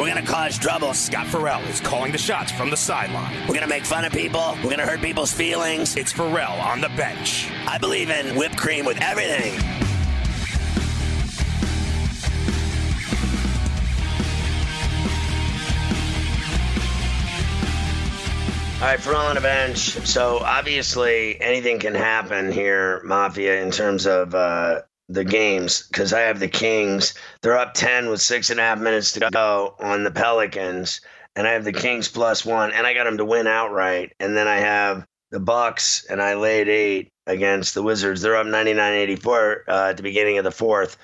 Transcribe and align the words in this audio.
We're 0.00 0.08
gonna 0.08 0.22
cause 0.22 0.58
trouble. 0.58 0.94
Scott 0.94 1.26
Ferrall 1.26 1.60
is 1.64 1.78
calling 1.78 2.10
the 2.10 2.16
shots 2.16 2.50
from 2.50 2.70
the 2.70 2.76
sideline. 2.76 3.36
We're 3.46 3.52
gonna 3.52 3.66
make 3.66 3.84
fun 3.84 4.06
of 4.06 4.12
people. 4.12 4.56
We're 4.64 4.70
gonna 4.70 4.86
hurt 4.86 5.02
people's 5.02 5.30
feelings. 5.30 5.94
It's 5.94 6.10
Ferrall 6.10 6.58
on 6.58 6.80
the 6.80 6.88
bench. 6.96 7.50
I 7.66 7.76
believe 7.76 8.08
in 8.08 8.34
whipped 8.34 8.56
cream 8.56 8.86
with 8.86 8.98
everything. 9.02 9.52
All 18.80 18.86
right, 18.86 18.98
Ferrall 18.98 19.26
on 19.26 19.34
the 19.34 19.42
bench. 19.42 19.80
So 20.06 20.38
obviously, 20.38 21.38
anything 21.38 21.78
can 21.78 21.94
happen 21.94 22.50
here, 22.50 23.02
Mafia, 23.04 23.60
in 23.62 23.70
terms 23.70 24.06
of 24.06 24.34
uh, 24.34 24.80
the 25.10 25.24
games 25.24 25.86
because 25.88 26.12
I 26.12 26.20
have 26.20 26.38
the 26.38 26.48
Kings. 26.48 27.14
They're 27.42 27.58
up 27.58 27.74
10 27.74 28.08
with 28.08 28.22
six 28.22 28.50
and 28.50 28.60
a 28.60 28.62
half 28.62 28.78
minutes 28.78 29.12
to 29.12 29.28
go 29.32 29.74
on 29.80 30.04
the 30.04 30.10
Pelicans. 30.10 31.00
And 31.36 31.46
I 31.46 31.52
have 31.52 31.64
the 31.64 31.72
Kings 31.72 32.08
plus 32.08 32.44
one, 32.44 32.72
and 32.72 32.86
I 32.86 32.94
got 32.94 33.04
them 33.04 33.18
to 33.18 33.24
win 33.24 33.46
outright. 33.46 34.12
And 34.20 34.36
then 34.36 34.48
I 34.48 34.58
have 34.58 35.06
the 35.30 35.40
Bucks, 35.40 36.04
and 36.08 36.20
I 36.20 36.34
laid 36.34 36.68
eight 36.68 37.08
against 37.26 37.74
the 37.74 37.82
Wizards. 37.82 38.20
They're 38.20 38.36
up 38.36 38.46
99 38.46 38.92
84 38.92 39.64
uh, 39.68 39.88
at 39.90 39.96
the 39.96 40.02
beginning 40.02 40.38
of 40.38 40.44
the 40.44 40.50
fourth, 40.50 40.96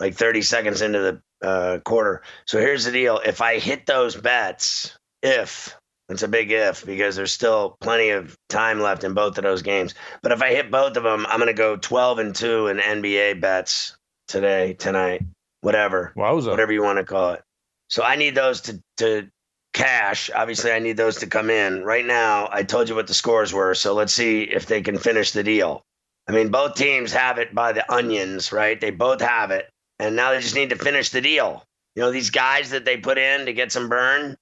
like 0.00 0.14
30 0.14 0.42
seconds 0.42 0.82
into 0.82 0.98
the 0.98 1.46
uh, 1.46 1.78
quarter. 1.78 2.22
So 2.46 2.58
here's 2.58 2.84
the 2.84 2.92
deal 2.92 3.20
if 3.24 3.40
I 3.40 3.58
hit 3.58 3.86
those 3.86 4.16
bets, 4.16 4.96
if 5.22 5.76
it's 6.12 6.22
a 6.22 6.28
big 6.28 6.50
if 6.50 6.84
because 6.84 7.16
there's 7.16 7.32
still 7.32 7.76
plenty 7.80 8.10
of 8.10 8.36
time 8.48 8.80
left 8.80 9.04
in 9.04 9.14
both 9.14 9.38
of 9.38 9.44
those 9.44 9.62
games. 9.62 9.94
But 10.22 10.32
if 10.32 10.42
I 10.42 10.50
hit 10.50 10.70
both 10.70 10.96
of 10.96 11.02
them, 11.02 11.26
I'm 11.28 11.38
going 11.38 11.48
to 11.48 11.54
go 11.54 11.76
12 11.76 12.18
and 12.18 12.34
2 12.34 12.68
in 12.68 12.78
NBA 12.78 13.40
bets 13.40 13.96
today, 14.28 14.74
tonight, 14.74 15.22
whatever. 15.60 16.12
Wowza. 16.16 16.50
Whatever 16.50 16.72
you 16.72 16.82
want 16.82 16.98
to 16.98 17.04
call 17.04 17.32
it. 17.32 17.42
So 17.88 18.02
I 18.02 18.16
need 18.16 18.34
those 18.34 18.62
to, 18.62 18.82
to 18.98 19.28
cash. 19.72 20.30
Obviously, 20.34 20.72
I 20.72 20.78
need 20.78 20.96
those 20.96 21.16
to 21.18 21.26
come 21.26 21.50
in. 21.50 21.82
Right 21.82 22.04
now, 22.04 22.48
I 22.50 22.62
told 22.62 22.88
you 22.88 22.94
what 22.94 23.06
the 23.06 23.14
scores 23.14 23.52
were. 23.52 23.74
So 23.74 23.94
let's 23.94 24.12
see 24.12 24.42
if 24.42 24.66
they 24.66 24.82
can 24.82 24.98
finish 24.98 25.32
the 25.32 25.42
deal. 25.42 25.82
I 26.28 26.32
mean, 26.32 26.50
both 26.50 26.74
teams 26.74 27.12
have 27.12 27.38
it 27.38 27.54
by 27.54 27.72
the 27.72 27.90
onions, 27.92 28.52
right? 28.52 28.80
They 28.80 28.90
both 28.90 29.20
have 29.20 29.50
it. 29.50 29.68
And 29.98 30.16
now 30.16 30.32
they 30.32 30.40
just 30.40 30.54
need 30.54 30.70
to 30.70 30.76
finish 30.76 31.10
the 31.10 31.20
deal. 31.20 31.64
You 31.94 32.02
know, 32.02 32.10
these 32.10 32.30
guys 32.30 32.70
that 32.70 32.84
they 32.84 32.96
put 32.96 33.18
in 33.18 33.46
to 33.46 33.52
get 33.52 33.72
some 33.72 33.88
burn, 33.88 34.36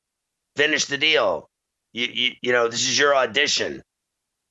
finish 0.56 0.84
the 0.84 0.98
deal. 0.98 1.49
You, 1.92 2.06
you, 2.12 2.30
you 2.42 2.52
know, 2.52 2.68
this 2.68 2.88
is 2.88 2.98
your 2.98 3.14
audition. 3.14 3.82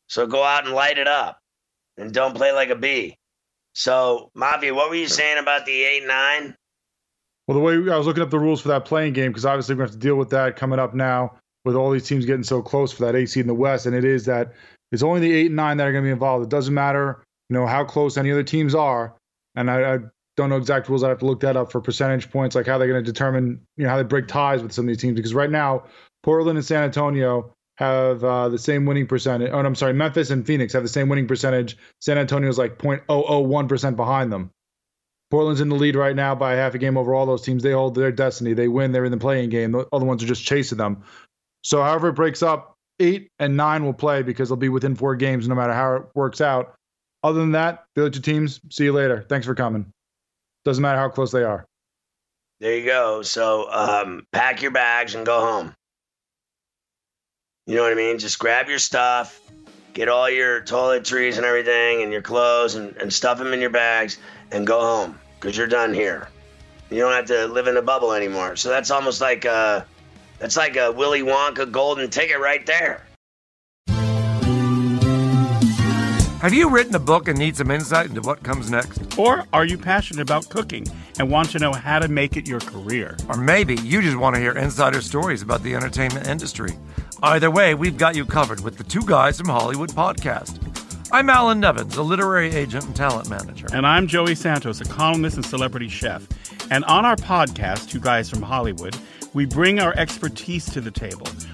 So 0.08 0.28
go 0.28 0.44
out 0.44 0.66
and 0.66 0.74
light 0.74 0.98
it 0.98 1.08
up 1.08 1.40
and 1.98 2.14
don't 2.14 2.36
play 2.36 2.52
like 2.52 2.70
a 2.70 2.76
bee. 2.76 3.16
So, 3.74 4.32
Mavi, 4.36 4.74
what 4.74 4.90
were 4.90 4.96
you 4.96 5.08
saying 5.08 5.38
about 5.38 5.66
the 5.66 5.84
8 5.84 6.08
9? 6.08 6.56
Well, 7.48 7.58
the 7.58 7.64
way 7.64 7.74
I 7.92 7.98
was 7.98 8.08
looking 8.08 8.24
up 8.24 8.30
the 8.30 8.40
rules 8.40 8.62
for 8.62 8.68
that 8.70 8.86
play-in 8.86 9.14
game, 9.14 9.32
because 9.32 9.46
obviously 9.46 9.74
we're 9.74 9.80
going 9.80 9.88
to 9.90 9.94
have 9.94 10.02
to 10.02 10.08
deal 10.08 10.16
with 10.16 10.30
that 10.30 10.56
coming 10.56 10.80
up 10.80 10.94
now 10.94 11.34
with 11.66 11.76
all 11.76 11.92
these 11.92 12.08
teams 12.08 12.26
getting 12.26 12.44
so 12.44 12.62
close 12.62 12.92
for 12.92 13.04
that 13.06 13.16
eight 13.16 13.28
seed 13.28 13.42
in 13.42 13.48
the 13.48 13.54
West. 13.54 13.86
And 13.86 13.96
it 13.96 14.06
is 14.06 14.26
that 14.26 14.54
it's 14.92 15.04
only 15.04 15.20
the 15.20 15.32
eight 15.32 15.48
and 15.48 15.56
nine 15.56 15.78
that 15.78 15.88
are 15.88 15.92
going 15.92 16.04
to 16.04 16.08
be 16.08 16.12
involved. 16.12 16.44
It 16.44 16.50
doesn't 16.50 16.74
matter, 16.74 17.24
you 17.50 17.56
know, 17.56 17.66
how 17.66 17.84
close 17.84 18.18
any 18.18 18.32
other 18.32 18.44
teams 18.44 18.76
are. 18.76 19.16
And 19.56 19.70
I, 19.70 19.96
I 19.96 20.00
don't 20.38 20.50
know 20.50 20.58
exact 20.58 20.90
rules. 20.90 21.04
I 21.04 21.10
have 21.10 21.20
to 21.20 21.26
look 21.26 21.40
that 21.42 21.58
up 21.58 21.72
for 21.72 21.82
percentage 21.82 22.32
points, 22.32 22.56
like 22.56 22.66
how 22.66 22.78
they're 22.78 22.88
going 22.88 23.04
to 23.04 23.12
determine, 23.12 23.62
you 23.78 23.84
know, 23.84 23.90
how 23.90 23.98
they 23.98 24.04
break 24.04 24.28
ties 24.28 24.62
with 24.62 24.72
some 24.72 24.86
of 24.86 24.88
these 24.88 24.98
teams. 24.98 25.16
Because 25.16 25.34
right 25.34 25.50
now, 25.50 25.84
Portland 26.24 26.58
and 26.58 26.66
San 26.66 26.84
Antonio 26.84 27.54
have 27.78 28.24
uh, 28.24 28.50
the 28.50 28.58
same 28.58 28.86
winning 28.86 29.08
percentage. 29.08 29.52
Oh, 29.54 29.60
I'm 29.60 29.76
sorry, 29.76 29.94
Memphis 29.94 30.32
and 30.32 30.46
Phoenix 30.46 30.74
have 30.74 30.84
the 30.84 30.90
same 30.90 31.08
winning 31.08 31.28
percentage. 31.28 31.78
San 32.02 32.18
Antonio 32.18 32.50
is 32.50 32.58
like 32.58 32.78
0.001% 32.78 33.96
behind 33.96 34.34
them. 34.34 34.52
Portland's 35.32 35.62
in 35.62 35.70
the 35.70 35.76
lead 35.76 35.96
right 35.96 36.16
now 36.16 36.34
by 36.36 36.54
half 36.54 36.74
a 36.74 36.78
game 36.78 36.98
over 36.98 37.14
all 37.14 37.26
those 37.26 37.44
teams. 37.44 37.64
They 37.64 37.72
hold 37.72 37.96
their 37.96 38.12
destiny. 38.12 38.54
They 38.54 38.68
win. 38.68 38.92
They're 38.92 39.06
in 39.06 39.12
the 39.12 39.18
play-in 39.18 39.50
game. 39.50 39.72
The 39.72 39.88
other 39.94 40.06
ones 40.06 40.24
are 40.24 40.28
just 40.28 40.44
chasing 40.44 40.78
them. 40.78 41.04
So, 41.64 41.82
however 41.84 42.10
it 42.10 42.14
breaks 42.14 42.42
up, 42.42 42.76
eight 43.00 43.30
and 43.40 43.56
nine 43.56 43.86
will 43.86 43.94
play 43.94 44.24
because 44.24 44.50
they'll 44.50 44.58
be 44.58 44.70
within 44.70 44.96
four 44.96 45.16
games 45.16 45.48
no 45.48 45.56
matter 45.56 45.74
how 45.74 45.96
it 45.96 46.04
works 46.16 46.42
out. 46.42 46.76
Other 47.24 47.40
than 47.40 47.52
that, 47.52 47.86
the 47.96 48.04
other 48.04 48.10
two 48.10 48.22
teams, 48.22 48.60
see 48.70 48.86
you 48.86 48.94
later. 48.94 49.26
Thanks 49.30 49.46
for 49.46 49.56
coming. 49.56 49.92
Doesn't 50.66 50.82
matter 50.82 50.98
how 50.98 51.10
close 51.10 51.32
they 51.32 51.44
are. 51.44 51.66
There 52.60 52.78
you 52.78 52.86
go. 52.86 53.22
So, 53.22 53.72
um, 53.72 54.26
pack 54.32 54.62
your 54.62 54.72
bags 54.72 55.16
and 55.16 55.26
go 55.26 55.40
home. 55.40 55.76
You 57.70 57.76
know 57.76 57.84
what 57.84 57.92
I 57.92 57.96
mean? 57.96 58.18
Just 58.18 58.40
grab 58.40 58.68
your 58.68 58.80
stuff, 58.80 59.40
get 59.94 60.10
all 60.10 60.28
your 60.28 60.60
toiletries 60.60 61.38
and 61.38 61.46
everything 61.46 62.02
and 62.02 62.12
your 62.12 62.24
clothes 62.24 62.74
and, 62.74 62.98
and 62.98 63.14
stuff 63.14 63.38
them 63.38 63.54
in 63.54 63.62
your 63.62 63.70
bags 63.70 64.18
and 64.50 64.66
go 64.66 64.82
home 64.82 65.20
because 65.40 65.56
you're 65.56 65.68
done 65.68 65.94
here. 65.94 66.30
You 66.90 66.98
don't 66.98 67.14
have 67.14 67.28
to 67.28 67.46
live 67.46 67.68
in 67.68 67.78
a 67.78 67.82
bubble 67.84 68.14
anymore. 68.14 68.56
So 68.56 68.70
that's 68.70 68.90
almost 68.90 69.22
like 69.22 69.46
a, 69.46 69.86
that's 70.40 70.58
like 70.58 70.78
a 70.78 70.92
Willy 70.92 71.22
Wonka 71.22 71.72
golden 71.72 72.10
ticket 72.10 72.40
right 72.40 72.66
there. 72.66 73.06
Have 76.42 76.54
you 76.54 76.70
written 76.70 76.96
a 76.96 77.00
book 77.00 77.28
and 77.28 77.38
need 77.38 77.58
some 77.58 77.70
insight 77.70 78.08
into 78.08 78.22
what 78.22 78.42
comes 78.42 78.72
next? 78.72 79.20
Or 79.20 79.44
are 79.52 79.66
you 79.66 79.78
passionate 79.78 80.22
about 80.22 80.50
cooking 80.50 80.88
and 81.20 81.30
want 81.30 81.50
to 81.50 81.60
know 81.60 81.74
how 81.74 82.00
to 82.00 82.08
make 82.08 82.38
it 82.38 82.48
your 82.48 82.62
career? 82.62 83.18
Or 83.28 83.36
maybe 83.36 83.76
you 83.76 84.02
just 84.02 84.16
want 84.16 84.36
to 84.36 84.42
hear 84.42 84.54
insider 84.54 85.02
stories 85.02 85.42
about 85.42 85.62
the 85.64 85.76
entertainment 85.76 86.28
industry. 86.28 86.72
Either 87.22 87.52
way, 87.52 87.74
we've 87.74 87.98
got 87.98 88.16
you 88.16 88.26
covered 88.26 88.62
with 88.62 88.78
the 88.78 88.84
Two 88.84 89.02
Guys 89.02 89.38
from 89.38 89.50
Hollywood 89.50 89.90
podcast. 89.90 90.58
I'm 91.12 91.30
Alan 91.30 91.60
Nevins, 91.60 91.98
a 91.98 92.04
literary 92.04 92.50
agent 92.56 92.86
and 92.86 92.96
talent 92.96 93.30
manager. 93.30 93.68
And 93.74 93.86
I'm 93.86 94.08
Joey 94.08 94.36
Santos, 94.36 94.80
a 94.80 94.86
columnist 94.86 95.36
and 95.36 95.46
celebrity 95.46 95.90
chef. 95.90 96.26
And 96.72 96.86
on 96.86 97.04
our 97.04 97.18
podcast, 97.18 97.90
Two 97.90 98.00
Guys 98.00 98.30
from 98.30 98.42
Hollywood, 98.42 98.96
we 99.34 99.46
bring 99.46 99.82
our 99.82 99.94
expertise 99.98 100.70
to 100.72 100.80
the 100.80 100.92
table 100.92 101.28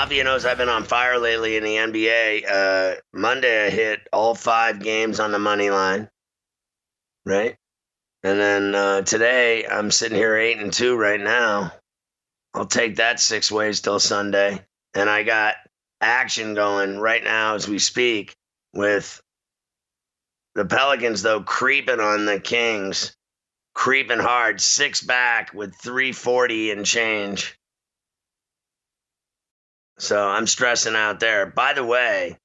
Mafia 0.00 0.24
knows 0.24 0.46
I've 0.46 0.56
been 0.56 0.70
on 0.70 0.84
fire 0.84 1.18
lately 1.18 1.58
in 1.58 1.62
the 1.62 1.76
NBA. 1.76 2.50
Uh, 2.50 2.94
Monday 3.12 3.66
I 3.66 3.68
hit 3.68 4.00
all 4.14 4.34
five 4.34 4.82
games 4.82 5.20
on 5.20 5.30
the 5.30 5.38
money 5.38 5.68
line, 5.68 6.08
right? 7.26 7.58
And 8.22 8.40
then 8.40 8.74
uh, 8.74 9.02
today 9.02 9.66
I'm 9.66 9.90
sitting 9.90 10.16
here 10.16 10.34
eight 10.38 10.56
and 10.56 10.72
two 10.72 10.96
right 10.96 11.20
now. 11.20 11.74
I'll 12.54 12.64
take 12.64 12.96
that 12.96 13.20
six 13.20 13.52
ways 13.52 13.82
till 13.82 14.00
Sunday, 14.00 14.64
and 14.94 15.10
I 15.10 15.22
got 15.22 15.56
action 16.00 16.54
going 16.54 16.98
right 16.98 17.22
now 17.22 17.56
as 17.56 17.68
we 17.68 17.78
speak 17.78 18.34
with 18.72 19.20
the 20.54 20.64
Pelicans, 20.64 21.20
though, 21.20 21.42
creeping 21.42 22.00
on 22.00 22.24
the 22.24 22.40
Kings, 22.40 23.14
creeping 23.74 24.18
hard, 24.18 24.62
six 24.62 25.02
back 25.02 25.52
with 25.52 25.74
340 25.74 26.70
and 26.70 26.86
change. 26.86 27.59
So 30.00 30.26
I'm 30.26 30.46
stressing 30.46 30.96
out 30.96 31.20
there. 31.20 31.46
By 31.46 31.74
the 31.74 31.84
way, 31.84 32.38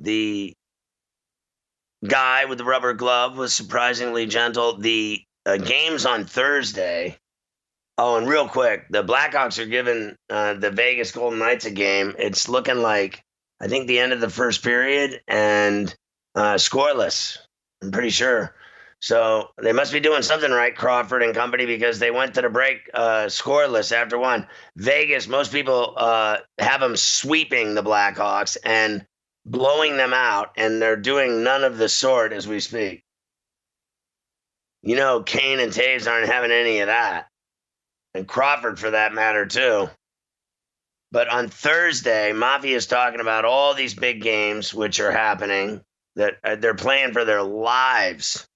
the 0.00 0.54
guy 2.06 2.46
with 2.46 2.56
the 2.56 2.64
rubber 2.64 2.94
glove 2.94 3.36
was 3.36 3.54
surprisingly 3.54 4.24
gentle. 4.26 4.78
The 4.78 5.22
uh, 5.44 5.58
games 5.58 6.06
on 6.06 6.24
Thursday. 6.24 7.18
Oh, 7.98 8.16
and 8.16 8.26
real 8.26 8.48
quick, 8.48 8.86
the 8.88 9.04
Blackhawks 9.04 9.58
are 9.58 9.66
giving 9.66 10.16
uh, 10.30 10.54
the 10.54 10.70
Vegas 10.70 11.12
Golden 11.12 11.38
Knights 11.38 11.66
a 11.66 11.70
game. 11.70 12.14
It's 12.18 12.48
looking 12.48 12.78
like 12.78 13.22
I 13.60 13.68
think 13.68 13.88
the 13.88 13.98
end 13.98 14.12
of 14.12 14.20
the 14.20 14.30
first 14.30 14.62
period 14.62 15.20
and 15.28 15.94
uh, 16.34 16.54
scoreless. 16.54 17.38
I'm 17.82 17.90
pretty 17.90 18.10
sure. 18.10 18.54
So 19.00 19.50
they 19.58 19.72
must 19.72 19.92
be 19.92 20.00
doing 20.00 20.22
something 20.22 20.50
right, 20.50 20.74
Crawford 20.74 21.22
and 21.22 21.34
company, 21.34 21.66
because 21.66 21.98
they 21.98 22.10
went 22.10 22.34
to 22.34 22.42
the 22.42 22.48
break 22.48 22.90
uh, 22.94 23.26
scoreless 23.26 23.92
after 23.92 24.18
one. 24.18 24.46
Vegas, 24.76 25.28
most 25.28 25.52
people 25.52 25.94
uh, 25.96 26.38
have 26.58 26.80
them 26.80 26.96
sweeping 26.96 27.74
the 27.74 27.82
Blackhawks 27.82 28.56
and 28.64 29.06
blowing 29.44 29.96
them 29.96 30.12
out, 30.12 30.52
and 30.56 30.80
they're 30.80 30.96
doing 30.96 31.44
none 31.44 31.62
of 31.62 31.78
the 31.78 31.88
sort 31.88 32.32
as 32.32 32.48
we 32.48 32.58
speak. 32.58 33.04
You 34.82 34.96
know, 34.96 35.22
Kane 35.22 35.60
and 35.60 35.72
Toews 35.72 36.10
aren't 36.10 36.28
having 36.28 36.50
any 36.50 36.80
of 36.80 36.86
that, 36.86 37.28
and 38.14 38.26
Crawford 38.26 38.78
for 38.78 38.90
that 38.90 39.12
matter 39.12 39.44
too. 39.46 39.90
But 41.12 41.28
on 41.28 41.48
Thursday, 41.48 42.32
Mafia 42.32 42.76
is 42.76 42.86
talking 42.86 43.20
about 43.20 43.44
all 43.44 43.74
these 43.74 43.94
big 43.94 44.22
games 44.22 44.74
which 44.74 45.00
are 45.00 45.12
happening 45.12 45.82
that 46.16 46.38
uh, 46.42 46.56
they're 46.56 46.74
playing 46.74 47.12
for 47.12 47.24
their 47.24 47.42
lives. 47.42 48.46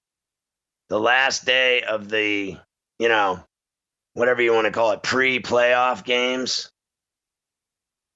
The 0.91 1.01
last 1.01 1.47
day 1.47 1.83
of 1.83 2.11
the, 2.11 2.59
you 2.99 3.09
know, 3.09 3.41
whatever 4.15 4.43
you 4.43 4.53
want 4.53 4.67
to 4.67 4.73
call 4.73 4.91
it, 4.91 5.03
pre-playoff 5.03 6.05
games. 6.05 6.71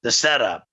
The 0.03 0.13
setup 0.13 0.65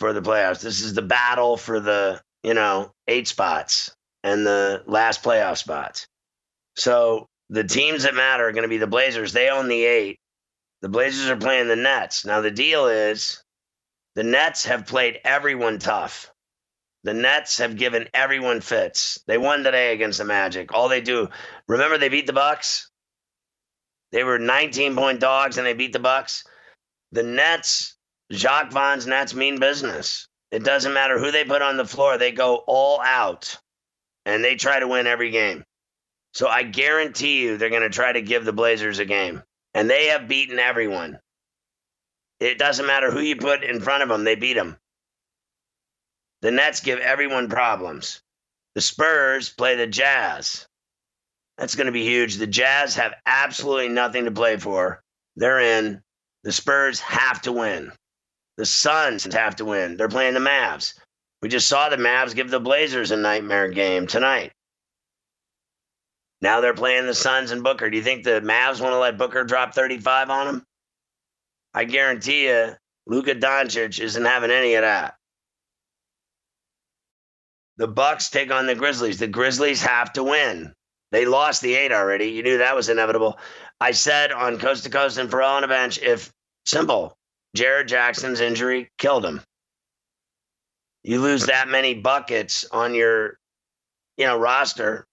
for 0.00 0.12
the 0.12 0.22
playoffs. 0.22 0.62
This 0.62 0.80
is 0.80 0.94
the 0.94 1.02
battle 1.02 1.56
for 1.56 1.78
the, 1.78 2.20
you 2.42 2.54
know, 2.54 2.90
eight 3.06 3.28
spots 3.28 3.94
and 4.24 4.44
the 4.44 4.82
last 4.86 5.22
playoff 5.22 5.58
spots. 5.58 6.06
So 6.76 7.28
the 7.50 7.64
teams 7.64 8.02
that 8.02 8.14
matter 8.14 8.48
are 8.48 8.52
going 8.52 8.62
to 8.62 8.68
be 8.68 8.78
the 8.78 8.86
Blazers. 8.86 9.32
They 9.32 9.50
own 9.50 9.68
the 9.68 9.84
eight. 9.84 10.18
The 10.80 10.88
Blazers 10.88 11.28
are 11.28 11.36
playing 11.36 11.68
the 11.68 11.76
Nets. 11.76 12.24
Now, 12.24 12.40
the 12.40 12.50
deal 12.50 12.86
is 12.86 13.42
the 14.14 14.24
Nets 14.24 14.64
have 14.64 14.86
played 14.86 15.20
everyone 15.24 15.78
tough. 15.78 16.32
The 17.02 17.14
Nets 17.14 17.58
have 17.58 17.76
given 17.76 18.08
everyone 18.12 18.60
fits. 18.60 19.20
They 19.26 19.38
won 19.38 19.64
today 19.64 19.92
against 19.92 20.18
the 20.18 20.24
Magic. 20.24 20.72
All 20.72 20.88
they 20.88 21.00
do, 21.00 21.28
remember 21.66 21.96
they 21.96 22.10
beat 22.10 22.26
the 22.26 22.32
Bucks? 22.32 22.90
They 24.12 24.22
were 24.24 24.38
19 24.38 24.96
point 24.96 25.20
dogs 25.20 25.56
and 25.56 25.66
they 25.66 25.72
beat 25.72 25.92
the 25.92 25.98
Bucks. 25.98 26.44
The 27.12 27.22
Nets, 27.22 27.96
Jacque 28.30 28.70
Vaughn's 28.70 29.06
Nets 29.06 29.34
mean 29.34 29.58
business. 29.58 30.28
It 30.50 30.64
doesn't 30.64 30.92
matter 30.92 31.18
who 31.18 31.30
they 31.30 31.44
put 31.44 31.62
on 31.62 31.76
the 31.76 31.86
floor, 31.86 32.18
they 32.18 32.32
go 32.32 32.56
all 32.66 33.00
out 33.00 33.58
and 34.26 34.44
they 34.44 34.56
try 34.56 34.80
to 34.80 34.88
win 34.88 35.06
every 35.06 35.30
game. 35.30 35.64
So 36.34 36.48
I 36.48 36.62
guarantee 36.62 37.42
you 37.42 37.56
they're 37.56 37.70
going 37.70 37.82
to 37.82 37.90
try 37.90 38.12
to 38.12 38.22
give 38.22 38.44
the 38.44 38.52
Blazers 38.52 38.98
a 38.98 39.04
game. 39.04 39.42
And 39.74 39.88
they 39.88 40.06
have 40.06 40.28
beaten 40.28 40.58
everyone. 40.58 41.18
It 42.40 42.58
doesn't 42.58 42.86
matter 42.86 43.10
who 43.10 43.20
you 43.20 43.36
put 43.36 43.62
in 43.62 43.80
front 43.80 44.02
of 44.02 44.08
them, 44.08 44.24
they 44.24 44.34
beat 44.34 44.54
them. 44.54 44.76
The 46.42 46.50
Nets 46.50 46.80
give 46.80 46.98
everyone 46.98 47.48
problems. 47.48 48.20
The 48.74 48.80
Spurs 48.80 49.50
play 49.50 49.76
the 49.76 49.86
Jazz. 49.86 50.66
That's 51.58 51.74
going 51.74 51.86
to 51.86 51.92
be 51.92 52.04
huge. 52.04 52.36
The 52.36 52.46
Jazz 52.46 52.94
have 52.94 53.14
absolutely 53.26 53.88
nothing 53.88 54.24
to 54.24 54.30
play 54.30 54.56
for. 54.56 55.02
They're 55.36 55.60
in. 55.60 56.02
The 56.44 56.52
Spurs 56.52 57.00
have 57.00 57.42
to 57.42 57.52
win. 57.52 57.92
The 58.56 58.64
Suns 58.64 59.24
have 59.32 59.56
to 59.56 59.64
win. 59.64 59.96
They're 59.96 60.08
playing 60.08 60.34
the 60.34 60.40
Mavs. 60.40 60.94
We 61.42 61.48
just 61.48 61.68
saw 61.68 61.88
the 61.88 61.96
Mavs 61.96 62.34
give 62.34 62.50
the 62.50 62.60
Blazers 62.60 63.10
a 63.10 63.16
nightmare 63.16 63.68
game 63.68 64.06
tonight. 64.06 64.52
Now 66.42 66.60
they're 66.60 66.74
playing 66.74 67.06
the 67.06 67.14
Suns 67.14 67.50
and 67.50 67.62
Booker. 67.62 67.90
Do 67.90 67.96
you 67.96 68.02
think 68.02 68.24
the 68.24 68.40
Mavs 68.40 68.80
want 68.80 68.92
to 68.92 68.98
let 68.98 69.18
Booker 69.18 69.44
drop 69.44 69.74
35 69.74 70.30
on 70.30 70.46
them? 70.46 70.64
I 71.74 71.84
guarantee 71.84 72.48
you, 72.48 72.74
Luka 73.06 73.34
Doncic 73.34 74.00
isn't 74.00 74.24
having 74.24 74.50
any 74.50 74.74
of 74.74 74.82
that. 74.82 75.16
The 77.80 77.88
Bucks 77.88 78.28
take 78.28 78.52
on 78.52 78.66
the 78.66 78.74
Grizzlies. 78.74 79.18
The 79.18 79.26
Grizzlies 79.26 79.80
have 79.80 80.12
to 80.12 80.22
win. 80.22 80.74
They 81.12 81.24
lost 81.24 81.62
the 81.62 81.74
eight 81.74 81.92
already. 81.92 82.26
You 82.26 82.42
knew 82.42 82.58
that 82.58 82.76
was 82.76 82.90
inevitable. 82.90 83.38
I 83.80 83.92
said 83.92 84.32
on 84.32 84.58
Coast 84.58 84.84
to 84.84 84.90
Coast 84.90 85.16
and 85.16 85.30
Ferrall 85.30 85.56
on 85.56 85.64
a 85.64 85.68
bench, 85.68 85.98
if 85.98 86.30
simple, 86.66 87.16
Jaren 87.56 87.86
Jackson's 87.86 88.40
injury 88.40 88.90
killed 88.98 89.24
him. 89.24 89.40
You 91.04 91.22
lose 91.22 91.46
that 91.46 91.68
many 91.68 91.94
buckets 91.94 92.66
on 92.70 92.94
your, 92.94 93.38
you 94.18 94.26
know, 94.26 94.36
roster, 94.38 95.06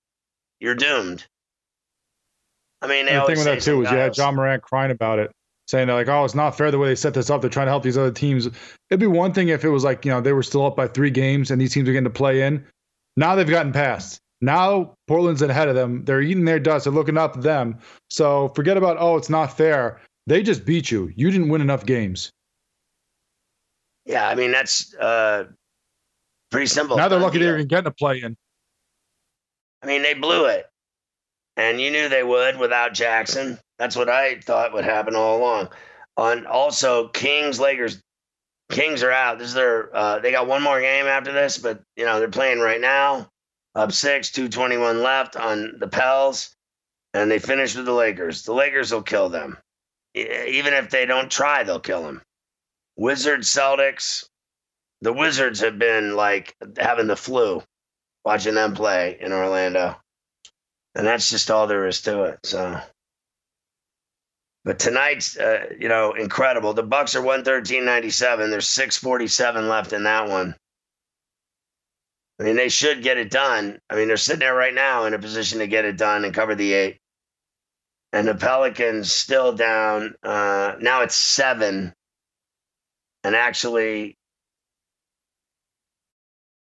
you're 0.59 0.75
doomed. 0.75 1.25
I 2.81 2.87
mean, 2.87 3.05
they 3.05 3.13
the 3.13 3.21
thing 3.27 3.37
with 3.37 3.45
that 3.45 3.61
too 3.61 3.77
was 3.77 3.89
you 3.89 3.95
had 3.95 4.17
Ja 4.17 4.29
Morant 4.29 4.61
crying 4.61 4.91
about 4.91 5.19
it, 5.19 5.31
saying 5.69 5.87
that 5.87 5.93
like, 5.93 6.09
oh, 6.09 6.25
it's 6.25 6.35
not 6.35 6.57
fair 6.57 6.69
the 6.69 6.77
way 6.77 6.89
they 6.89 6.95
set 6.95 7.13
this 7.13 7.29
up. 7.29 7.39
They're 7.39 7.49
trying 7.49 7.67
to 7.67 7.71
help 7.71 7.83
these 7.83 7.97
other 7.97 8.11
teams. 8.11 8.49
It'd 8.89 8.99
be 8.99 9.07
one 9.07 9.33
thing 9.33 9.49
if 9.49 9.63
it 9.63 9.69
was 9.69 9.83
like 9.83 10.05
you 10.05 10.11
know 10.11 10.21
they 10.21 10.33
were 10.33 10.43
still 10.43 10.65
up 10.65 10.75
by 10.75 10.87
three 10.87 11.09
games 11.09 11.51
and 11.51 11.59
these 11.59 11.73
teams 11.73 11.87
are 11.89 11.91
getting 11.91 12.05
to 12.05 12.09
play 12.09 12.43
in. 12.43 12.65
Now 13.15 13.35
they've 13.35 13.47
gotten 13.47 13.73
past. 13.73 14.19
Now 14.41 14.95
Portland's 15.07 15.41
ahead 15.41 15.67
of 15.67 15.75
them. 15.75 16.05
They're 16.05 16.21
eating 16.21 16.45
their 16.45 16.59
dust. 16.59 16.85
They're 16.85 16.93
looking 16.93 17.17
up 17.17 17.37
at 17.37 17.43
them. 17.43 17.79
So 18.09 18.49
forget 18.49 18.77
about 18.77 18.97
oh, 18.99 19.17
it's 19.17 19.29
not 19.29 19.57
fair. 19.57 19.99
They 20.27 20.43
just 20.43 20.65
beat 20.65 20.91
you. 20.91 21.11
You 21.15 21.31
didn't 21.31 21.49
win 21.49 21.61
enough 21.61 21.85
games. 21.85 22.31
Yeah, 24.05 24.27
I 24.27 24.35
mean 24.35 24.51
that's 24.51 24.93
uh, 24.95 25.45
pretty 26.51 26.67
simple. 26.67 26.97
Now 26.97 27.07
they're 27.07 27.19
lucky 27.19 27.39
they're 27.39 27.55
even 27.55 27.67
getting 27.67 27.87
a 27.87 27.91
play 27.91 28.21
in. 28.21 28.37
I 29.81 29.87
mean, 29.87 30.01
they 30.01 30.13
blew 30.13 30.45
it. 30.45 30.65
And 31.55 31.81
you 31.81 31.91
knew 31.91 32.09
they 32.09 32.23
would 32.23 32.57
without 32.57 32.93
Jackson. 32.93 33.57
That's 33.79 33.95
what 33.95 34.09
I 34.09 34.39
thought 34.39 34.73
would 34.73 34.85
happen 34.85 35.15
all 35.15 35.37
along. 35.37 35.69
On 36.15 36.45
also 36.45 37.09
Kings, 37.09 37.59
Lakers, 37.59 38.01
Kings 38.69 39.03
are 39.03 39.11
out. 39.11 39.39
This 39.39 39.49
is 39.49 39.53
their 39.53 39.95
uh, 39.95 40.19
they 40.19 40.31
got 40.31 40.47
one 40.47 40.61
more 40.61 40.79
game 40.81 41.05
after 41.05 41.31
this, 41.31 41.57
but 41.57 41.81
you 41.95 42.05
know, 42.05 42.19
they're 42.19 42.29
playing 42.29 42.59
right 42.59 42.81
now. 42.81 43.29
Up 43.75 43.91
six, 43.91 44.31
221 44.31 45.03
left 45.03 45.35
on 45.35 45.75
the 45.79 45.87
Pels, 45.87 46.55
and 47.13 47.29
they 47.29 47.39
finish 47.39 47.75
with 47.75 47.85
the 47.85 47.93
Lakers. 47.93 48.43
The 48.43 48.53
Lakers 48.53 48.91
will 48.91 49.03
kill 49.03 49.29
them. 49.29 49.57
Even 50.15 50.73
if 50.73 50.89
they 50.89 51.05
don't 51.05 51.29
try, 51.29 51.63
they'll 51.63 51.79
kill 51.79 52.03
them. 52.03 52.21
Wizards, 52.95 53.49
Celtics. 53.49 54.25
The 55.01 55.13
Wizards 55.13 55.59
have 55.59 55.77
been 55.77 56.15
like 56.15 56.55
having 56.77 57.05
the 57.05 57.15
flu 57.15 57.61
watching 58.25 58.55
them 58.55 58.73
play 58.73 59.17
in 59.21 59.31
Orlando. 59.31 59.95
And 60.95 61.05
that's 61.05 61.29
just 61.29 61.51
all 61.51 61.67
there 61.67 61.85
is 61.85 62.01
to 62.01 62.23
it. 62.23 62.39
So, 62.43 62.81
but 64.67 64.79
tonight's, 64.79 65.37
uh, 65.37 65.67
you 65.79 65.87
know, 65.87 66.11
incredible. 66.11 66.73
The 66.73 66.83
Bucks 66.83 67.15
are 67.15 67.21
one 67.21 67.45
thirteen 67.45 67.85
ninety 67.85 68.09
seven. 68.09 68.51
There's 68.51 68.67
six 68.67 68.97
forty 68.97 69.27
seven 69.27 69.69
left 69.69 69.93
in 69.93 70.03
that 70.03 70.27
one. 70.27 70.57
I 72.37 72.43
mean, 72.43 72.57
they 72.57 72.67
should 72.67 73.01
get 73.01 73.17
it 73.17 73.31
done. 73.31 73.79
I 73.89 73.95
mean, 73.95 74.09
they're 74.09 74.17
sitting 74.17 74.41
there 74.41 74.53
right 74.53 74.73
now 74.73 75.05
in 75.05 75.13
a 75.13 75.19
position 75.19 75.59
to 75.59 75.67
get 75.67 75.85
it 75.85 75.95
done 75.95 76.25
and 76.25 76.33
cover 76.33 76.53
the 76.53 76.73
eight. 76.73 76.97
And 78.11 78.27
the 78.27 78.35
Pelicans 78.35 79.09
still 79.09 79.53
down. 79.53 80.15
Uh, 80.21 80.75
now 80.81 81.01
it's 81.03 81.15
seven. 81.15 81.93
And 83.23 83.37
actually, 83.37 84.17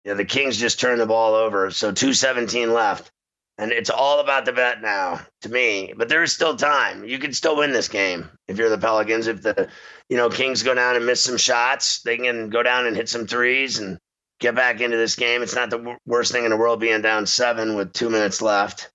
yeah, 0.04 0.14
the 0.14 0.24
Kings 0.24 0.56
just 0.56 0.78
turned 0.78 1.00
the 1.00 1.06
ball 1.06 1.34
over. 1.34 1.72
So 1.72 1.90
217 1.90 2.72
left. 2.72 3.10
And 3.58 3.72
it's 3.72 3.90
all 3.90 4.20
about 4.20 4.44
the 4.46 4.52
bet 4.52 4.82
now 4.82 5.20
to 5.42 5.48
me. 5.50 5.94
But 5.96 6.08
there 6.08 6.22
is 6.24 6.32
still 6.32 6.56
time. 6.56 7.04
You 7.04 7.18
can 7.18 7.32
still 7.32 7.56
win 7.56 7.72
this 7.72 7.88
game 7.88 8.30
if 8.48 8.58
you're 8.58 8.70
the 8.70 8.78
Pelicans. 8.78 9.28
If 9.28 9.42
the 9.42 9.68
you 10.10 10.16
know 10.16 10.30
Kings 10.30 10.62
go 10.64 10.74
down 10.74 10.96
and 10.96 11.06
miss 11.06 11.22
some 11.24 11.38
shots, 11.38 12.02
they 12.02 12.18
can 12.18 12.50
go 12.50 12.62
down 12.62 12.86
and 12.86 12.96
hit 12.96 13.08
some 13.08 13.26
threes 13.28 13.78
and 13.78 13.98
get 14.40 14.56
back 14.56 14.80
into 14.80 14.96
this 14.98 15.16
game. 15.16 15.42
It's 15.42 15.54
not 15.56 15.70
the 15.70 15.78
w- 15.78 15.98
worst 16.06 16.32
thing 16.32 16.44
in 16.44 16.50
the 16.50 16.56
world 16.58 16.80
being 16.80 17.02
down 17.02 17.26
seven 17.26 17.76
with 17.76 17.92
two 17.92 18.10
minutes 18.10 18.42
left. 18.42 18.90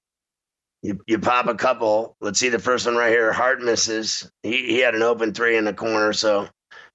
You 0.83 0.99
you 1.07 1.19
pop 1.19 1.47
a 1.47 1.55
couple. 1.55 2.15
Let's 2.21 2.39
see 2.39 2.49
the 2.49 2.59
first 2.59 2.85
one 2.85 2.97
right 2.97 3.11
here. 3.11 3.33
Hart 3.33 3.61
misses. 3.61 4.31
He 4.43 4.67
he 4.67 4.79
had 4.79 4.95
an 4.95 5.03
open 5.03 5.33
three 5.33 5.57
in 5.57 5.65
the 5.65 5.73
corner, 5.73 6.13
so 6.13 6.49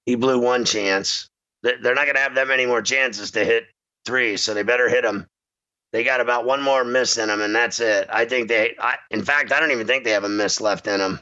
he 0.05 0.15
blew 0.15 0.39
one 0.39 0.65
chance. 0.65 1.29
They- 1.63 1.77
They're 1.81 1.95
not 1.95 2.05
going 2.05 2.15
to 2.15 2.21
have 2.21 2.35
that 2.35 2.47
many 2.49 2.65
more 2.67 2.81
chances 2.83 3.31
to 3.31 3.45
hit 3.45 3.65
three, 4.05 4.37
so 4.37 4.53
they 4.55 4.63
better 4.63 4.89
hit 4.89 5.03
them. 5.03 5.27
They 5.91 6.03
got 6.03 6.21
about 6.21 6.45
one 6.45 6.61
more 6.61 6.83
miss 6.83 7.17
in 7.17 7.29
them, 7.29 7.41
and 7.41 7.55
that's 7.55 7.79
it. 7.79 8.07
I 8.11 8.25
think 8.25 8.47
they. 8.47 8.75
I, 8.79 8.95
in 9.09 9.23
fact, 9.23 9.51
I 9.51 9.59
don't 9.59 9.71
even 9.71 9.87
think 9.87 10.03
they 10.03 10.11
have 10.11 10.23
a 10.23 10.29
miss 10.29 10.61
left 10.61 10.87
in 10.87 10.99
them. 10.99 11.19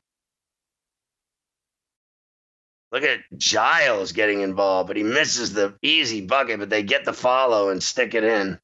Look 2.92 3.04
at 3.04 3.20
Giles 3.38 4.12
getting 4.14 4.42
involved, 4.42 4.88
but 4.88 4.98
he 4.98 5.04
misses 5.04 5.54
the 5.54 5.76
easy 5.82 6.22
bucket, 6.26 6.60
but 6.60 6.70
they 6.70 6.84
get 6.84 7.06
the 7.06 7.14
follow 7.14 7.70
and 7.70 7.84
stick 7.84 8.14
it 8.14 8.24
in. 8.24 8.60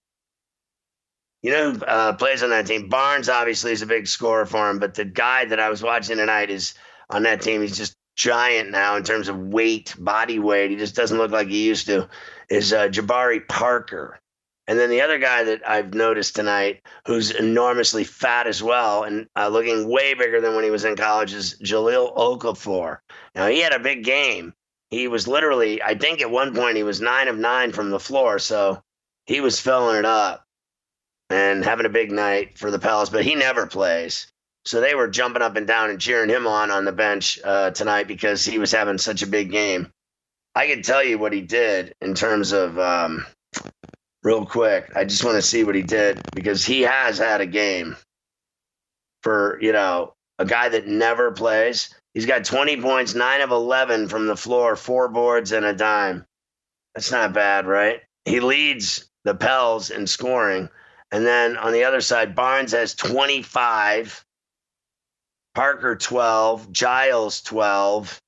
You 1.41 1.51
know 1.51 1.71
who 1.71 1.85
uh, 1.85 2.13
plays 2.13 2.41
on 2.41 2.51
that 2.51 2.67
team? 2.67 2.87
Barnes 2.87 3.27
obviously 3.27 3.73
is 3.73 3.81
a 3.81 3.85
big 3.85 4.07
scorer 4.07 4.45
for 4.45 4.69
him, 4.69 4.79
but 4.79 4.95
the 4.95 5.03
guy 5.03 5.43
that 5.45 5.59
I 5.59 5.69
was 5.69 5.83
watching 5.83 6.15
tonight 6.17 6.49
is 6.49 6.73
on 7.09 7.23
that 7.23 7.41
team. 7.41 7.61
He's 7.61 7.77
just 7.77 7.95
giant 8.15 8.71
now 8.71 8.95
in 8.95 9.03
terms 9.03 9.27
of 9.27 9.37
weight, 9.37 9.93
body 9.99 10.39
weight. 10.39 10.71
He 10.71 10.77
just 10.77 10.95
doesn't 10.95 11.17
look 11.17 11.31
like 11.31 11.49
he 11.49 11.67
used 11.67 11.87
to. 11.87 12.07
Is 12.49 12.71
uh, 12.71 12.87
Jabari 12.87 13.45
Parker. 13.45 14.19
And 14.67 14.79
then 14.79 14.89
the 14.89 15.01
other 15.01 15.17
guy 15.17 15.43
that 15.43 15.67
I've 15.67 15.93
noticed 15.93 16.35
tonight, 16.35 16.81
who's 17.05 17.31
enormously 17.31 18.03
fat 18.05 18.47
as 18.47 18.63
well 18.63 19.03
and 19.03 19.27
uh, 19.35 19.49
looking 19.49 19.89
way 19.89 20.13
bigger 20.13 20.39
than 20.39 20.55
when 20.55 20.63
he 20.63 20.71
was 20.71 20.85
in 20.85 20.95
college, 20.95 21.33
is 21.33 21.59
Jahlil 21.61 22.15
Okafor. 22.15 22.99
Now, 23.35 23.47
he 23.47 23.59
had 23.59 23.73
a 23.73 23.79
big 23.79 24.03
game. 24.05 24.53
He 24.89 25.07
was 25.07 25.27
literally, 25.27 25.81
I 25.81 25.95
think 25.95 26.21
at 26.21 26.31
one 26.31 26.55
point, 26.55 26.77
he 26.77 26.83
was 26.83 27.01
nine 27.01 27.27
of 27.27 27.37
nine 27.37 27.73
from 27.73 27.89
the 27.89 27.99
floor. 27.99 28.39
So 28.39 28.81
he 29.25 29.41
was 29.41 29.59
filling 29.59 29.97
it 29.97 30.05
up 30.05 30.45
and 31.29 31.65
having 31.65 31.85
a 31.85 31.89
big 31.89 32.11
night 32.11 32.57
for 32.57 32.71
the 32.71 32.79
Pels, 32.79 33.09
but 33.09 33.25
he 33.25 33.35
never 33.35 33.65
plays. 33.65 34.27
So 34.65 34.79
they 34.79 34.95
were 34.95 35.09
jumping 35.09 35.41
up 35.41 35.57
and 35.57 35.67
down 35.67 35.89
and 35.89 35.99
cheering 35.99 36.29
him 36.29 36.47
on 36.47 36.71
on 36.71 36.85
the 36.85 36.91
bench 36.93 37.37
uh, 37.43 37.71
tonight 37.71 38.07
because 38.07 38.45
he 38.45 38.59
was 38.59 38.71
having 38.71 38.97
such 38.97 39.21
a 39.21 39.27
big 39.27 39.51
game. 39.51 39.91
I 40.55 40.67
can 40.67 40.83
tell 40.83 41.03
you 41.03 41.17
what 41.17 41.33
he 41.33 41.41
did 41.41 41.95
in 41.99 42.13
terms 42.13 42.51
of 42.51 42.77
um, 42.77 43.25
real 44.23 44.45
quick. 44.45 44.91
I 44.95 45.03
just 45.03 45.23
want 45.23 45.35
to 45.35 45.41
see 45.41 45.63
what 45.63 45.75
he 45.75 45.81
did 45.81 46.21
because 46.33 46.65
he 46.65 46.81
has 46.81 47.17
had 47.17 47.41
a 47.41 47.45
game 47.45 47.95
for, 49.21 49.59
you 49.61 49.71
know, 49.71 50.13
a 50.39 50.45
guy 50.45 50.69
that 50.69 50.87
never 50.87 51.31
plays. 51.31 51.93
He's 52.13 52.25
got 52.25 52.45
20 52.45 52.81
points, 52.81 53.15
9 53.15 53.41
of 53.41 53.51
11 53.51 54.07
from 54.07 54.27
the 54.27 54.37
floor, 54.37 54.75
four 54.75 55.09
boards 55.09 55.51
and 55.51 55.65
a 55.65 55.73
dime. 55.73 56.25
That's 56.95 57.11
not 57.11 57.33
bad, 57.33 57.65
right? 57.65 58.01
He 58.25 58.39
leads 58.39 59.09
the 59.23 59.35
Pels 59.35 59.89
in 59.89 60.07
scoring. 60.07 60.69
And 61.11 61.25
then 61.25 61.57
on 61.57 61.73
the 61.73 61.83
other 61.83 62.01
side, 62.01 62.35
Barnes 62.35 62.71
has 62.71 62.95
25, 62.95 64.23
Parker 65.53 65.95
12, 65.95 66.71
Giles 66.71 67.41
12. 67.41 68.19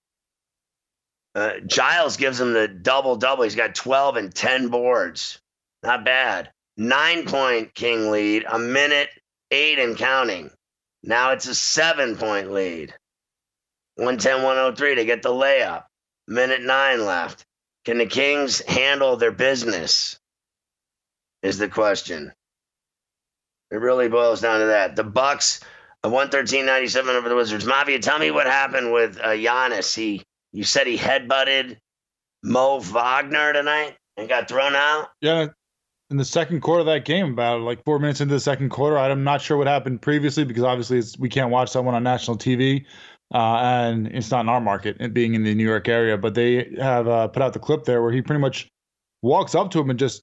Uh, 1.33 1.59
Giles 1.65 2.17
gives 2.17 2.39
him 2.39 2.53
the 2.53 2.67
double 2.67 3.15
double. 3.15 3.43
He's 3.43 3.55
got 3.55 3.75
12 3.75 4.17
and 4.17 4.33
10 4.33 4.69
boards. 4.69 5.39
Not 5.85 6.03
bad. 6.03 6.51
Nine 6.77 7.25
point 7.25 7.75
King 7.75 8.09
lead, 8.11 8.45
a 8.49 8.57
minute 8.57 9.09
eight 9.51 9.79
and 9.79 9.95
counting. 9.95 10.49
Now 11.03 11.31
it's 11.31 11.47
a 11.47 11.55
seven 11.55 12.17
point 12.17 12.51
lead. 12.51 12.93
110 13.95 14.43
103 14.43 14.95
to 14.95 15.05
get 15.05 15.21
the 15.21 15.29
layup. 15.29 15.83
Minute 16.27 16.61
nine 16.63 17.05
left. 17.05 17.45
Can 17.85 17.99
the 17.99 18.07
Kings 18.07 18.61
handle 18.61 19.15
their 19.15 19.31
business? 19.31 20.19
Is 21.43 21.59
the 21.59 21.69
question. 21.69 22.33
It 23.69 23.75
really 23.75 24.09
boils 24.09 24.41
down 24.41 24.61
to 24.61 24.65
that. 24.67 24.95
The 24.95 25.03
Bucks, 25.03 25.59
a 26.03 26.09
113.97 26.09 27.09
over 27.09 27.29
the 27.29 27.35
Wizards. 27.35 27.65
Mafia, 27.65 27.99
tell 27.99 28.17
me 28.17 28.31
what 28.31 28.47
happened 28.47 28.91
with 28.91 29.19
uh, 29.19 29.29
Giannis. 29.29 29.95
He, 29.95 30.23
you 30.51 30.63
said 30.63 30.87
he 30.87 30.97
headbutted 30.97 31.77
Mo 32.43 32.79
Wagner 32.79 33.53
tonight 33.53 33.95
and 34.17 34.27
got 34.27 34.47
thrown 34.47 34.75
out. 34.75 35.09
Yeah, 35.21 35.47
in 36.09 36.17
the 36.17 36.25
second 36.25 36.61
quarter 36.61 36.81
of 36.81 36.85
that 36.85 37.05
game, 37.05 37.33
about 37.33 37.61
like 37.61 37.83
four 37.83 37.99
minutes 37.99 38.21
into 38.21 38.33
the 38.33 38.39
second 38.39 38.69
quarter. 38.69 38.97
I'm 38.97 39.23
not 39.23 39.41
sure 39.41 39.57
what 39.57 39.67
happened 39.67 40.01
previously 40.01 40.43
because 40.43 40.63
obviously 40.63 41.01
we 41.19 41.29
can't 41.29 41.51
watch 41.51 41.73
that 41.73 41.81
one 41.81 41.95
on 41.95 42.03
national 42.03 42.37
TV, 42.37 42.85
uh, 43.33 43.57
and 43.57 44.07
it's 44.07 44.31
not 44.31 44.41
in 44.41 44.49
our 44.49 44.61
market, 44.61 44.97
it 44.99 45.13
being 45.13 45.33
in 45.33 45.43
the 45.43 45.55
New 45.55 45.65
York 45.65 45.87
area. 45.87 46.17
But 46.17 46.35
they 46.35 46.75
have 46.79 47.07
uh, 47.07 47.27
put 47.29 47.41
out 47.41 47.53
the 47.53 47.59
clip 47.59 47.85
there 47.85 48.01
where 48.01 48.11
he 48.11 48.21
pretty 48.21 48.41
much 48.41 48.67
walks 49.21 49.55
up 49.55 49.71
to 49.71 49.79
him 49.79 49.89
and 49.89 49.97
just 49.97 50.21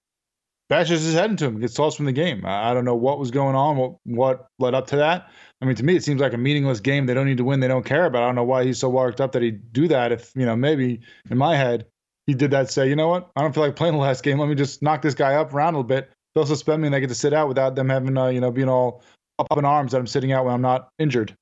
bashes 0.69 1.03
his 1.03 1.15
head 1.15 1.31
into 1.31 1.47
him, 1.47 1.55
and 1.55 1.61
gets 1.61 1.75
tossed 1.75 1.97
from 1.97 2.07
the 2.07 2.12
game. 2.12 2.45
I 2.47 2.73
don't 2.73 2.85
know 2.85 2.95
what 2.95 3.19
was 3.19 3.31
going 3.31 3.57
on, 3.57 3.77
what 3.77 3.97
what 4.05 4.47
led 4.61 4.75
up 4.75 4.87
to 4.89 4.97
that. 4.97 5.29
I 5.61 5.65
mean, 5.65 5.75
to 5.77 5.85
me, 5.85 5.97
it 5.97 6.05
seems 6.05 6.21
like 6.21 6.33
a 6.33 6.39
meaningless 6.39 6.81
game. 6.81 7.07
They 7.07 7.15
don't 7.15 7.27
need 7.27 7.39
to 7.39 7.45
win. 7.45 7.61
They 7.61 7.69
don't 7.69 7.85
care 7.85 8.07
about. 8.07 8.23
I 8.23 8.27
don't 8.27 8.37
know 8.37 8.45
why 8.45 8.65
he's 8.65 8.79
so 8.79 8.89
worked 8.89 9.21
up 9.21 9.33
that 9.33 9.43
he'd 9.43 9.73
do 9.73 9.89
that. 9.89 10.12
If 10.12 10.33
you 10.37 10.47
know, 10.47 10.55
maybe 10.55 11.01
in 11.29 11.39
my 11.39 11.57
head, 11.57 11.87
he 12.26 12.35
did 12.35 12.50
that. 12.52 12.71
Say, 12.71 12.88
you 12.88 12.97
know 12.97 13.09
what? 13.09 13.31
I 13.37 13.43
don't 13.43 13.55
feel 13.55 13.62
like 13.64 13.76
playing 13.76 13.95
the 13.95 14.00
last 14.00 14.23
game. 14.23 14.38
Let 14.38 14.49
me 14.49 14.55
just 14.55 14.83
knock 14.83 15.02
this 15.02 15.14
guy 15.14 15.35
up 15.35 15.52
around 15.52 15.75
a 15.75 15.79
little 15.79 15.88
bit. 15.88 16.11
They'll 16.35 16.47
suspend 16.47 16.83
me, 16.83 16.87
and 16.87 16.95
I 16.95 17.00
get 17.00 17.09
to 17.09 17.14
sit 17.14 17.33
out 17.33 17.49
without 17.49 17.75
them 17.75 17.88
having, 17.88 18.17
uh, 18.17 18.29
you 18.29 18.41
know, 18.41 18.50
being 18.50 18.69
all 18.69 19.02
up 19.38 19.59
in 19.59 19.64
arms 19.64 19.93
that 19.93 19.99
I'm 19.99 20.07
sitting 20.07 20.33
out 20.33 20.45
when 20.45 20.55
I'm 20.55 20.62
not 20.62 20.88
injured. 20.99 21.37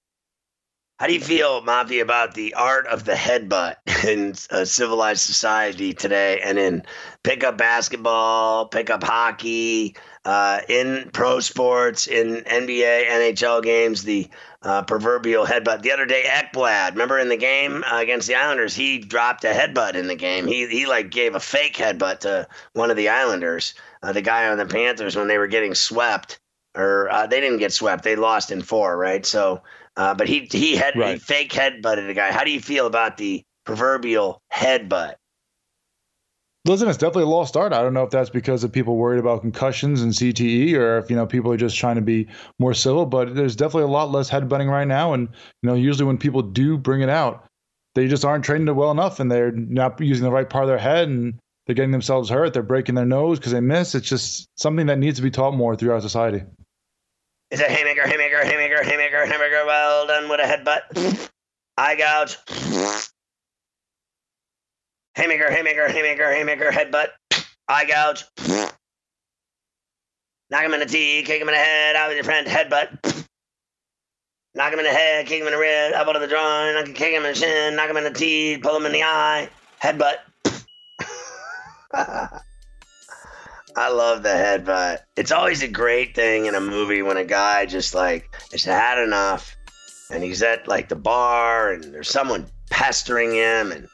How 1.00 1.07
do 1.07 1.14
you 1.14 1.21
feel, 1.21 1.62
Monty, 1.62 2.00
about 2.00 2.35
the 2.35 2.52
art 2.52 2.87
of 2.87 3.07
the 3.07 3.14
headbutt 3.14 3.76
in 4.04 4.35
civilized 4.35 5.23
society 5.23 5.95
today 5.95 6.42
and 6.45 6.59
in 6.59 6.83
pickup 7.23 7.57
basketball, 7.57 8.66
pickup 8.66 9.02
hockey, 9.02 9.97
uh, 10.26 10.61
in 10.69 11.09
pro 11.14 11.40
sports, 11.40 12.07
in 12.07 12.45
NBA, 12.45 13.07
NHL 13.07 13.62
games, 13.62 14.02
the 14.02 14.28
uh, 14.61 14.83
proverbial 14.83 15.47
headbutt. 15.47 15.80
The 15.80 15.92
other 15.92 16.04
day, 16.04 16.25
Ekblad, 16.26 16.90
remember 16.90 17.19
in 17.19 17.30
the 17.30 17.38
game 17.38 17.83
against 17.90 18.28
the 18.28 18.35
Islanders, 18.35 18.75
he 18.75 18.99
dropped 18.99 19.45
a 19.45 19.54
headbutt 19.54 19.95
in 19.95 20.07
the 20.07 20.16
game. 20.16 20.47
He, 20.47 20.66
he 20.66 20.85
like 20.85 21.11
gave 21.11 21.35
a 21.35 21.40
fake 21.40 21.76
headbutt 21.76 22.21
to 22.21 22.47
one 22.75 22.90
of 22.90 22.99
the 22.99 23.09
Islanders, 23.09 23.73
uh, 24.02 24.12
the 24.12 24.21
guy 24.21 24.50
on 24.50 24.59
the 24.59 24.66
Panthers 24.66 25.16
when 25.16 25.28
they 25.28 25.38
were 25.38 25.47
getting 25.47 25.75
swept. 25.75 26.40
Or 26.76 27.11
uh, 27.11 27.26
they 27.26 27.40
didn't 27.40 27.59
get 27.59 27.73
swept; 27.73 28.04
they 28.04 28.14
lost 28.14 28.52
in 28.52 28.62
four, 28.62 28.97
right? 28.97 29.26
So 29.26 29.62
uh, 30.00 30.14
but 30.14 30.26
he 30.26 30.49
he 30.50 30.76
had 30.76 30.97
right. 30.97 31.12
he 31.12 31.19
fake 31.19 31.52
headbutted 31.52 32.09
a 32.09 32.14
guy. 32.14 32.33
How 32.33 32.42
do 32.42 32.50
you 32.50 32.61
feel 32.61 32.87
about 32.87 33.19
the 33.19 33.42
proverbial 33.66 34.40
headbutt? 34.50 35.16
Listen, 36.64 36.88
it's 36.88 36.97
definitely 36.97 37.25
a 37.25 37.26
lost 37.26 37.54
art. 37.54 37.75
I 37.75 37.83
don't 37.83 37.92
know 37.92 38.04
if 38.04 38.11
that's 38.11 38.30
because 38.30 38.64
of 38.64 38.73
people 38.73 38.97
worried 38.97 39.19
about 39.19 39.42
concussions 39.42 40.00
and 40.00 40.12
CTE, 40.12 40.73
or 40.73 40.97
if 40.97 41.11
you 41.11 41.16
know 41.16 41.26
people 41.26 41.52
are 41.52 41.59
just 41.59 41.76
trying 41.76 41.97
to 41.97 42.02
be 42.02 42.28
more 42.59 42.73
civil. 42.73 43.04
But 43.04 43.35
there's 43.35 43.54
definitely 43.54 43.90
a 43.90 43.92
lot 43.92 44.11
less 44.11 44.30
headbutting 44.30 44.71
right 44.71 44.88
now, 44.88 45.12
and 45.12 45.28
you 45.62 45.69
know 45.69 45.75
usually 45.75 46.07
when 46.07 46.16
people 46.16 46.40
do 46.40 46.78
bring 46.78 47.02
it 47.02 47.11
out, 47.11 47.45
they 47.95 48.09
just 48.09 48.25
aren't 48.25 48.42
trained 48.42 48.71
it 48.71 48.73
well 48.73 48.90
enough, 48.90 49.21
and 49.21 49.30
they're 49.30 49.52
not 49.52 50.00
using 50.00 50.25
the 50.25 50.33
right 50.33 50.49
part 50.49 50.64
of 50.64 50.69
their 50.69 50.78
head, 50.78 51.09
and 51.09 51.35
they're 51.66 51.75
getting 51.75 51.90
themselves 51.90 52.30
hurt. 52.30 52.54
They're 52.54 52.62
breaking 52.62 52.95
their 52.95 53.04
nose 53.04 53.38
because 53.38 53.52
they 53.52 53.61
miss. 53.61 53.95
It's 53.95 54.09
just 54.09 54.49
something 54.57 54.87
that 54.87 54.99
needs 54.99 55.19
to 55.19 55.23
be 55.23 55.30
taught 55.30 55.52
more 55.52 55.76
throughout 55.76 56.00
society. 56.00 56.42
It's 57.50 57.61
a 57.61 57.64
haymaker, 57.64 58.07
haymaker, 58.07 58.45
haymaker, 58.45 58.83
haymaker, 58.85 59.26
haymaker. 59.26 59.66
Well 59.66 60.07
done 60.07 60.28
with 60.28 60.38
a 60.38 60.45
headbutt. 60.45 61.30
Eye 61.76 61.97
gouge. 61.97 62.37
Haymaker, 65.16 65.50
haymaker, 65.50 65.88
haymaker, 65.88 66.33
haymaker, 66.33 66.71
headbutt. 66.71 67.09
Eye 67.66 67.87
gouge. 67.87 68.25
Knock 70.50 70.62
him 70.62 70.75
in 70.75 70.80
the 70.80 70.87
tee, 70.87 71.23
kick 71.25 71.40
him 71.40 71.49
in 71.49 71.54
the 71.54 71.61
head, 71.61 71.97
out 71.97 72.09
with 72.09 72.16
your 72.16 72.25
friend, 72.25 72.47
headbutt. 72.47 73.26
Knock 74.54 74.73
him 74.73 74.78
in 74.78 74.85
the 74.85 74.90
head, 74.90 75.26
kick 75.26 75.40
him 75.40 75.47
in 75.47 75.52
the 75.52 75.59
rib, 75.59 75.92
elbow 75.95 76.12
to 76.12 76.19
the 76.19 76.26
joint, 76.26 76.75
knock, 76.75 76.95
kick 76.95 77.12
him 77.12 77.25
in 77.25 77.33
the 77.33 77.35
shin, 77.35 77.76
knock 77.76 77.88
him 77.88 77.97
in 77.97 78.04
the 78.04 78.11
tee, 78.11 78.59
pull 78.59 78.76
him 78.76 78.87
in 78.87 78.92
the 78.92 79.02
eye, 79.02 79.49
headbutt. 79.83 80.19
I 83.76 83.92
love 83.92 84.22
the 84.22 84.30
headbutt. 84.30 84.98
It's 85.16 85.32
always 85.32 85.62
a 85.62 85.68
great 85.68 86.14
thing 86.14 86.46
in 86.46 86.54
a 86.54 86.60
movie 86.60 87.02
when 87.02 87.16
a 87.16 87.24
guy 87.24 87.66
just 87.66 87.94
like 87.94 88.34
has 88.52 88.64
had 88.64 89.02
enough 89.02 89.56
and 90.10 90.22
he's 90.22 90.42
at 90.42 90.66
like 90.66 90.88
the 90.88 90.96
bar 90.96 91.72
and 91.72 91.84
there's 91.84 92.10
someone 92.10 92.46
pestering 92.70 93.32
him 93.32 93.72
and 93.72 93.88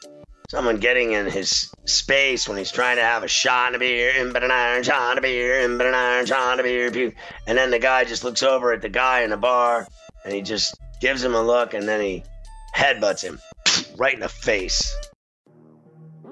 someone 0.50 0.76
getting 0.78 1.12
in 1.12 1.26
his 1.26 1.70
space 1.84 2.48
when 2.48 2.56
he's 2.56 2.70
trying 2.70 2.96
to 2.96 3.02
have 3.02 3.22
a 3.22 3.28
shot 3.28 3.74
of 3.74 3.80
beer, 3.80 4.12
and 4.16 4.32
but 4.32 4.44
an 4.44 4.50
iron 4.50 4.82
shot 4.82 5.18
of 5.18 5.22
beer, 5.22 5.64
and 5.64 5.76
but 5.76 5.86
an 5.86 5.94
iron 5.94 6.24
shot 6.24 6.60
of 6.60 6.64
beer, 6.64 7.12
and 7.46 7.58
then 7.58 7.70
the 7.70 7.78
guy 7.78 8.04
just 8.04 8.24
looks 8.24 8.42
over 8.42 8.72
at 8.72 8.82
the 8.82 8.88
guy 8.88 9.22
in 9.22 9.30
the 9.30 9.36
bar 9.36 9.86
and 10.24 10.34
he 10.34 10.42
just 10.42 10.76
gives 11.00 11.22
him 11.22 11.34
a 11.34 11.42
look 11.42 11.74
and 11.74 11.88
then 11.88 12.00
he 12.00 12.22
headbutts 12.74 13.22
him 13.22 13.40
right 13.96 14.14
in 14.14 14.20
the 14.20 14.28
face. 14.28 14.94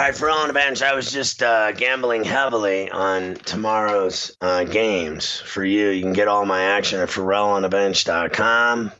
All 0.00 0.06
right, 0.06 0.16
for 0.16 0.30
on 0.30 0.48
the 0.48 0.54
bench, 0.54 0.80
I 0.80 0.94
was 0.94 1.12
just 1.12 1.42
uh, 1.42 1.72
gambling 1.72 2.24
heavily 2.24 2.90
on 2.90 3.34
tomorrow's 3.34 4.34
uh, 4.40 4.64
games 4.64 5.38
for 5.40 5.62
you. 5.62 5.90
You 5.90 6.00
can 6.00 6.14
get 6.14 6.26
all 6.26 6.46
my 6.46 6.62
action 6.62 7.00
at 7.00 7.10
FerrallOnTheBench.com. 7.10 8.92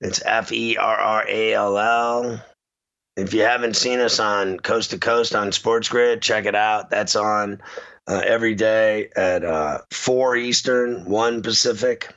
It's 0.00 0.20
F 0.26 0.50
E 0.50 0.76
R 0.76 0.96
R 0.96 1.24
A 1.28 1.52
L 1.54 1.78
L. 1.78 2.44
If 3.16 3.32
you 3.32 3.42
haven't 3.42 3.76
seen 3.76 4.00
us 4.00 4.18
on 4.18 4.58
Coast 4.58 4.90
to 4.90 4.98
Coast 4.98 5.36
on 5.36 5.52
Sports 5.52 5.88
Grid, 5.88 6.20
check 6.20 6.46
it 6.46 6.56
out. 6.56 6.90
That's 6.90 7.14
on 7.14 7.62
uh, 8.08 8.22
every 8.26 8.56
day 8.56 9.08
at 9.14 9.44
uh, 9.44 9.82
4 9.92 10.34
Eastern, 10.34 11.04
1 11.04 11.42
Pacific 11.42 12.12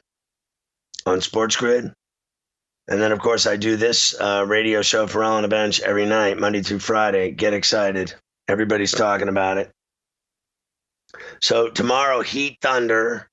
on 1.05 1.21
Sports 1.21 1.55
Grid. 1.55 1.93
And 2.87 3.01
then, 3.01 3.11
of 3.11 3.19
course, 3.19 3.47
I 3.47 3.57
do 3.57 3.77
this 3.77 4.19
uh, 4.19 4.45
radio 4.47 4.81
show 4.81 5.07
for 5.07 5.23
All 5.23 5.37
on 5.37 5.41
the 5.41 5.47
Bench 5.47 5.79
every 5.79 6.05
night, 6.05 6.37
Monday 6.37 6.61
through 6.61 6.79
Friday. 6.79 7.31
Get 7.31 7.53
excited. 7.53 8.13
Everybody's 8.47 8.91
talking 8.91 9.27
about 9.27 9.57
it. 9.57 9.71
So, 11.41 11.69
tomorrow, 11.69 12.21
Heat 12.21 12.59
Thunder, 12.61 13.27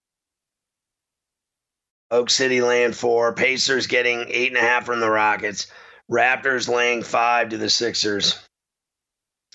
Oak 2.11 2.30
City 2.30 2.62
land 2.62 2.97
four, 2.97 3.35
Pacers 3.35 3.87
getting 3.87 4.25
eight 4.28 4.49
and 4.49 4.56
a 4.56 4.61
half 4.61 4.87
from 4.87 5.00
the 5.00 5.11
Rockets, 5.11 5.66
Raptors 6.11 6.68
laying 6.68 7.02
five 7.02 7.50
to 7.50 7.59
the 7.59 7.68
Sixers, 7.68 8.38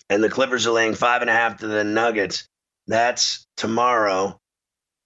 and 0.10 0.24
the 0.24 0.30
Clippers 0.30 0.68
are 0.68 0.72
laying 0.72 0.94
five 0.94 1.22
and 1.22 1.30
a 1.30 1.34
half 1.34 1.58
to 1.60 1.68
the 1.68 1.84
Nuggets. 1.84 2.48
That's 2.86 3.48
tomorrow. 3.58 4.40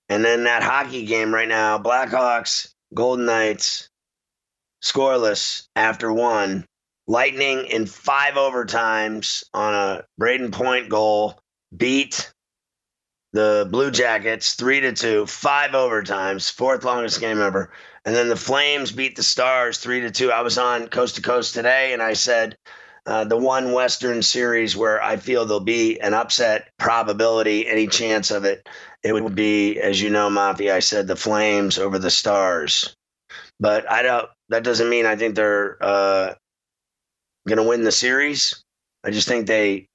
And 0.09 0.25
then 0.25 0.43
that 0.43 0.63
hockey 0.63 1.05
game 1.05 1.33
right 1.33 1.47
now 1.47 1.77
Blackhawks, 1.77 2.73
Golden 2.93 3.25
Knights 3.25 3.89
scoreless 4.83 5.67
after 5.75 6.11
one. 6.11 6.65
Lightning 7.07 7.65
in 7.65 7.87
five 7.87 8.35
overtimes 8.35 9.43
on 9.53 9.73
a 9.73 10.03
Brayden 10.19 10.51
Point 10.51 10.87
goal 10.89 11.39
beat 11.75 12.31
the 13.33 13.67
Blue 13.69 13.91
Jackets 13.91 14.53
three 14.53 14.81
to 14.81 14.93
two, 14.93 15.25
five 15.25 15.71
overtimes, 15.71 16.51
fourth 16.51 16.83
longest 16.83 17.19
game 17.19 17.41
ever. 17.41 17.71
And 18.05 18.15
then 18.15 18.29
the 18.29 18.35
Flames 18.35 18.91
beat 18.91 19.15
the 19.15 19.23
Stars 19.23 19.77
three 19.77 20.01
to 20.01 20.11
two. 20.11 20.31
I 20.31 20.41
was 20.41 20.57
on 20.57 20.87
Coast 20.87 21.15
to 21.15 21.21
Coast 21.21 21.53
today, 21.53 21.93
and 21.93 22.01
I 22.01 22.13
said 22.13 22.55
uh, 23.05 23.23
the 23.23 23.37
one 23.37 23.73
Western 23.73 24.21
series 24.21 24.77
where 24.77 25.01
I 25.01 25.17
feel 25.17 25.45
there'll 25.45 25.59
be 25.59 25.99
an 25.99 26.13
upset 26.13 26.69
probability, 26.77 27.67
any 27.67 27.87
chance 27.87 28.31
of 28.31 28.45
it, 28.45 28.67
it 29.03 29.13
would 29.13 29.35
be, 29.35 29.79
as 29.79 30.01
you 30.01 30.09
know, 30.09 30.29
Mafia. 30.29 30.75
I 30.75 30.79
said 30.79 31.07
the 31.07 31.15
Flames 31.15 31.79
over 31.79 31.97
the 31.97 32.11
Stars, 32.11 32.95
but 33.59 33.89
I 33.91 34.03
don't 34.03 34.29
that 34.51 34.63
doesn't 34.63 34.89
mean 34.89 35.05
I 35.05 35.15
think 35.15 35.35
they're 35.35 35.77
uh, 35.81 36.33
going 37.47 37.57
to 37.57 37.63
win 37.63 37.83
the 37.83 37.91
series. 37.91 38.63
I 39.03 39.09
just 39.09 39.27
think 39.27 39.47
they 39.47 39.87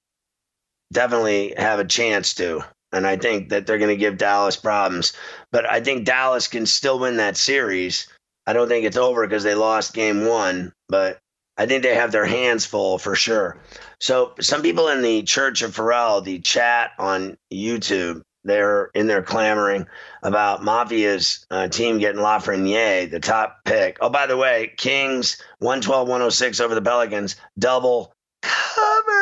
definitely 0.92 1.54
have 1.56 1.78
a 1.78 1.84
chance 1.84 2.34
to. 2.34 2.64
And 2.92 3.06
I 3.06 3.16
think 3.16 3.50
that 3.50 3.66
they're 3.66 3.78
going 3.78 3.90
to 3.90 3.96
give 3.96 4.16
Dallas 4.16 4.56
problems. 4.56 5.12
But 5.52 5.70
I 5.70 5.80
think 5.80 6.06
Dallas 6.06 6.48
can 6.48 6.64
still 6.64 6.98
win 6.98 7.18
that 7.18 7.36
series. 7.36 8.08
I 8.46 8.54
don't 8.54 8.68
think 8.68 8.86
it's 8.86 8.96
over 8.96 9.26
because 9.26 9.44
they 9.44 9.54
lost 9.54 9.92
game 9.92 10.24
one, 10.24 10.72
but 10.88 11.18
I 11.58 11.66
think 11.66 11.82
they 11.82 11.94
have 11.94 12.12
their 12.12 12.26
hands 12.26 12.64
full 12.64 12.98
for 12.98 13.14
sure. 13.14 13.58
So, 14.00 14.34
some 14.40 14.62
people 14.62 14.88
in 14.88 15.02
the 15.02 15.22
Church 15.22 15.62
of 15.62 15.74
Ferrall, 15.74 16.20
the 16.20 16.38
chat 16.38 16.92
on 16.98 17.36
YouTube, 17.52 18.22
they're 18.46 18.90
in 18.94 19.06
there 19.06 19.22
clamoring 19.22 19.86
about 20.22 20.62
Mafia's 20.62 21.46
uh, 21.50 21.68
team 21.68 21.98
getting 21.98 22.20
Lafreniere, 22.20 23.10
the 23.10 23.20
top 23.20 23.58
pick. 23.64 23.98
Oh, 24.00 24.10
by 24.10 24.26
the 24.26 24.36
way, 24.36 24.72
Kings 24.76 25.42
112 25.58 26.08
106 26.08 26.60
over 26.60 26.74
the 26.74 26.82
Pelicans, 26.82 27.36
double 27.58 28.14
cover. 28.42 29.12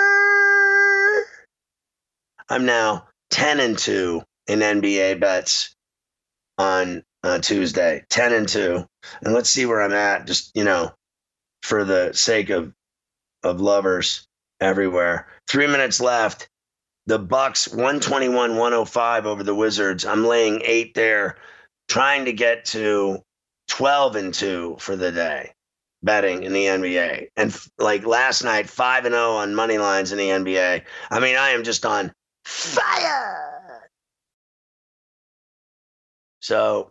I'm 2.48 2.66
now 2.66 3.08
10 3.30 3.60
and 3.60 3.78
2 3.78 4.22
in 4.46 4.60
NBA 4.60 5.20
bets 5.20 5.74
on 6.58 7.02
uh, 7.22 7.38
Tuesday. 7.38 8.04
10 8.10 8.32
and 8.32 8.48
2. 8.48 8.84
And 9.22 9.34
let's 9.34 9.50
see 9.50 9.66
where 9.66 9.82
I'm 9.82 9.92
at, 9.92 10.26
just, 10.26 10.52
you 10.54 10.64
know, 10.64 10.92
for 11.62 11.84
the 11.84 12.12
sake 12.12 12.50
of, 12.50 12.72
of 13.42 13.60
lovers 13.60 14.26
everywhere. 14.60 15.28
Three 15.48 15.66
minutes 15.66 16.00
left 16.00 16.48
the 17.06 17.18
Bucks 17.18 17.68
121 17.68 18.56
105 18.56 19.26
over 19.26 19.42
the 19.42 19.54
Wizards. 19.54 20.04
I'm 20.04 20.24
laying 20.24 20.62
eight 20.64 20.94
there, 20.94 21.36
trying 21.88 22.24
to 22.26 22.32
get 22.32 22.64
to 22.66 23.22
12 23.68 24.16
and 24.16 24.34
2 24.34 24.76
for 24.78 24.96
the 24.96 25.12
day 25.12 25.52
betting 26.02 26.42
in 26.42 26.52
the 26.52 26.66
NBA. 26.66 27.28
And 27.36 27.56
like 27.78 28.06
last 28.06 28.44
night, 28.44 28.68
5 28.68 29.06
and 29.06 29.14
0 29.14 29.32
on 29.32 29.54
money 29.54 29.78
lines 29.78 30.12
in 30.12 30.18
the 30.18 30.28
NBA. 30.28 30.82
I 31.10 31.20
mean, 31.20 31.36
I 31.36 31.50
am 31.50 31.64
just 31.64 31.84
on 31.84 32.12
fire. 32.44 33.90
So 36.40 36.90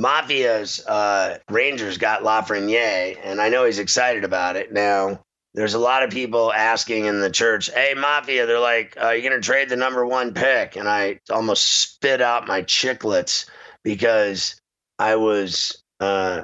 Mafia's 0.00 0.84
uh, 0.86 1.38
Rangers 1.50 1.98
got 1.98 2.22
Lafreniere, 2.22 3.18
and 3.22 3.40
I 3.40 3.48
know 3.48 3.64
he's 3.64 3.80
excited 3.80 4.24
about 4.24 4.56
it. 4.56 4.72
Now, 4.72 5.20
there's 5.54 5.74
a 5.74 5.78
lot 5.78 6.02
of 6.02 6.10
people 6.10 6.52
asking 6.52 7.04
in 7.04 7.20
the 7.20 7.30
church, 7.30 7.70
"Hey, 7.72 7.94
Mafia," 7.94 8.46
they're 8.46 8.58
like, 8.58 8.96
"Are 8.98 9.14
you 9.14 9.28
going 9.28 9.40
to 9.40 9.46
trade 9.46 9.68
the 9.68 9.76
number 9.76 10.04
one 10.06 10.32
pick?" 10.32 10.76
And 10.76 10.88
I 10.88 11.20
almost 11.30 11.66
spit 11.66 12.22
out 12.22 12.46
my 12.46 12.62
chiclets 12.62 13.46
because 13.82 14.60
I 14.98 15.16
was 15.16 15.82
uh, 16.00 16.42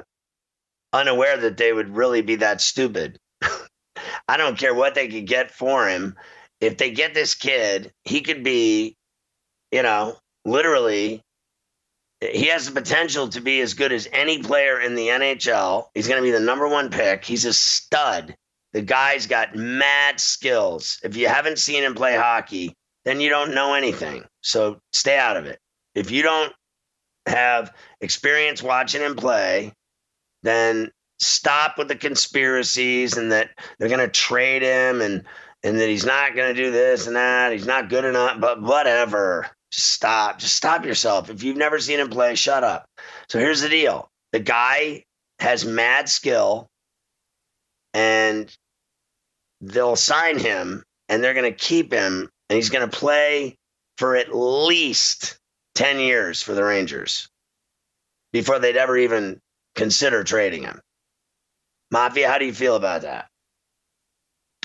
unaware 0.93 1.37
that 1.37 1.57
they 1.57 1.73
would 1.73 1.95
really 1.95 2.21
be 2.21 2.35
that 2.37 2.61
stupid. 2.61 3.17
I 4.27 4.37
don't 4.37 4.57
care 4.57 4.75
what 4.75 4.95
they 4.95 5.07
could 5.07 5.25
get 5.25 5.51
for 5.51 5.87
him. 5.87 6.15
If 6.61 6.77
they 6.77 6.91
get 6.91 7.13
this 7.13 7.35
kid, 7.35 7.91
he 8.03 8.21
could 8.21 8.43
be, 8.43 8.95
you 9.71 9.83
know, 9.83 10.17
literally. 10.45 11.23
He 12.21 12.47
has 12.47 12.65
the 12.65 12.79
potential 12.79 13.29
to 13.29 13.39
be 13.39 13.61
as 13.61 13.75
good 13.75 13.93
as 13.93 14.09
any 14.11 14.43
player 14.43 14.77
in 14.77 14.93
the 14.93 15.07
NHL. 15.07 15.87
He's 15.93 16.09
going 16.09 16.21
to 16.21 16.27
be 16.27 16.31
the 16.31 16.39
number 16.41 16.67
one 16.67 16.89
pick. 16.89 17.23
He's 17.23 17.45
a 17.45 17.53
stud 17.53 18.35
the 18.73 18.81
guy's 18.81 19.25
got 19.25 19.55
mad 19.55 20.19
skills. 20.19 20.99
If 21.03 21.15
you 21.15 21.27
haven't 21.27 21.59
seen 21.59 21.83
him 21.83 21.95
play 21.95 22.15
hockey, 22.15 22.75
then 23.05 23.19
you 23.19 23.29
don't 23.29 23.55
know 23.55 23.73
anything. 23.73 24.23
So 24.41 24.79
stay 24.93 25.17
out 25.17 25.37
of 25.37 25.45
it. 25.45 25.59
If 25.95 26.11
you 26.11 26.21
don't 26.21 26.53
have 27.25 27.73
experience 28.01 28.61
watching 28.61 29.01
him 29.01 29.15
play, 29.15 29.73
then 30.43 30.91
stop 31.19 31.77
with 31.77 31.87
the 31.87 31.95
conspiracies 31.95 33.17
and 33.17 33.31
that 33.31 33.49
they're 33.77 33.89
going 33.89 33.99
to 33.99 34.07
trade 34.07 34.61
him 34.61 35.01
and 35.01 35.23
and 35.63 35.77
that 35.79 35.89
he's 35.89 36.05
not 36.05 36.35
going 36.35 36.55
to 36.55 36.61
do 36.63 36.71
this 36.71 37.07
and 37.07 37.17
that. 37.17 37.51
He's 37.51 37.67
not 37.67 37.89
good 37.89 38.05
enough, 38.05 38.39
but 38.39 38.61
whatever. 38.61 39.47
Just 39.71 39.89
stop. 39.89 40.39
Just 40.39 40.55
stop 40.55 40.85
yourself. 40.85 41.29
If 41.29 41.43
you've 41.43 41.57
never 41.57 41.79
seen 41.79 41.99
him 41.99 42.09
play, 42.09 42.35
shut 42.35 42.63
up. 42.63 42.85
So 43.27 43.39
here's 43.39 43.61
the 43.61 43.67
deal. 43.67 44.07
The 44.31 44.39
guy 44.39 45.03
has 45.39 45.65
mad 45.65 46.07
skill 46.07 46.69
and 47.93 48.55
they'll 49.61 49.95
sign 49.95 50.37
him 50.37 50.83
and 51.07 51.23
they're 51.23 51.33
going 51.33 51.51
to 51.51 51.57
keep 51.57 51.91
him 51.91 52.29
and 52.49 52.55
he's 52.55 52.69
going 52.69 52.87
to 52.87 52.97
play 52.97 53.55
for 53.97 54.15
at 54.15 54.33
least 54.35 55.37
10 55.75 55.99
years 55.99 56.41
for 56.41 56.53
the 56.53 56.63
Rangers 56.63 57.29
before 58.31 58.59
they'd 58.59 58.77
ever 58.77 58.97
even 58.97 59.39
consider 59.75 60.23
trading 60.23 60.63
him. 60.63 60.79
Mafia, 61.91 62.29
how 62.29 62.37
do 62.37 62.45
you 62.45 62.53
feel 62.53 62.75
about 62.75 63.01
that? 63.01 63.27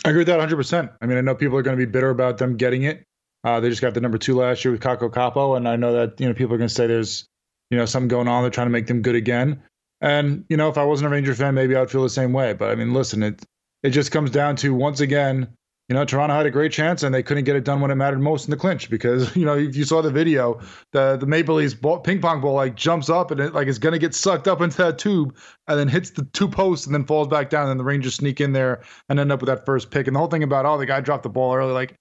I 0.04 0.11
agree 0.11 0.20
with 0.20 0.28
that 0.28 0.40
100%. 0.40 0.90
I 1.00 1.07
mean, 1.07 1.16
I 1.16 1.22
know 1.22 1.35
people 1.35 1.57
are 1.57 1.62
going 1.62 1.78
to 1.78 1.87
be 1.87 1.90
bitter 1.90 2.11
about 2.11 2.38
them 2.38 2.57
getting 2.57 2.83
it. 2.83 3.04
Uh, 3.42 3.61
they 3.61 3.68
just 3.68 3.83
got 3.83 3.94
the 3.94 4.00
number 4.00 4.18
two 4.18 4.37
last 4.37 4.64
year 4.64 4.72
with 4.72 4.80
Kakko 4.80 5.11
Kaapo, 5.11 5.57
and 5.57 5.68
I 5.68 5.76
know 5.76 5.92
that 5.92 6.18
you 6.18 6.26
know 6.26 6.35
people 6.35 6.54
are 6.54 6.59
going 6.59 6.68
to 6.68 6.74
say 6.74 6.87
there's 6.87 7.26
you 7.70 7.76
know 7.76 7.85
something 7.85 8.09
going 8.09 8.26
on. 8.26 8.42
They're 8.42 8.50
trying 8.50 8.68
to 8.68 8.72
make 8.72 8.87
them 8.87 9.02
good 9.02 9.14
again. 9.14 9.62
And 10.00 10.46
you 10.48 10.57
know, 10.57 10.70
if 10.70 10.78
I 10.78 10.85
wasn't 10.85 11.09
a 11.09 11.11
Ranger 11.11 11.35
fan, 11.35 11.54
maybe 11.54 11.76
I'd 11.76 11.90
feel 11.90 12.02
the 12.02 12.09
same 12.09 12.33
way. 12.33 12.54
But 12.54 12.70
I 12.70 12.74
mean, 12.74 12.94
listen, 12.94 13.22
it 13.22 13.44
it 13.84 13.90
just 13.90 14.10
comes 14.10 14.30
down 14.30 14.56
to 14.56 14.74
once 14.74 15.00
again, 15.00 15.46
you 15.90 15.94
know, 15.94 16.06
Toronto 16.06 16.34
had 16.34 16.46
a 16.46 16.50
great 16.50 16.72
chance 16.72 17.02
and 17.02 17.14
they 17.14 17.22
couldn't 17.22 17.44
get 17.44 17.54
it 17.54 17.64
done 17.64 17.82
when 17.82 17.90
it 17.90 17.96
mattered 17.96 18.20
most 18.20 18.46
in 18.46 18.50
the 18.50 18.56
clinch 18.56 18.88
because, 18.88 19.36
you 19.36 19.44
know, 19.44 19.56
if 19.56 19.76
you 19.76 19.84
saw 19.84 20.00
the 20.00 20.10
video, 20.10 20.58
the 20.92 21.18
the 21.18 21.26
Maple 21.26 21.56
Leafs 21.56 21.74
ball, 21.74 22.00
ping 22.00 22.18
pong 22.18 22.40
ball 22.40 22.54
like 22.54 22.74
jumps 22.74 23.10
up 23.10 23.30
and 23.30 23.38
it 23.40 23.52
like 23.52 23.68
is 23.68 23.78
to 23.78 23.98
get 23.98 24.14
sucked 24.14 24.48
up 24.48 24.62
into 24.62 24.78
that 24.78 24.98
tube 24.98 25.36
and 25.68 25.78
then 25.78 25.86
hits 25.86 26.10
the 26.10 26.24
two 26.32 26.48
posts 26.48 26.86
and 26.86 26.94
then 26.94 27.04
falls 27.04 27.28
back 27.28 27.50
down. 27.50 27.68
And 27.68 27.78
the 27.78 27.84
Rangers 27.84 28.14
sneak 28.14 28.40
in 28.40 28.54
there 28.54 28.82
and 29.10 29.20
end 29.20 29.30
up 29.30 29.42
with 29.42 29.48
that 29.48 29.66
first 29.66 29.90
pick. 29.90 30.06
And 30.06 30.16
the 30.16 30.18
whole 30.18 30.28
thing 30.28 30.42
about, 30.42 30.64
oh, 30.64 30.78
the 30.78 30.86
guy 30.86 31.02
dropped 31.02 31.22
the 31.22 31.28
ball 31.28 31.54
early, 31.54 31.74
like 31.74 31.94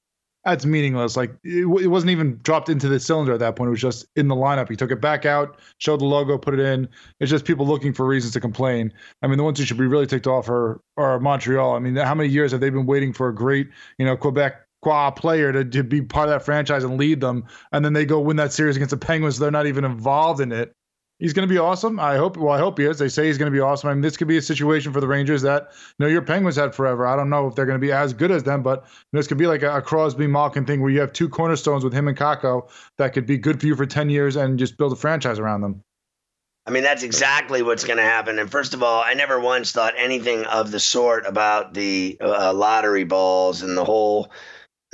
that's 0.45 0.65
meaningless. 0.65 1.15
Like 1.15 1.32
it, 1.43 1.65
it, 1.82 1.88
wasn't 1.88 2.12
even 2.12 2.39
dropped 2.43 2.69
into 2.69 2.89
the 2.89 2.99
cylinder 2.99 3.34
at 3.34 3.39
that 3.39 3.56
point. 3.56 3.69
It 3.69 3.71
was 3.71 3.82
just 3.82 4.06
in 4.15 4.27
the 4.27 4.36
lineup. 4.36 4.69
He 4.69 4.75
took 4.75 4.91
it 4.91 4.99
back 5.01 5.25
out, 5.25 5.60
showed 5.77 6.01
the 6.01 6.06
logo, 6.06 6.38
put 6.38 6.53
it 6.53 6.60
in. 6.60 6.88
It's 7.19 7.32
just 7.32 7.45
people 7.45 7.65
looking 7.65 7.93
for 7.93 8.06
reasons 8.06 8.34
to 8.34 8.39
complain. 8.39 8.91
I 9.21 9.27
mean, 9.27 9.38
the 9.38 9.43
ones 9.43 9.60
who 9.60 9.65
should 9.65 9.77
be 9.77 9.88
really 9.88 10.08
ticked 10.08 10.27
off 10.27 10.49
are, 10.49 10.82
are 10.97 11.19
Montreal. 11.19 11.75
I 11.75 11.79
mean, 11.79 11.95
how 11.95 12.15
many 12.15 12.29
years 12.29 12.51
have 12.51 12.62
they 12.62 12.69
been 12.69 12.86
waiting 12.86 13.13
for 13.13 13.29
a 13.29 13.36
great, 13.36 13.69
you 13.97 14.06
know, 14.06 14.17
Quebec 14.17 14.56
player 15.15 15.53
to, 15.53 15.63
to 15.63 15.82
be 15.82 16.01
part 16.01 16.27
of 16.27 16.34
that 16.34 16.43
franchise 16.43 16.84
and 16.84 16.97
lead 16.97 17.21
them, 17.21 17.45
and 17.71 17.86
then 17.86 17.93
they 17.93 18.06
go 18.06 18.19
win 18.19 18.36
that 18.36 18.51
series 18.51 18.75
against 18.75 18.91
the 18.91 18.97
Penguins. 18.97 19.38
So 19.38 19.43
they're 19.43 19.51
not 19.51 19.65
even 19.65 19.86
involved 19.86 20.41
in 20.41 20.51
it 20.51 20.75
he's 21.23 21.31
going 21.31 21.47
to 21.47 21.51
be 21.51 21.57
awesome. 21.57 22.01
I 22.01 22.17
hope. 22.17 22.36
Well, 22.36 22.53
I 22.53 22.59
hope 22.59 22.77
he 22.77 22.83
is. 22.86 22.99
They 22.99 23.07
say 23.07 23.27
he's 23.27 23.38
going 23.38 23.51
to 23.51 23.55
be 23.55 23.62
awesome. 23.62 23.89
I 23.89 23.93
mean, 23.93 24.01
this 24.01 24.17
could 24.17 24.27
be 24.27 24.38
a 24.38 24.41
situation 24.41 24.91
for 24.91 24.99
the 24.99 25.07
Rangers 25.07 25.41
that 25.43 25.71
you 25.71 26.05
know 26.05 26.07
your 26.07 26.21
Penguins 26.21 26.57
had 26.57 26.75
forever. 26.75 27.07
I 27.07 27.15
don't 27.15 27.29
know 27.29 27.47
if 27.47 27.55
they're 27.55 27.65
going 27.65 27.79
to 27.79 27.86
be 27.86 27.93
as 27.93 28.13
good 28.13 28.29
as 28.29 28.43
them, 28.43 28.62
but 28.62 28.86
this 29.13 29.25
could 29.25 29.38
be 29.38 29.47
like 29.47 29.63
a, 29.63 29.77
a 29.77 29.81
Crosby 29.81 30.27
Malkin 30.27 30.65
thing 30.65 30.81
where 30.81 30.91
you 30.91 30.99
have 30.99 31.13
two 31.13 31.29
cornerstones 31.29 31.83
with 31.83 31.93
him 31.93 32.09
and 32.09 32.17
Kakko 32.17 32.69
that 32.97 33.13
could 33.13 33.25
be 33.25 33.38
good 33.38 33.59
for 33.59 33.65
you 33.65 33.75
for 33.75 33.86
ten 33.86 34.09
years 34.09 34.36
and 34.36 34.59
just 34.59 34.77
build 34.77 34.91
a 34.91 34.97
franchise 34.97 35.39
around 35.39 35.62
them. 35.62 35.81
I 36.65 36.71
mean, 36.71 36.83
that's 36.83 37.03
exactly 37.03 37.62
what's 37.62 37.83
going 37.83 37.97
to 37.97 38.03
happen. 38.03 38.39
And 38.39 38.51
first 38.51 38.73
of 38.73 38.83
all, 38.83 39.01
I 39.01 39.13
never 39.13 39.39
once 39.39 39.71
thought 39.71 39.93
anything 39.97 40.45
of 40.45 40.71
the 40.71 40.79
sort 40.79 41.25
about 41.25 41.73
the 41.73 42.17
uh, 42.21 42.53
lottery 42.53 43.03
balls 43.03 43.62
and 43.62 43.77
the 43.77 43.83
whole 43.83 44.31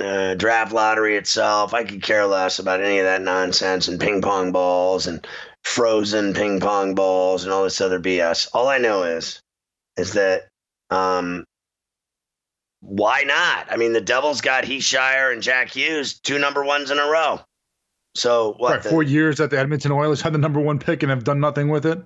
uh, 0.00 0.34
draft 0.34 0.72
lottery 0.72 1.16
itself. 1.16 1.74
I 1.74 1.84
could 1.84 2.02
care 2.02 2.26
less 2.26 2.58
about 2.58 2.82
any 2.82 2.98
of 2.98 3.04
that 3.04 3.22
nonsense 3.22 3.86
and 3.86 4.00
ping 4.00 4.20
pong 4.20 4.50
balls 4.50 5.06
and 5.06 5.24
frozen 5.64 6.34
ping 6.34 6.60
pong 6.60 6.94
balls 6.94 7.44
and 7.44 7.52
all 7.52 7.64
this 7.64 7.80
other 7.80 8.00
BS. 8.00 8.48
All 8.52 8.68
I 8.68 8.78
know 8.78 9.04
is 9.04 9.40
is 9.96 10.14
that 10.14 10.48
um, 10.90 11.44
why 12.80 13.22
not? 13.22 13.70
I 13.70 13.76
mean, 13.76 13.92
the 13.92 14.00
Devils 14.00 14.40
got 14.40 14.64
Hischier 14.64 15.32
and 15.32 15.42
Jack 15.42 15.70
Hughes, 15.70 16.18
two 16.18 16.38
number 16.38 16.64
ones 16.64 16.90
in 16.90 16.98
a 16.98 17.06
row. 17.06 17.40
So 18.14 18.54
what? 18.58 18.70
Right, 18.72 18.82
the, 18.82 18.88
four 18.88 19.02
years 19.02 19.36
that 19.38 19.50
the 19.50 19.58
Edmonton 19.58 19.92
Oilers 19.92 20.20
had 20.20 20.32
the 20.32 20.38
number 20.38 20.60
one 20.60 20.78
pick 20.78 21.02
and 21.02 21.10
have 21.10 21.24
done 21.24 21.40
nothing 21.40 21.68
with 21.68 21.86
it. 21.86 22.02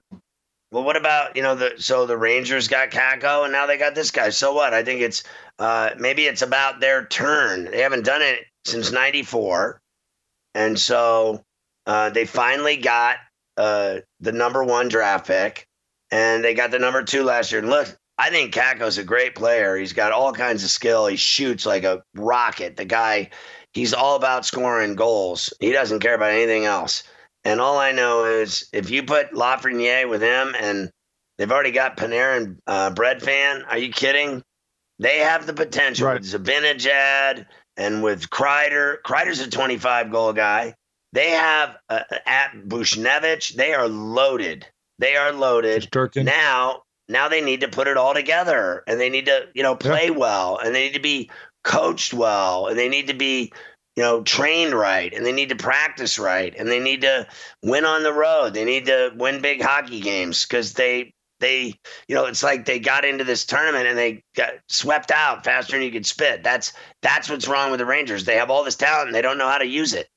Well, 0.70 0.82
what 0.82 0.96
about 0.96 1.36
you 1.36 1.42
know 1.42 1.54
the 1.54 1.74
so 1.78 2.04
the 2.04 2.16
Rangers 2.16 2.68
got 2.68 2.90
Kakko 2.90 3.44
and 3.44 3.52
now 3.52 3.66
they 3.66 3.78
got 3.78 3.94
this 3.94 4.10
guy. 4.10 4.30
So 4.30 4.52
what? 4.52 4.74
I 4.74 4.82
think 4.82 5.00
it's 5.00 5.22
uh, 5.58 5.90
maybe 5.98 6.24
it's 6.26 6.42
about 6.42 6.80
their 6.80 7.06
turn. 7.06 7.66
They 7.66 7.80
haven't 7.80 8.04
done 8.04 8.22
it 8.22 8.40
since 8.64 8.90
'94, 8.90 9.80
and 10.54 10.78
so 10.78 11.42
uh, 11.86 12.10
they 12.10 12.26
finally 12.26 12.76
got 12.76 13.18
uh, 13.56 13.98
the 14.20 14.32
number 14.32 14.62
one 14.64 14.88
draft 14.88 15.26
pick, 15.26 15.66
and 16.10 16.44
they 16.44 16.54
got 16.54 16.70
the 16.70 16.78
number 16.78 17.02
two 17.02 17.24
last 17.24 17.52
year. 17.52 17.60
And 17.60 17.70
look, 17.70 17.96
I 18.16 18.30
think 18.30 18.54
Kakko's 18.54 18.98
a 18.98 19.04
great 19.04 19.34
player. 19.34 19.76
He's 19.76 19.92
got 19.92 20.12
all 20.12 20.32
kinds 20.32 20.62
of 20.64 20.70
skill. 20.70 21.06
He 21.06 21.16
shoots 21.16 21.66
like 21.66 21.84
a 21.84 22.02
rocket. 22.14 22.76
The 22.76 22.84
guy, 22.84 23.30
he's 23.72 23.94
all 23.94 24.16
about 24.16 24.46
scoring 24.46 24.94
goals. 24.94 25.52
He 25.60 25.72
doesn't 25.72 26.00
care 26.00 26.14
about 26.14 26.30
anything 26.30 26.64
else. 26.64 27.02
And 27.44 27.60
all 27.60 27.78
I 27.78 27.92
know 27.92 28.24
is 28.24 28.68
if 28.72 28.90
you 28.90 29.02
put 29.02 29.32
Lafreniere 29.32 30.08
with 30.08 30.22
him, 30.22 30.54
and 30.58 30.90
they've 31.36 31.50
already 31.50 31.72
got 31.72 31.96
Panarin, 31.96 32.58
uh, 32.66 32.90
Bread 32.90 33.22
fan. 33.22 33.64
Are 33.68 33.78
you 33.78 33.92
kidding? 33.92 34.42
They 34.98 35.18
have 35.18 35.46
the 35.46 35.52
potential 35.52 36.06
right. 36.06 36.20
with 36.20 36.30
Zibanejad 36.30 37.46
and 37.76 38.02
with 38.02 38.30
Kreider. 38.30 38.96
Kreider's 39.04 39.40
a 39.40 39.50
25 39.50 40.10
goal 40.10 40.32
guy. 40.32 40.74
They 41.14 41.31
have 41.31 41.77
uh, 41.88 42.00
at 42.27 42.55
Buchnevich. 42.66 43.55
They 43.55 43.72
are 43.72 43.87
loaded. 43.88 44.66
They 44.98 45.14
are 45.14 45.33
loaded. 45.33 45.88
Now, 46.27 46.83
now 47.09 47.29
they 47.29 47.40
need 47.40 47.61
to 47.61 47.68
put 47.68 47.87
it 47.87 47.96
all 47.96 48.14
together, 48.14 48.83
and 48.88 48.98
they 48.98 49.11
need 49.11 49.27
to, 49.27 49.46
you 49.55 49.62
know, 49.62 49.77
play 49.77 50.11
well, 50.11 50.59
and 50.59 50.74
they 50.74 50.87
need 50.87 50.94
to 50.94 51.00
be 51.00 51.31
coached 51.62 52.12
well, 52.12 52.66
and 52.66 52.77
they 52.77 52.88
need 52.88 53.07
to 53.07 53.14
be, 53.14 53.53
you 53.94 54.03
know, 54.03 54.22
trained 54.24 54.74
right, 54.74 55.14
and 55.14 55.24
they 55.24 55.31
need 55.31 55.50
to 55.50 55.57
practice 55.57 56.18
right, 56.18 56.53
and 56.59 56.68
they 56.68 56.81
need 56.81 57.03
to 57.03 57.29
win 57.62 57.85
on 57.85 58.03
the 58.03 58.12
road. 58.12 58.53
They 58.53 58.64
need 58.64 58.87
to 58.87 59.12
win 59.14 59.40
big 59.40 59.62
hockey 59.62 60.00
games 60.00 60.44
because 60.44 60.72
they 60.72 61.14
they 61.38 61.74
you 62.09 62.14
know 62.14 62.27
it's 62.27 62.42
like 62.42 62.64
they 62.64 62.81
got 62.81 63.05
into 63.05 63.22
this 63.22 63.44
tournament 63.44 63.87
and 63.87 63.98
they 63.98 64.22
got 64.35 64.55
swept 64.68 65.11
out 65.11 65.44
faster 65.44 65.72
than 65.72 65.83
you 65.83 65.90
could 65.90 66.07
spit 66.07 66.44
that's 66.44 66.72
that's 67.03 67.29
what's 67.29 67.48
wrong 67.48 67.72
with 67.72 67.79
the 67.79 67.85
rangers 67.85 68.24
they 68.24 68.37
have 68.37 68.50
all 68.50 68.62
this 68.62 68.77
talent 68.77 69.09
and 69.09 69.14
they 69.14 69.20
don't 69.20 69.37
know 69.37 69.48
how 69.48 69.59
to 69.59 69.66
use 69.66 69.94
it 69.94 70.09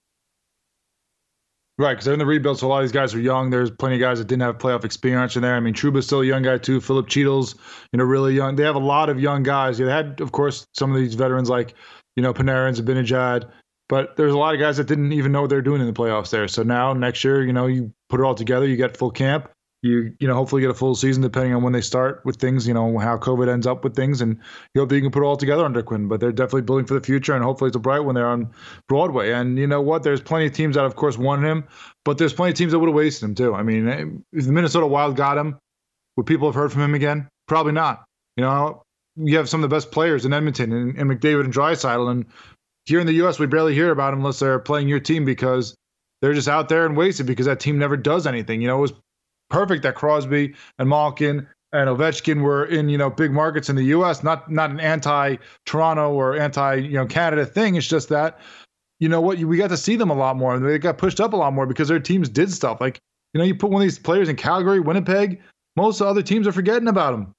Right, 1.79 1.93
because 1.93 2.05
they're 2.05 2.13
in 2.13 2.19
the 2.19 2.25
rebuild, 2.25 2.57
so 2.57 2.65
a 2.65 2.69
lot 2.69 2.79
of 2.79 2.85
these 2.85 2.91
guys 2.91 3.13
are 3.13 3.19
young. 3.19 3.51
There's 3.51 3.69
plenty 3.69 3.95
of 3.95 4.01
guys 4.01 4.17
that 4.17 4.25
didn't 4.25 4.41
have 4.41 4.57
playoff 4.57 4.83
experience 4.83 5.35
in 5.35 5.43
there. 5.43 5.55
I 5.55 5.59
mean, 5.59 5.75
Trouba's 5.75 6.07
still 6.07 6.21
a 6.21 6.25
young 6.25 6.41
guy 6.41 6.57
too. 6.57 6.81
Philip 6.81 7.07
Chytil's, 7.07 7.53
you 7.91 7.97
know, 7.97 8.03
really 8.03 8.33
young. 8.33 8.55
They 8.55 8.63
have 8.63 8.75
a 8.75 8.79
lot 8.79 9.09
of 9.09 9.19
young 9.19 9.43
guys. 9.43 9.77
They 9.77 9.85
had, 9.85 10.19
of 10.19 10.31
course, 10.31 10.65
some 10.73 10.91
of 10.91 10.97
these 10.97 11.13
veterans 11.13 11.51
like, 11.51 11.75
you 12.15 12.23
know, 12.23 12.33
Panarin, 12.33 12.75
Zibanejad, 12.75 13.51
but 13.89 14.17
there's 14.17 14.33
a 14.33 14.37
lot 14.37 14.55
of 14.55 14.59
guys 14.59 14.77
that 14.77 14.87
didn't 14.87 15.13
even 15.13 15.31
know 15.31 15.41
what 15.41 15.51
they're 15.51 15.61
doing 15.61 15.79
in 15.79 15.85
the 15.85 15.93
playoffs 15.93 16.31
there. 16.31 16.47
So 16.47 16.63
now 16.63 16.93
next 16.93 17.23
year, 17.23 17.43
you 17.45 17.53
know, 17.53 17.67
you 17.67 17.93
put 18.09 18.19
it 18.19 18.23
all 18.23 18.33
together, 18.33 18.67
you 18.67 18.75
get 18.75 18.97
full 18.97 19.11
camp 19.11 19.47
you 19.83 20.13
you 20.19 20.27
know 20.27 20.33
hopefully 20.33 20.61
get 20.61 20.71
a 20.71 20.73
full 20.73 20.95
season 20.95 21.21
depending 21.21 21.53
on 21.53 21.61
when 21.61 21.73
they 21.73 21.81
start 21.81 22.21
with 22.25 22.37
things 22.37 22.67
you 22.67 22.73
know 22.73 22.97
how 22.97 23.15
covid 23.15 23.47
ends 23.47 23.67
up 23.67 23.83
with 23.83 23.95
things 23.95 24.21
and 24.21 24.39
you 24.73 24.81
hope 24.81 24.89
that 24.89 24.95
you 24.95 25.01
can 25.01 25.11
put 25.11 25.21
it 25.21 25.25
all 25.25 25.37
together 25.37 25.63
under 25.63 25.83
quinn. 25.83 26.07
But 26.07 26.19
they're 26.19 26.31
definitely 26.31 26.63
building 26.63 26.85
for 26.85 26.95
the 26.95 27.01
future 27.01 27.35
and 27.35 27.43
hopefully 27.43 27.67
it's 27.67 27.75
a 27.75 27.79
bright 27.79 27.99
one 27.99 28.15
they're 28.15 28.27
on 28.27 28.51
broadway. 28.89 29.31
And 29.31 29.57
you 29.57 29.67
know 29.67 29.81
what? 29.81 30.03
There's 30.03 30.21
plenty 30.21 30.47
of 30.47 30.53
teams 30.53 30.75
that 30.75 30.85
of 30.85 30.95
course 30.95 31.17
wanted 31.17 31.47
him 31.47 31.65
but 32.05 32.17
there's 32.17 32.33
plenty 32.33 32.51
of 32.51 32.57
teams 32.57 32.71
that 32.71 32.79
would 32.79 32.89
have 32.89 32.95
wasted 32.95 33.23
him 33.23 33.35
too. 33.35 33.53
I 33.53 33.63
mean 33.63 33.87
eh, 33.87 34.05
if 34.33 34.45
the 34.45 34.51
minnesota 34.51 34.87
wild 34.87 35.15
got 35.15 35.37
him 35.37 35.57
would 36.15 36.25
people 36.25 36.47
have 36.47 36.55
heard 36.55 36.71
from 36.71 36.81
him 36.81 36.95
again? 36.95 37.27
Probably 37.47 37.73
not. 37.73 38.03
You 38.35 38.43
know 38.43 38.81
you 39.15 39.37
have 39.37 39.49
some 39.49 39.63
of 39.63 39.69
the 39.69 39.75
best 39.75 39.91
players 39.91 40.25
in 40.25 40.33
edmonton 40.33 40.71
and, 40.71 40.95
and 40.95 41.09
mcdavid 41.09 41.45
and 41.45 41.53
draisaitl 41.53 42.11
and 42.11 42.27
here 42.85 42.99
in 42.99 43.07
the 43.07 43.13
us 43.13 43.39
we 43.39 43.47
barely 43.47 43.73
hear 43.73 43.89
about 43.89 44.11
them 44.11 44.19
unless 44.19 44.39
they're 44.39 44.59
playing 44.59 44.87
your 44.87 44.99
team 44.99 45.25
because 45.25 45.75
they're 46.21 46.33
just 46.33 46.47
out 46.47 46.69
there 46.69 46.85
and 46.85 46.97
wasted 46.97 47.25
because 47.25 47.45
that 47.45 47.59
team 47.59 47.77
never 47.77 47.95
does 47.97 48.25
anything. 48.25 48.61
You 48.61 48.67
know, 48.67 48.77
it 48.77 48.81
was 48.81 48.93
perfect 49.49 49.83
that 49.83 49.95
Crosby 49.95 50.53
and 50.79 50.89
Malkin 50.89 51.47
and 51.73 51.89
Ovechkin 51.89 52.41
were 52.41 52.65
in 52.65 52.89
you 52.89 52.97
know 52.97 53.09
big 53.09 53.31
markets 53.31 53.69
in 53.69 53.75
the 53.75 53.83
U.S. 53.85 54.23
Not 54.23 54.49
not 54.51 54.71
an 54.71 54.79
anti-Toronto 54.79 56.11
or 56.11 56.37
anti 56.37 56.75
you 56.75 56.93
know 56.93 57.05
Canada 57.05 57.45
thing. 57.45 57.75
It's 57.75 57.87
just 57.87 58.09
that 58.09 58.39
you 58.99 59.09
know 59.09 59.21
what 59.21 59.37
we 59.37 59.57
got 59.57 59.69
to 59.69 59.77
see 59.77 59.95
them 59.95 60.09
a 60.09 60.15
lot 60.15 60.37
more. 60.37 60.55
and 60.55 60.65
They 60.65 60.79
got 60.79 60.97
pushed 60.97 61.19
up 61.19 61.33
a 61.33 61.37
lot 61.37 61.53
more 61.53 61.65
because 61.65 61.87
their 61.87 61.99
teams 61.99 62.29
did 62.29 62.51
stuff 62.51 62.79
like 62.81 62.99
you 63.33 63.39
know 63.39 63.43
you 63.43 63.55
put 63.55 63.69
one 63.69 63.81
of 63.81 63.85
these 63.85 63.99
players 63.99 64.29
in 64.29 64.35
Calgary, 64.35 64.79
Winnipeg. 64.79 65.41
Most 65.75 66.01
other 66.01 66.23
teams 66.23 66.47
are 66.47 66.51
forgetting 66.51 66.87
about 66.87 67.11
them. 67.11 67.33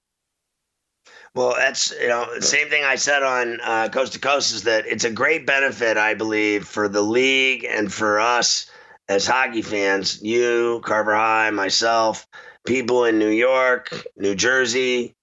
Well, 1.35 1.55
that's 1.57 1.93
you 2.01 2.09
know 2.09 2.29
same 2.41 2.69
thing 2.69 2.85
I 2.85 2.97
said 2.97 3.23
on 3.23 3.61
uh, 3.63 3.89
Coast 3.89 4.13
to 4.15 4.19
Coast 4.19 4.55
is 4.55 4.65
that 4.65 4.87
it's 4.87 5.05
a 5.05 5.11
great 5.11 5.47
benefit 5.47 5.97
I 5.97 6.15
believe 6.15 6.67
for 6.67 6.89
the 6.89 7.03
league 7.03 7.65
and 7.65 7.93
for 7.93 8.21
us 8.21 8.71
as 9.09 9.27
hockey 9.27 9.63
fans, 9.63 10.23
you, 10.23 10.81
Carver 10.85 11.15
High, 11.15 11.51
myself, 11.51 12.27
people 12.67 13.05
in 13.05 13.19
New 13.19 13.31
York, 13.31 14.07
New 14.17 14.35
Jersey, 14.35 15.15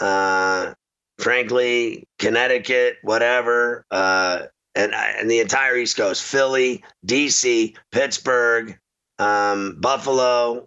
uh, 0.00 0.74
frankly, 1.18 2.04
Connecticut, 2.18 2.96
whatever, 3.02 3.84
uh, 3.90 4.42
and 4.74 4.94
and 4.94 5.30
the 5.30 5.40
entire 5.40 5.76
East 5.76 5.96
Coast, 5.96 6.22
Philly, 6.22 6.84
DC, 7.06 7.76
Pittsburgh, 7.92 8.78
um, 9.18 9.76
Buffalo, 9.80 10.66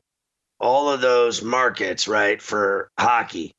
all 0.60 0.90
of 0.90 1.02
those 1.02 1.42
markets, 1.42 2.08
right, 2.08 2.42
for 2.42 2.90
hockey, 3.00 3.54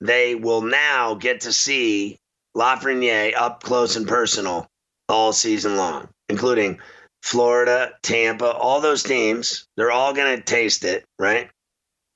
they 0.00 0.34
will 0.34 0.60
now 0.60 1.14
get 1.14 1.42
to 1.42 1.52
see 1.52 2.18
Lafreniere 2.56 3.34
up 3.36 3.62
close 3.62 3.96
and 3.96 4.06
personal 4.06 4.66
all 5.08 5.32
season 5.32 5.76
long, 5.76 6.08
including 6.28 6.78
Florida, 7.24 7.94
Tampa, 8.02 8.52
all 8.52 8.82
those 8.82 9.02
teams, 9.02 9.66
they're 9.78 9.90
all 9.90 10.12
going 10.12 10.36
to 10.36 10.42
taste 10.42 10.84
it, 10.84 11.06
right? 11.18 11.48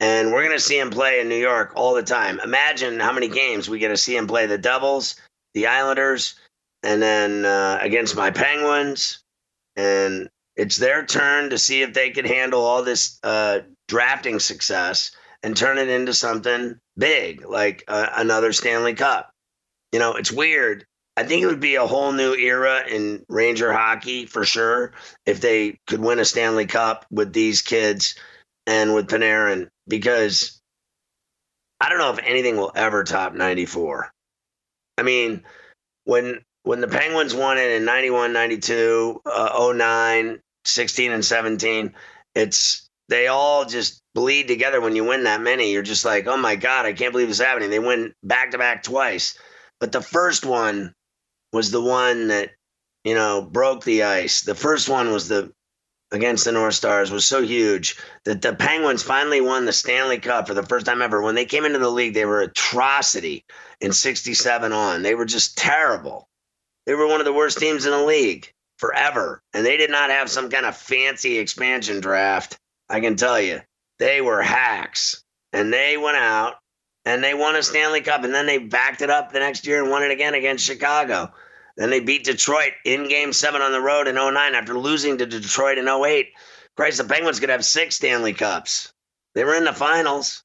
And 0.01 0.31
we're 0.33 0.45
going 0.45 0.55
to 0.55 0.63
see 0.63 0.79
him 0.79 0.91
play 0.91 1.21
in 1.21 1.31
New 1.31 1.41
York 1.41 1.73
all 1.77 1.95
the 1.95 2.03
time. 2.03 2.39
Imagine 2.41 3.01
how 3.01 3.13
many 3.13 3.29
games 3.29 3.71
we 3.71 3.79
get 3.79 3.89
to 3.89 3.97
see 3.97 4.15
him 4.15 4.27
play 4.27 4.45
the 4.45 4.59
Devils, 4.59 5.17
the 5.55 5.69
Islanders, 5.69 6.35
and 6.83 7.01
then 7.01 7.47
uh, 7.47 7.79
against 7.81 8.17
my 8.17 8.31
Penguins. 8.31 9.25
And 9.77 10.29
it's 10.57 10.77
their 10.77 11.07
turn 11.07 11.51
to 11.51 11.59
see 11.59 11.81
if 11.81 11.95
they 11.95 12.11
can 12.11 12.27
handle 12.27 12.61
all 12.63 12.83
this 12.83 13.19
uh, 13.23 13.61
drafting 13.89 14.39
success 14.39 15.13
and 15.43 15.57
turn 15.57 15.79
it 15.79 15.89
into 15.89 16.13
something 16.13 16.79
big, 16.99 17.47
like 17.47 17.83
uh, 17.89 18.11
another 18.15 18.53
Stanley 18.53 18.93
Cup. 18.93 19.31
You 19.91 20.01
know, 20.01 20.17
it's 20.17 20.31
weird 20.31 20.85
I 21.19 21.25
think 21.25 21.43
it 21.43 21.47
would 21.47 21.59
be 21.59 21.75
a 21.75 21.85
whole 21.85 22.13
new 22.13 22.33
era 22.33 22.85
in 22.89 23.25
Ranger 23.29 23.73
hockey 23.73 24.27
for 24.27 24.45
sure 24.45 24.93
if 25.27 25.41
they 25.41 25.81
could 25.89 25.99
win 25.99 26.21
a 26.21 26.25
Stanley 26.25 26.67
Cup 26.67 27.07
with 27.11 27.33
these 27.33 27.61
kids 27.61 28.15
and 28.69 28.95
with 28.95 29.09
Panarin 29.09 29.69
because 29.89 30.63
I 31.81 31.89
don't 31.89 31.99
know 31.99 32.13
if 32.13 32.21
anything 32.25 32.57
will 32.57 32.71
ever 32.73 33.03
top 33.03 33.35
94. 33.35 34.13
I 34.97 35.03
mean, 35.03 35.43
when 36.05 36.39
when 36.63 36.81
the 36.81 36.87
Penguins 36.87 37.35
won 37.35 37.59
it 37.59 37.73
in 37.73 37.85
91, 37.85 38.33
92, 38.33 39.21
uh, 39.27 39.73
09, 39.75 40.39
16 40.67 41.11
and 41.11 41.25
17, 41.25 41.95
it's 42.37 42.89
they 43.09 43.27
all 43.27 43.65
just 43.65 44.01
bleed 44.15 44.47
together 44.47 44.81
when 44.81 44.95
you 44.95 45.03
win 45.03 45.25
that 45.25 45.41
many. 45.41 45.73
You're 45.73 45.83
just 45.83 46.05
like, 46.05 46.29
oh 46.29 46.37
my 46.37 46.55
God, 46.55 46.87
I 46.87 46.93
can't 46.93 47.11
believe 47.11 47.27
this 47.27 47.41
is 47.41 47.45
happening. 47.45 47.71
They 47.71 47.81
win 47.81 48.15
back 48.23 48.53
to 48.53 48.59
back 48.59 48.85
twice. 48.85 49.37
But 49.81 49.91
the 49.91 50.01
first 50.01 50.47
one 50.47 50.95
was 51.53 51.71
the 51.71 51.81
one 51.81 52.29
that, 52.29 52.51
you 53.05 53.15
know, 53.15 53.43
broke 53.43 53.85
the 53.85 54.03
ice. 54.05 54.43
The 54.43 54.55
first 54.55 54.89
one 54.89 55.13
was 55.13 55.29
the 55.29 55.53
against 56.11 56.45
the 56.45 56.53
North 56.53 56.75
Stars 56.75 57.11
was 57.11 57.27
so 57.27 57.43
huge 57.43 57.97
that 58.25 58.41
the 58.41 58.55
Penguins 58.55 59.03
finally 59.03 59.41
won 59.41 59.65
the 59.65 59.73
Stanley 59.73 60.19
Cup 60.19 60.47
for 60.47 60.55
the 60.55 60.63
first 60.63 60.87
time 60.87 61.03
ever. 61.03 61.21
When 61.21 61.35
they 61.35 61.45
came 61.45 61.65
into 61.65 61.79
the 61.79 61.91
league, 61.91 62.15
they 62.15 62.25
were 62.25 62.41
atrocity 62.41 63.45
in 63.81 63.93
67 63.93 64.73
on. 64.73 65.03
They 65.03 65.15
were 65.15 65.27
just 65.27 65.59
terrible. 65.59 66.29
They 66.87 66.95
were 66.95 67.07
one 67.07 67.21
of 67.21 67.27
the 67.27 67.33
worst 67.33 67.59
teams 67.59 67.85
in 67.85 67.93
the 67.93 68.03
league 68.03 68.51
forever. 68.79 69.43
And 69.53 69.67
they 69.67 69.77
did 69.77 69.91
not 69.91 70.11
have 70.11 70.31
some 70.31 70.49
kind 70.49 70.65
of 70.65 70.77
fancy 70.77 71.39
expansion 71.39 72.01
draft. 72.01 72.57
I 72.89 73.01
can 73.01 73.17
tell 73.17 73.39
you, 73.39 73.61
they 73.99 74.21
were 74.21 74.41
hacks. 74.41 75.23
And 75.53 75.73
they 75.73 75.97
went 75.97 76.17
out 76.17 76.55
and 77.09 77.25
they 77.25 77.33
won 77.33 77.57
a 77.57 77.63
Stanley 77.63 78.03
Cup. 78.03 78.25
And 78.25 78.35
then 78.35 78.45
they 78.45 78.59
backed 78.59 79.01
it 79.01 79.09
up 79.09 79.33
the 79.33 79.39
next 79.39 79.67
year 79.67 79.83
and 79.83 79.91
won 79.91 80.03
it 80.03 80.11
again 80.11 80.35
against 80.35 80.67
Chicago. 80.67 81.33
Then 81.75 81.89
they 81.89 82.01
beat 82.01 82.25
Detroit 82.25 82.73
in 82.85 83.09
game 83.09 83.33
seven 83.33 83.63
on 83.63 83.73
the 83.73 83.81
road 83.81 84.09
in 84.09 84.17
09 84.17 84.55
after 84.55 84.79
losing 84.79 85.17
to 85.17 85.27
Detroit 85.27 85.79
in 85.79 85.89
08. 85.89 86.29
Christ, 86.77 86.99
the 86.99 87.05
Penguins 87.05 87.41
could 87.41 87.49
have 87.49 87.65
six 87.65 87.97
Stanley 87.97 88.35
Cups. 88.35 88.93
They 89.35 89.45
were 89.45 89.55
in 89.55 89.65
the 89.65 89.73
finals. 89.73 90.45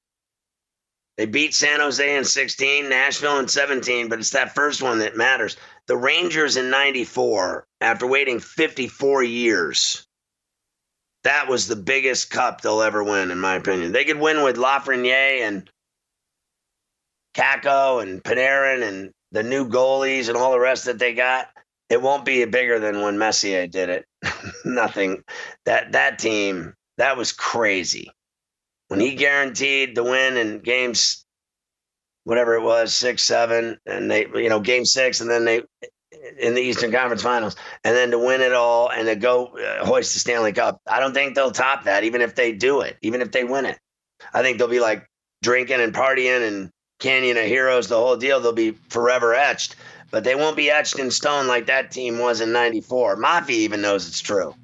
They 1.18 1.26
beat 1.26 1.54
San 1.54 1.82
Jose 1.82 2.16
in 2.16 2.24
16, 2.24 2.88
Nashville 2.88 3.40
in 3.40 3.48
17, 3.50 4.08
but 4.08 4.20
it's 4.20 4.32
that 4.32 4.56
first 4.56 4.82
one 4.82 5.00
that 5.00 5.18
matters. 5.18 5.58
The 5.88 5.98
Rangers 5.98 6.56
in 6.56 6.70
94, 6.70 7.68
after 7.82 8.08
waiting 8.08 8.40
54 8.40 9.22
years, 9.22 10.08
that 11.24 11.50
was 11.50 11.68
the 11.68 11.76
biggest 11.76 12.30
cup 12.30 12.62
they'll 12.62 12.82
ever 12.82 13.04
win, 13.04 13.32
in 13.32 13.40
my 13.40 13.56
opinion. 13.56 13.92
They 13.92 14.06
could 14.06 14.20
win 14.20 14.44
with 14.44 14.56
Lafreniere 14.56 15.42
and 15.42 15.70
Kakko 17.34 18.02
and 18.02 18.24
Panarin 18.24 18.88
and 18.88 19.12
the 19.32 19.44
new 19.44 19.68
goalies 19.68 20.30
and 20.30 20.38
all 20.38 20.52
the 20.52 20.60
rest 20.60 20.86
that 20.86 21.00
they 21.00 21.14
got. 21.14 21.48
It 21.90 22.02
won't 22.02 22.26
be 22.26 22.46
bigger 22.46 22.80
than 22.80 23.02
when 23.02 23.18
Messier 23.18 23.68
did 23.68 23.90
it. 23.90 24.06
Nothing. 24.66 25.24
That 25.66 25.92
that 25.92 26.20
team 26.20 26.74
that 26.98 27.18
was 27.18 27.32
crazy. 27.32 28.12
When 28.88 29.00
he 29.00 29.16
guaranteed 29.16 29.96
the 29.96 30.04
win 30.04 30.38
in 30.38 30.60
games, 30.60 31.26
whatever 32.24 32.56
it 32.56 32.62
was, 32.62 32.94
six, 32.94 33.24
seven, 33.24 33.80
and 33.86 34.10
they, 34.10 34.28
you 34.36 34.50
know, 34.50 34.60
game 34.60 34.86
six, 34.86 35.22
and 35.22 35.30
then 35.30 35.46
they 35.46 35.64
in 36.40 36.54
the 36.54 36.62
Eastern 36.62 36.92
Conference 36.92 37.24
Finals, 37.24 37.56
and 37.84 37.96
then 37.96 38.12
to 38.12 38.20
win 38.20 38.42
it 38.42 38.54
all 38.54 38.90
and 38.90 39.08
to 39.08 39.16
go 39.16 39.48
uh, 39.48 39.86
hoist 39.86 40.14
the 40.14 40.20
Stanley 40.20 40.54
Cup. 40.54 40.80
I 40.88 41.00
don't 41.00 41.14
think 41.14 41.36
they'll 41.36 41.52
top 41.52 41.86
that, 41.86 42.04
even 42.04 42.22
if 42.22 42.36
they 42.36 42.52
do 42.54 42.82
it, 42.82 42.98
even 43.02 43.22
if 43.22 43.32
they 43.32 43.44
win 43.44 43.66
it. 43.66 43.78
I 44.34 44.42
think 44.42 44.58
they'll 44.58 44.68
be 44.68 44.80
like 44.80 45.06
drinking 45.42 45.82
and 45.82 45.94
partying 45.94 46.48
and 46.48 46.72
Canyon 47.04 47.36
of 47.36 47.44
Heroes, 47.44 47.90
the 47.90 47.98
whole 47.98 48.16
deal. 48.16 48.40
They'll 48.40 48.54
be 48.54 48.72
forever 48.88 49.36
etched, 49.36 49.76
but 50.10 50.24
they 50.24 50.36
won't 50.36 50.56
be 50.56 50.72
etched 50.72 50.98
in 50.98 51.12
stone 51.12 51.48
like 51.48 51.66
that 51.66 51.92
team 51.92 52.18
was 52.18 52.40
in 52.40 52.54
'94. 52.54 53.18
Mafia 53.18 53.58
even 53.58 53.82
knows 53.82 54.08
it's 54.08 54.22
true. 54.22 54.56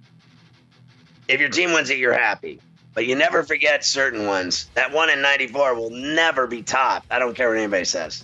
If 1.27 1.41
your 1.41 1.49
team 1.49 1.73
wins 1.73 1.89
it, 1.89 1.97
you're 1.97 2.17
happy. 2.17 2.61
But 2.93 3.05
you 3.05 3.15
never 3.15 3.43
forget 3.43 3.83
certain 3.83 4.25
ones. 4.25 4.69
That 4.73 4.93
one 4.93 5.09
in 5.09 5.21
94 5.21 5.75
will 5.75 5.89
never 5.89 6.47
be 6.47 6.63
topped. 6.63 7.07
I 7.11 7.19
don't 7.19 7.35
care 7.35 7.49
what 7.49 7.57
anybody 7.57 7.85
says. 7.85 8.23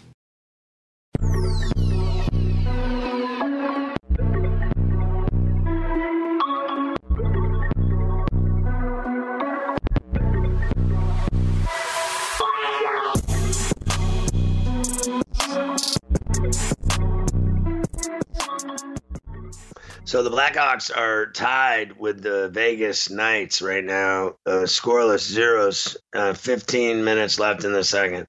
So 20.15 20.23
the 20.23 20.31
Blackhawks 20.31 20.95
are 20.95 21.29
tied 21.33 21.99
with 21.99 22.23
the 22.23 22.47
Vegas 22.47 23.09
Knights 23.09 23.61
right 23.61 23.83
now, 23.83 24.35
uh, 24.45 24.63
scoreless 24.63 25.29
zeros, 25.29 25.97
uh, 26.15 26.33
15 26.33 27.03
minutes 27.03 27.37
left 27.37 27.65
in 27.65 27.73
the 27.73 27.83
second. 27.83 28.25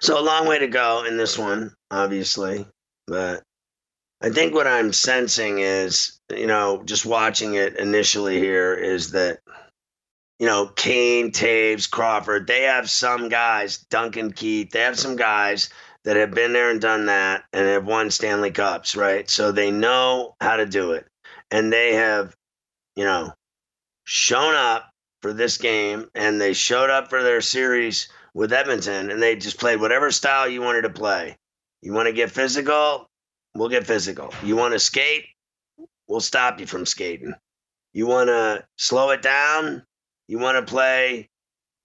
So 0.00 0.20
a 0.20 0.20
long 0.20 0.46
way 0.46 0.58
to 0.58 0.66
go 0.66 1.06
in 1.08 1.16
this 1.16 1.38
one, 1.38 1.74
obviously. 1.90 2.66
But 3.06 3.42
I 4.20 4.28
think 4.28 4.52
what 4.52 4.66
I'm 4.66 4.92
sensing 4.92 5.60
is, 5.60 6.20
you 6.28 6.46
know, 6.46 6.82
just 6.84 7.06
watching 7.06 7.54
it 7.54 7.78
initially 7.78 8.38
here 8.38 8.74
is 8.74 9.12
that, 9.12 9.38
you 10.38 10.46
know, 10.46 10.66
Kane, 10.66 11.32
Toews, 11.32 11.90
Crawford, 11.90 12.48
they 12.48 12.64
have 12.64 12.90
some 12.90 13.30
guys, 13.30 13.78
Duncan 13.88 14.30
Keith, 14.30 14.72
they 14.72 14.80
have 14.80 14.98
some 14.98 15.16
guys 15.16 15.70
that 16.04 16.16
have 16.16 16.32
been 16.32 16.52
there 16.52 16.68
and 16.68 16.82
done 16.82 17.06
that 17.06 17.44
and 17.54 17.66
have 17.66 17.86
won 17.86 18.10
Stanley 18.10 18.50
Cups, 18.50 18.94
right? 18.94 19.30
So 19.30 19.52
they 19.52 19.70
know 19.70 20.34
how 20.42 20.56
to 20.56 20.66
do 20.66 20.92
it 20.92 21.06
and 21.50 21.72
they 21.72 21.94
have, 21.94 22.36
you 22.96 23.04
know, 23.04 23.32
shown 24.04 24.54
up 24.54 24.90
for 25.22 25.32
this 25.32 25.58
game 25.58 26.08
and 26.14 26.40
they 26.40 26.52
showed 26.52 26.90
up 26.90 27.10
for 27.10 27.22
their 27.22 27.40
series 27.40 28.08
with 28.34 28.52
Edmonton 28.52 29.10
and 29.10 29.22
they 29.22 29.36
just 29.36 29.58
played 29.58 29.80
whatever 29.80 30.10
style 30.10 30.48
you 30.48 30.62
wanted 30.62 30.82
to 30.82 30.90
play. 30.90 31.36
You 31.82 31.92
want 31.92 32.06
to 32.06 32.12
get 32.12 32.30
physical? 32.30 33.08
We'll 33.54 33.68
get 33.68 33.86
physical. 33.86 34.32
You 34.42 34.56
want 34.56 34.74
to 34.74 34.78
skate? 34.78 35.24
We'll 36.08 36.20
stop 36.20 36.60
you 36.60 36.66
from 36.66 36.86
skating. 36.86 37.34
You 37.92 38.06
want 38.06 38.28
to 38.28 38.64
slow 38.76 39.10
it 39.10 39.22
down? 39.22 39.84
You 40.28 40.38
want 40.38 40.64
to 40.64 40.70
play 40.70 41.28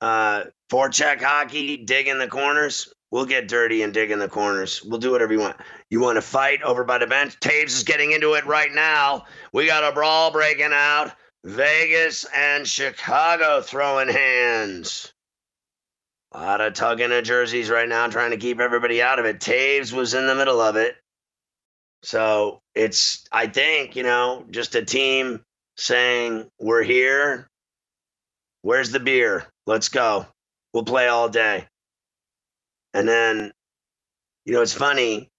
uh, 0.02 0.44
forecheck 0.72 1.22
hockey, 1.22 1.78
dig 1.78 2.08
in 2.08 2.20
the 2.20 2.28
corners? 2.28 2.94
We'll 3.12 3.26
get 3.26 3.48
dirty 3.48 3.82
and 3.82 3.94
dig 3.94 4.12
in 4.12 4.20
the 4.20 4.28
corners. 4.28 4.84
We'll 4.84 5.00
do 5.00 5.12
whatever 5.12 5.34
you 5.34 5.40
want. 5.40 5.58
You 5.96 6.02
want 6.02 6.18
to 6.18 6.22
fight 6.22 6.62
over 6.62 6.84
by 6.84 6.98
the 6.98 7.08
bench? 7.08 7.40
Toews 7.40 7.68
is 7.68 7.84
getting 7.84 8.12
into 8.12 8.34
it 8.34 8.46
right 8.46 8.70
now. 8.70 9.24
We 9.54 9.66
got 9.66 9.90
a 9.90 9.94
brawl 9.94 10.30
breaking 10.30 10.74
out. 10.74 11.14
Vegas 11.46 12.26
and 12.36 12.68
Chicago 12.68 13.62
throwing 13.62 14.10
hands. 14.10 15.14
A 16.34 16.42
lot 16.42 16.60
of 16.60 16.74
tugging 16.74 17.14
of 17.14 17.24
jerseys 17.24 17.70
right 17.70 17.88
now, 17.88 18.10
trying 18.10 18.32
to 18.32 18.38
keep 18.38 18.60
everybody 18.60 19.02
out 19.02 19.20
of 19.20 19.26
it. 19.26 19.40
Toews 19.40 19.94
was 19.94 20.14
in 20.14 20.28
the 20.28 20.36
middle 20.36 20.60
of 20.60 20.76
it. 20.76 20.98
So 22.04 22.60
it's, 22.76 23.24
I 23.32 23.48
think, 23.48 23.96
you 23.96 24.04
know, 24.04 24.46
just 24.52 24.76
a 24.76 24.84
team 24.84 25.46
saying, 25.78 26.52
We're 26.60 26.84
here. 26.84 27.48
Where's 28.64 28.92
the 28.92 29.00
beer? 29.00 29.46
Let's 29.66 29.88
go. 29.88 30.26
We'll 30.74 30.84
play 30.84 31.08
all 31.08 31.30
day. 31.30 31.70
And 32.94 33.08
then, 33.08 33.54
you 34.44 34.52
know, 34.52 34.62
it's 34.62 34.74
funny. 34.74 35.30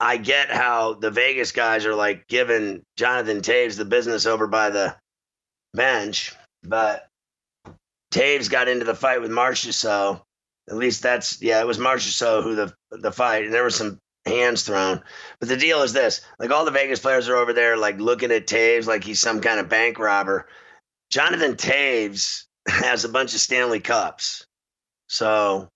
I 0.00 0.16
get 0.16 0.50
how 0.50 0.94
the 0.94 1.10
Vegas 1.10 1.52
guys 1.52 1.84
are 1.84 1.94
like 1.94 2.26
giving 2.26 2.82
Jonathan 2.96 3.42
Toews 3.42 3.76
the 3.76 3.84
business 3.84 4.24
over 4.24 4.46
by 4.46 4.70
the 4.70 4.96
bench, 5.74 6.34
but 6.62 7.06
Toews 8.12 8.50
got 8.50 8.68
into 8.68 8.86
the 8.86 8.94
fight 8.94 9.20
with 9.20 9.30
Marchessault. 9.30 10.22
At 10.70 10.76
least 10.76 11.02
that's 11.02 11.42
yeah, 11.42 11.60
it 11.60 11.66
was 11.66 11.78
Marchessault 11.78 12.42
who 12.42 12.54
the 12.54 12.74
the 12.90 13.12
fight, 13.12 13.44
and 13.44 13.52
there 13.52 13.64
was 13.64 13.76
some 13.76 13.98
hands 14.24 14.62
thrown. 14.62 15.02
But 15.38 15.50
the 15.50 15.56
deal 15.56 15.82
is 15.82 15.92
this: 15.92 16.22
like 16.38 16.50
all 16.50 16.64
the 16.64 16.70
Vegas 16.70 17.00
players 17.00 17.28
are 17.28 17.36
over 17.36 17.52
there, 17.52 17.76
like 17.76 18.00
looking 18.00 18.32
at 18.32 18.46
Toews 18.46 18.86
like 18.86 19.04
he's 19.04 19.20
some 19.20 19.40
kind 19.40 19.60
of 19.60 19.68
bank 19.68 19.98
robber. 19.98 20.48
Jonathan 21.10 21.56
Toews 21.56 22.44
has 22.68 23.04
a 23.04 23.08
bunch 23.10 23.34
of 23.34 23.40
Stanley 23.40 23.80
Cups, 23.80 24.46
so 25.08 25.68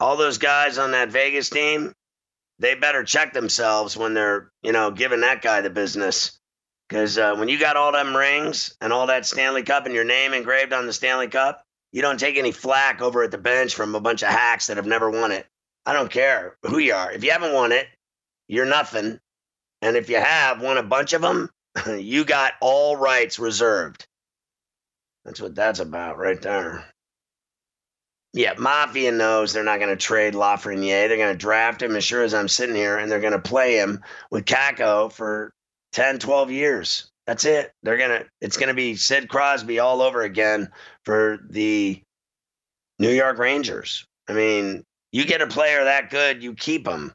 all 0.00 0.16
those 0.16 0.38
guys 0.38 0.78
on 0.78 0.92
that 0.92 1.10
Vegas 1.10 1.50
team, 1.50 1.92
they 2.58 2.74
better 2.74 3.04
check 3.04 3.32
themselves 3.32 3.96
when 3.96 4.14
they're, 4.14 4.50
you 4.62 4.72
know, 4.72 4.90
giving 4.90 5.20
that 5.20 5.42
guy 5.42 5.60
the 5.60 5.70
business. 5.70 6.38
Because 6.88 7.18
uh, 7.18 7.36
when 7.36 7.48
you 7.48 7.58
got 7.58 7.76
all 7.76 7.92
them 7.92 8.16
rings 8.16 8.76
and 8.80 8.92
all 8.92 9.08
that 9.08 9.26
Stanley 9.26 9.62
Cup 9.62 9.86
and 9.86 9.94
your 9.94 10.04
name 10.04 10.32
engraved 10.32 10.72
on 10.72 10.86
the 10.86 10.92
Stanley 10.92 11.28
Cup, 11.28 11.62
you 11.92 12.02
don't 12.02 12.18
take 12.18 12.36
any 12.36 12.52
flack 12.52 13.00
over 13.00 13.22
at 13.22 13.30
the 13.30 13.38
bench 13.38 13.74
from 13.74 13.94
a 13.94 14.00
bunch 14.00 14.22
of 14.22 14.28
hacks 14.28 14.66
that 14.66 14.76
have 14.76 14.86
never 14.86 15.10
won 15.10 15.32
it. 15.32 15.46
I 15.86 15.92
don't 15.92 16.10
care 16.10 16.56
who 16.62 16.78
you 16.78 16.94
are. 16.94 17.12
If 17.12 17.24
you 17.24 17.30
haven't 17.30 17.54
won 17.54 17.72
it, 17.72 17.86
you're 18.46 18.66
nothing. 18.66 19.20
And 19.82 19.96
if 19.96 20.08
you 20.08 20.16
have 20.16 20.60
won 20.60 20.78
a 20.78 20.82
bunch 20.82 21.12
of 21.12 21.22
them, 21.22 21.50
you 21.98 22.24
got 22.24 22.54
all 22.60 22.96
rights 22.96 23.38
reserved. 23.38 24.06
That's 25.24 25.40
what 25.40 25.54
that's 25.54 25.80
about 25.80 26.18
right 26.18 26.40
there. 26.40 26.84
Yeah, 28.34 28.54
Mafia 28.58 29.10
knows 29.12 29.52
they're 29.52 29.64
not 29.64 29.78
going 29.80 29.90
to 29.90 29.96
trade 29.96 30.34
Lafreniere. 30.34 31.08
They're 31.08 31.16
going 31.16 31.32
to 31.32 31.38
draft 31.38 31.82
him 31.82 31.96
as 31.96 32.04
sure 32.04 32.22
as 32.22 32.34
I'm 32.34 32.48
sitting 32.48 32.76
here, 32.76 32.98
and 32.98 33.10
they're 33.10 33.20
going 33.20 33.32
to 33.32 33.38
play 33.38 33.76
him 33.76 34.02
with 34.30 34.44
Kakko 34.44 35.10
for 35.10 35.52
10, 35.92 36.18
12 36.18 36.50
years. 36.50 37.10
That's 37.26 37.44
it. 37.44 37.72
They're 37.82 37.96
going 37.96 38.20
to, 38.20 38.26
it's 38.40 38.56
going 38.56 38.68
to 38.68 38.74
be 38.74 38.96
Sid 38.96 39.28
Crosby 39.28 39.78
all 39.78 40.02
over 40.02 40.22
again 40.22 40.70
for 41.04 41.38
the 41.48 42.02
New 42.98 43.10
York 43.10 43.38
Rangers. 43.38 44.04
I 44.28 44.34
mean, 44.34 44.84
you 45.12 45.24
get 45.24 45.42
a 45.42 45.46
player 45.46 45.84
that 45.84 46.10
good, 46.10 46.42
you 46.42 46.54
keep 46.54 46.86
him 46.86 47.12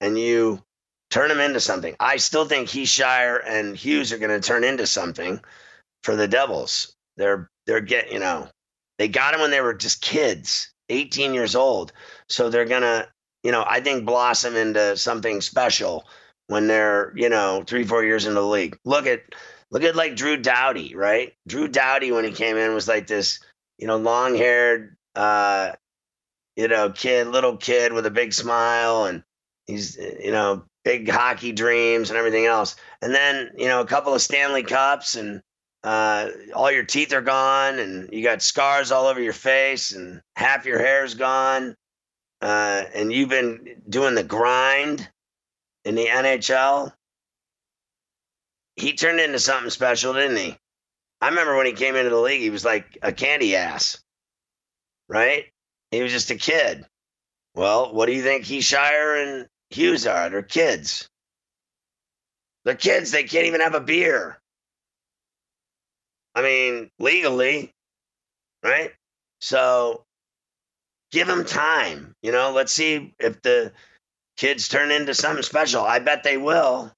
and 0.00 0.18
you 0.18 0.62
turn 1.10 1.30
him 1.30 1.40
into 1.40 1.60
something. 1.60 1.94
I 2.00 2.16
still 2.16 2.44
think 2.44 2.68
Hischier 2.68 3.40
and 3.46 3.76
Hughes 3.76 4.12
are 4.12 4.18
going 4.18 4.38
to 4.38 4.46
turn 4.46 4.64
into 4.64 4.86
something 4.86 5.40
for 6.02 6.16
the 6.16 6.28
Devils. 6.28 6.94
They're 7.16 7.48
they're 7.66 7.80
get 7.80 8.12
you 8.12 8.18
know 8.18 8.48
they 8.98 9.08
got 9.08 9.34
him 9.34 9.40
when 9.40 9.50
they 9.50 9.60
were 9.60 9.74
just 9.74 10.02
kids, 10.02 10.72
18 10.88 11.34
years 11.34 11.54
old. 11.54 11.92
So 12.28 12.50
they're 12.50 12.64
gonna 12.64 13.08
you 13.42 13.52
know 13.52 13.64
I 13.66 13.80
think 13.80 14.04
blossom 14.04 14.56
into 14.56 14.96
something 14.96 15.40
special 15.40 16.06
when 16.48 16.66
they're 16.66 17.12
you 17.16 17.28
know 17.28 17.64
three 17.66 17.84
four 17.84 18.04
years 18.04 18.26
into 18.26 18.40
the 18.40 18.46
league. 18.46 18.78
Look 18.84 19.06
at 19.06 19.22
look 19.70 19.82
at 19.82 19.96
like 19.96 20.16
Drew 20.16 20.36
Doughty, 20.36 20.94
right? 20.94 21.32
Drew 21.46 21.68
Doughty 21.68 22.12
when 22.12 22.24
he 22.24 22.32
came 22.32 22.56
in 22.56 22.74
was 22.74 22.88
like 22.88 23.06
this 23.06 23.40
you 23.78 23.86
know 23.86 23.96
long 23.96 24.34
haired 24.34 24.96
uh 25.14 25.72
you 26.56 26.68
know 26.68 26.90
kid 26.90 27.28
little 27.28 27.56
kid 27.56 27.92
with 27.92 28.06
a 28.06 28.10
big 28.10 28.32
smile 28.32 29.04
and 29.04 29.22
he's 29.66 29.96
you 29.96 30.32
know 30.32 30.64
big 30.86 31.10
hockey 31.10 31.50
dreams 31.50 32.10
and 32.10 32.16
everything 32.16 32.46
else. 32.46 32.76
And 33.02 33.12
then, 33.12 33.50
you 33.58 33.66
know, 33.66 33.80
a 33.80 33.86
couple 33.86 34.14
of 34.14 34.22
Stanley 34.22 34.62
Cups 34.62 35.16
and 35.16 35.42
uh, 35.86 36.30
all 36.52 36.72
your 36.72 36.82
teeth 36.82 37.12
are 37.12 37.22
gone 37.22 37.78
and 37.78 38.12
you 38.12 38.22
got 38.22 38.42
scars 38.42 38.90
all 38.90 39.06
over 39.06 39.20
your 39.20 39.32
face 39.32 39.92
and 39.92 40.20
half 40.34 40.66
your 40.66 40.80
hair's 40.80 41.14
gone. 41.14 41.76
Uh, 42.42 42.82
and 42.92 43.12
you've 43.12 43.28
been 43.28 43.80
doing 43.88 44.16
the 44.16 44.24
grind 44.24 45.08
in 45.84 45.94
the 45.94 46.06
NHL. 46.06 46.92
He 48.74 48.94
turned 48.94 49.20
into 49.20 49.38
something 49.38 49.70
special, 49.70 50.12
didn't 50.12 50.36
he? 50.36 50.56
I 51.20 51.28
remember 51.28 51.56
when 51.56 51.66
he 51.66 51.72
came 51.72 51.94
into 51.94 52.10
the 52.10 52.16
league, 52.16 52.40
he 52.42 52.50
was 52.50 52.64
like 52.64 52.98
a 53.00 53.12
candy 53.12 53.54
ass, 53.54 54.02
right? 55.08 55.44
He 55.92 56.02
was 56.02 56.10
just 56.10 56.30
a 56.32 56.34
kid. 56.34 56.84
Well, 57.54 57.94
what 57.94 58.06
do 58.06 58.12
you 58.12 58.22
think 58.22 58.44
Hischier 58.44 59.22
and 59.22 59.48
Hughes 59.70 60.06
are. 60.06 60.28
They're 60.30 60.42
kids. 60.42 61.08
They're 62.64 62.74
kids. 62.74 63.12
They 63.12 63.24
can't 63.24 63.46
even 63.46 63.60
have 63.60 63.74
a 63.74 63.80
beer. 63.80 64.38
I 66.36 66.42
mean, 66.42 66.90
legally, 66.98 67.72
right? 68.62 68.92
So 69.40 70.04
give 71.10 71.26
them 71.26 71.46
time. 71.46 72.14
You 72.22 72.30
know, 72.30 72.52
let's 72.52 72.72
see 72.72 73.14
if 73.18 73.40
the 73.42 73.72
kids 74.36 74.68
turn 74.68 74.90
into 74.90 75.14
something 75.14 75.42
special. 75.42 75.82
I 75.82 75.98
bet 75.98 76.22
they 76.22 76.36
will. 76.36 76.92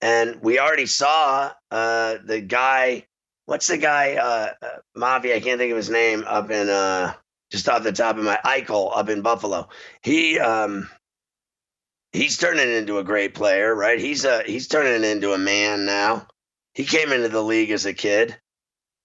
And 0.00 0.40
we 0.42 0.60
already 0.60 0.86
saw 0.86 1.52
uh, 1.70 2.16
the 2.24 2.40
guy. 2.40 3.06
What's 3.46 3.66
the 3.66 3.78
guy? 3.78 4.14
Uh, 4.14 4.52
uh. 4.62 4.78
I 5.04 5.40
can't 5.42 5.58
think 5.58 5.72
of 5.72 5.76
his 5.76 5.90
name. 5.90 6.24
Up 6.26 6.50
in 6.50 6.68
uh, 6.68 7.14
just 7.50 7.68
off 7.68 7.82
the 7.82 7.92
top 7.92 8.16
of 8.16 8.24
my 8.24 8.38
Eichel 8.44 8.96
up 8.96 9.08
in 9.08 9.22
Buffalo. 9.22 9.68
He 10.02 10.38
um, 10.38 10.88
he's 12.12 12.38
turning 12.38 12.70
into 12.70 12.98
a 12.98 13.04
great 13.04 13.34
player, 13.34 13.74
right? 13.74 13.98
He's 13.98 14.24
a 14.24 14.42
he's 14.44 14.68
turning 14.68 15.08
into 15.08 15.32
a 15.32 15.38
man 15.38 15.84
now. 15.84 16.26
He 16.74 16.84
came 16.84 17.12
into 17.12 17.28
the 17.28 17.42
league 17.42 17.70
as 17.70 17.86
a 17.86 17.92
kid, 17.92 18.36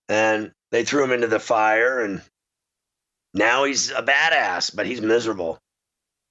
and 0.10 0.52
they 0.72 0.84
threw 0.84 1.04
him 1.04 1.12
into 1.12 1.28
the 1.28 1.39
fire, 1.39 2.02
and 2.02 2.22
now 3.34 3.63
he's 3.63 3.91
a 3.91 4.04
badass, 4.04 4.76
but 4.76 4.86
he's 4.86 5.02
miserable. 5.02 5.60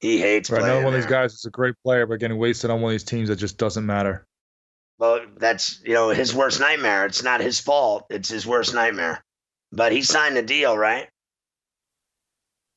He 0.01 0.19
hates. 0.19 0.51
Right, 0.51 0.63
another 0.63 0.85
one 0.85 0.95
of 0.95 1.01
these 1.01 1.11
guys 1.11 1.33
is 1.33 1.45
a 1.47 1.51
great 1.51 1.75
player, 1.85 2.07
but 2.07 2.21
getting 2.21 2.39
wasted 2.39 2.71
on 2.71 2.81
one 2.81 2.91
of 2.91 2.95
these 2.95 3.05
teams 3.05 3.29
that 3.29 3.37
just 3.37 3.59
doesn't 3.59 3.87
matter. 3.87 4.27
Well, 4.99 5.21
that's 5.37 5.81
you 5.85 5.95
know 5.95 6.11
his 6.11 6.35
worst 6.35 6.61
nightmare. 6.61 7.07
It's 7.07 7.23
not 7.23 7.41
his 7.41 7.61
fault. 7.61 8.07
It's 8.11 8.29
his 8.29 8.47
worst 8.47 8.75
nightmare. 8.75 9.23
But 9.73 9.93
he 9.93 10.03
signed 10.03 10.39
a 10.39 10.43
deal, 10.43 10.77
right? 10.77 11.09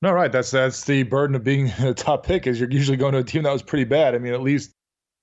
No, 0.01 0.11
right. 0.11 0.31
That's 0.31 0.51
that's 0.51 0.83
the 0.85 1.03
burden 1.03 1.35
of 1.35 1.43
being 1.43 1.67
a 1.79 1.93
top 1.93 2.25
pick 2.25 2.47
is 2.47 2.59
you're 2.59 2.71
usually 2.71 2.97
going 2.97 3.13
to 3.13 3.19
a 3.19 3.23
team 3.23 3.43
that 3.43 3.53
was 3.53 3.63
pretty 3.63 3.85
bad. 3.85 4.15
I 4.15 4.17
mean, 4.17 4.33
at 4.33 4.41
least 4.41 4.71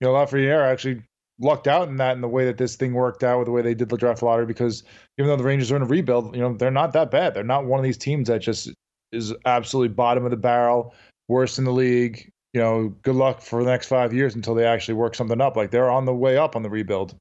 you 0.00 0.06
know 0.06 0.14
Lafreniere 0.14 0.64
actually 0.64 1.02
lucked 1.38 1.66
out 1.66 1.88
in 1.88 1.96
that 1.96 2.14
in 2.14 2.20
the 2.20 2.28
way 2.28 2.44
that 2.44 2.58
this 2.58 2.76
thing 2.76 2.94
worked 2.94 3.22
out 3.22 3.38
with 3.38 3.46
the 3.46 3.52
way 3.52 3.62
they 3.62 3.74
did 3.74 3.88
the 3.88 3.96
draft 3.96 4.22
lottery 4.22 4.46
because 4.46 4.82
even 5.18 5.28
though 5.28 5.36
the 5.36 5.44
Rangers 5.44 5.70
are 5.70 5.76
in 5.76 5.82
a 5.82 5.86
rebuild, 5.86 6.34
you 6.34 6.40
know 6.40 6.54
they're 6.54 6.70
not 6.70 6.92
that 6.92 7.10
bad. 7.10 7.34
They're 7.34 7.44
not 7.44 7.66
one 7.66 7.78
of 7.78 7.84
these 7.84 7.98
teams 7.98 8.28
that 8.28 8.40
just 8.40 8.70
is 9.12 9.34
absolutely 9.44 9.94
bottom 9.94 10.24
of 10.24 10.30
the 10.30 10.36
barrel, 10.36 10.94
worst 11.28 11.58
in 11.58 11.64
the 11.64 11.72
league. 11.72 12.30
You 12.52 12.60
know, 12.60 12.88
good 13.02 13.16
luck 13.16 13.42
for 13.42 13.62
the 13.62 13.70
next 13.70 13.88
five 13.88 14.14
years 14.14 14.34
until 14.34 14.54
they 14.54 14.64
actually 14.64 14.94
work 14.94 15.14
something 15.14 15.40
up. 15.40 15.56
Like 15.56 15.70
they're 15.70 15.90
on 15.90 16.06
the 16.06 16.14
way 16.14 16.38
up 16.38 16.56
on 16.56 16.62
the 16.62 16.70
rebuild. 16.70 17.14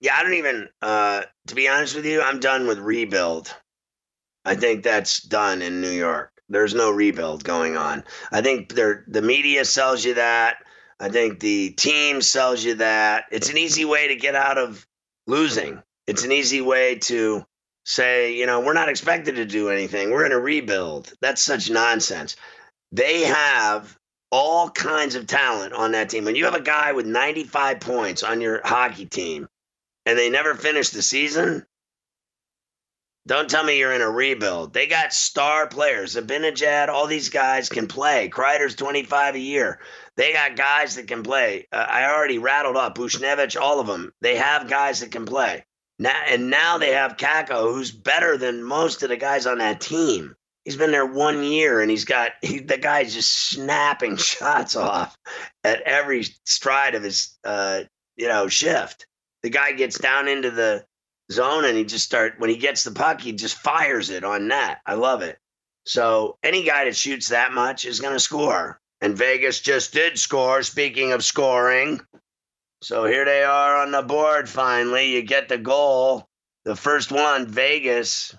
Yeah, 0.00 0.16
I 0.16 0.22
don't 0.22 0.34
even. 0.34 0.68
Uh, 0.80 1.22
to 1.48 1.54
be 1.54 1.68
honest 1.68 1.96
with 1.96 2.06
you, 2.06 2.22
I'm 2.22 2.40
done 2.40 2.66
with 2.66 2.78
rebuild. 2.78 3.54
I 4.44 4.54
think 4.54 4.82
that's 4.82 5.22
done 5.22 5.62
in 5.62 5.80
New 5.80 5.90
York. 5.90 6.32
There's 6.48 6.74
no 6.74 6.90
rebuild 6.90 7.44
going 7.44 7.76
on. 7.76 8.04
I 8.30 8.40
think 8.40 8.74
they 8.74 8.94
the 9.08 9.22
media 9.22 9.64
sells 9.64 10.04
you 10.04 10.14
that. 10.14 10.56
I 11.02 11.08
think 11.08 11.40
the 11.40 11.70
team 11.70 12.22
sells 12.22 12.62
you 12.62 12.76
that. 12.76 13.24
It's 13.32 13.50
an 13.50 13.58
easy 13.58 13.84
way 13.84 14.06
to 14.06 14.14
get 14.14 14.36
out 14.36 14.56
of 14.56 14.86
losing. 15.26 15.82
It's 16.06 16.22
an 16.22 16.30
easy 16.30 16.60
way 16.60 16.94
to 17.00 17.44
say, 17.84 18.34
you 18.34 18.46
know, 18.46 18.60
we're 18.60 18.72
not 18.72 18.88
expected 18.88 19.34
to 19.34 19.44
do 19.44 19.68
anything. 19.68 20.12
We're 20.12 20.26
in 20.26 20.30
a 20.30 20.38
rebuild. 20.38 21.12
That's 21.20 21.42
such 21.42 21.68
nonsense. 21.70 22.36
They 22.92 23.22
have 23.22 23.98
all 24.30 24.70
kinds 24.70 25.16
of 25.16 25.26
talent 25.26 25.72
on 25.72 25.90
that 25.90 26.08
team. 26.08 26.24
When 26.24 26.36
you 26.36 26.44
have 26.44 26.54
a 26.54 26.60
guy 26.60 26.92
with 26.92 27.04
95 27.06 27.80
points 27.80 28.22
on 28.22 28.40
your 28.40 28.60
hockey 28.64 29.06
team 29.06 29.48
and 30.06 30.16
they 30.16 30.30
never 30.30 30.54
finish 30.54 30.90
the 30.90 31.02
season, 31.02 31.66
don't 33.26 33.48
tell 33.48 33.62
me 33.62 33.78
you're 33.78 33.92
in 33.92 34.00
a 34.00 34.10
rebuild. 34.10 34.72
They 34.72 34.86
got 34.86 35.12
star 35.12 35.68
players. 35.68 36.16
Zibanejad, 36.16 36.88
all 36.88 37.06
these 37.06 37.28
guys 37.28 37.68
can 37.68 37.86
play. 37.86 38.28
Kreider's 38.28 38.74
25 38.74 39.36
a 39.36 39.38
year. 39.38 39.78
They 40.16 40.32
got 40.32 40.56
guys 40.56 40.96
that 40.96 41.06
can 41.06 41.22
play. 41.22 41.68
Uh, 41.72 41.86
I 41.88 42.06
already 42.06 42.38
rattled 42.38 42.76
up 42.76 42.96
Buchnevich, 42.96 43.60
all 43.60 43.78
of 43.78 43.86
them. 43.86 44.12
They 44.20 44.36
have 44.36 44.68
guys 44.68 45.00
that 45.00 45.12
can 45.12 45.24
play. 45.24 45.64
Now, 46.00 46.20
and 46.26 46.50
now 46.50 46.78
they 46.78 46.92
have 46.92 47.16
Kakko, 47.16 47.72
who's 47.72 47.92
better 47.92 48.36
than 48.36 48.64
most 48.64 49.04
of 49.04 49.08
the 49.08 49.16
guys 49.16 49.46
on 49.46 49.58
that 49.58 49.80
team. 49.80 50.34
He's 50.64 50.76
been 50.76 50.90
there 50.90 51.06
one 51.06 51.44
year, 51.44 51.80
and 51.80 51.90
he's 51.90 52.04
got 52.04 52.32
he, 52.42 52.58
the 52.58 52.78
guy's 52.78 53.14
just 53.14 53.50
snapping 53.50 54.16
shots 54.16 54.74
off 54.74 55.16
at 55.62 55.80
every 55.82 56.24
stride 56.44 56.96
of 56.96 57.04
his, 57.04 57.38
uh, 57.44 57.82
you 58.16 58.26
know, 58.26 58.48
shift. 58.48 59.06
The 59.44 59.50
guy 59.50 59.72
gets 59.72 59.98
down 59.98 60.26
into 60.26 60.50
the 60.50 60.84
zone 61.30 61.64
and 61.64 61.76
he 61.76 61.84
just 61.84 62.04
start 62.04 62.34
when 62.38 62.50
he 62.50 62.56
gets 62.56 62.84
the 62.84 62.90
puck, 62.90 63.20
he 63.20 63.32
just 63.32 63.56
fires 63.58 64.10
it 64.10 64.24
on 64.24 64.48
net. 64.48 64.78
I 64.86 64.94
love 64.94 65.22
it. 65.22 65.38
So 65.84 66.38
any 66.42 66.64
guy 66.64 66.84
that 66.84 66.96
shoots 66.96 67.28
that 67.28 67.52
much 67.52 67.84
is 67.84 68.00
going 68.00 68.14
to 68.14 68.20
score. 68.20 68.80
And 69.00 69.16
Vegas 69.16 69.60
just 69.60 69.92
did 69.92 70.18
score. 70.18 70.62
Speaking 70.62 71.12
of 71.12 71.24
scoring, 71.24 72.00
so 72.82 73.04
here 73.04 73.24
they 73.24 73.42
are 73.42 73.76
on 73.76 73.90
the 73.90 74.02
board. 74.02 74.48
Finally, 74.48 75.14
you 75.14 75.22
get 75.22 75.48
the 75.48 75.58
goal, 75.58 76.28
the 76.64 76.76
first 76.76 77.10
one, 77.10 77.46
Vegas, 77.46 78.36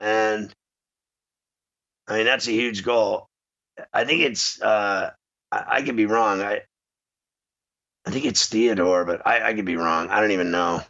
and 0.00 0.52
I 2.08 2.16
mean 2.16 2.26
that's 2.26 2.48
a 2.48 2.52
huge 2.52 2.84
goal. 2.84 3.28
I 3.92 4.04
think 4.04 4.22
it's. 4.22 4.60
Uh, 4.60 5.10
I, 5.52 5.64
I 5.68 5.82
could 5.82 5.96
be 5.96 6.06
wrong. 6.06 6.42
I 6.42 6.62
I 8.08 8.10
think 8.10 8.24
it's 8.24 8.46
Theodore, 8.46 9.04
but 9.04 9.26
I, 9.26 9.50
I 9.50 9.52
could 9.52 9.66
be 9.66 9.76
wrong. 9.76 10.08
I 10.08 10.22
don't 10.22 10.30
even 10.30 10.50
know. 10.50 10.80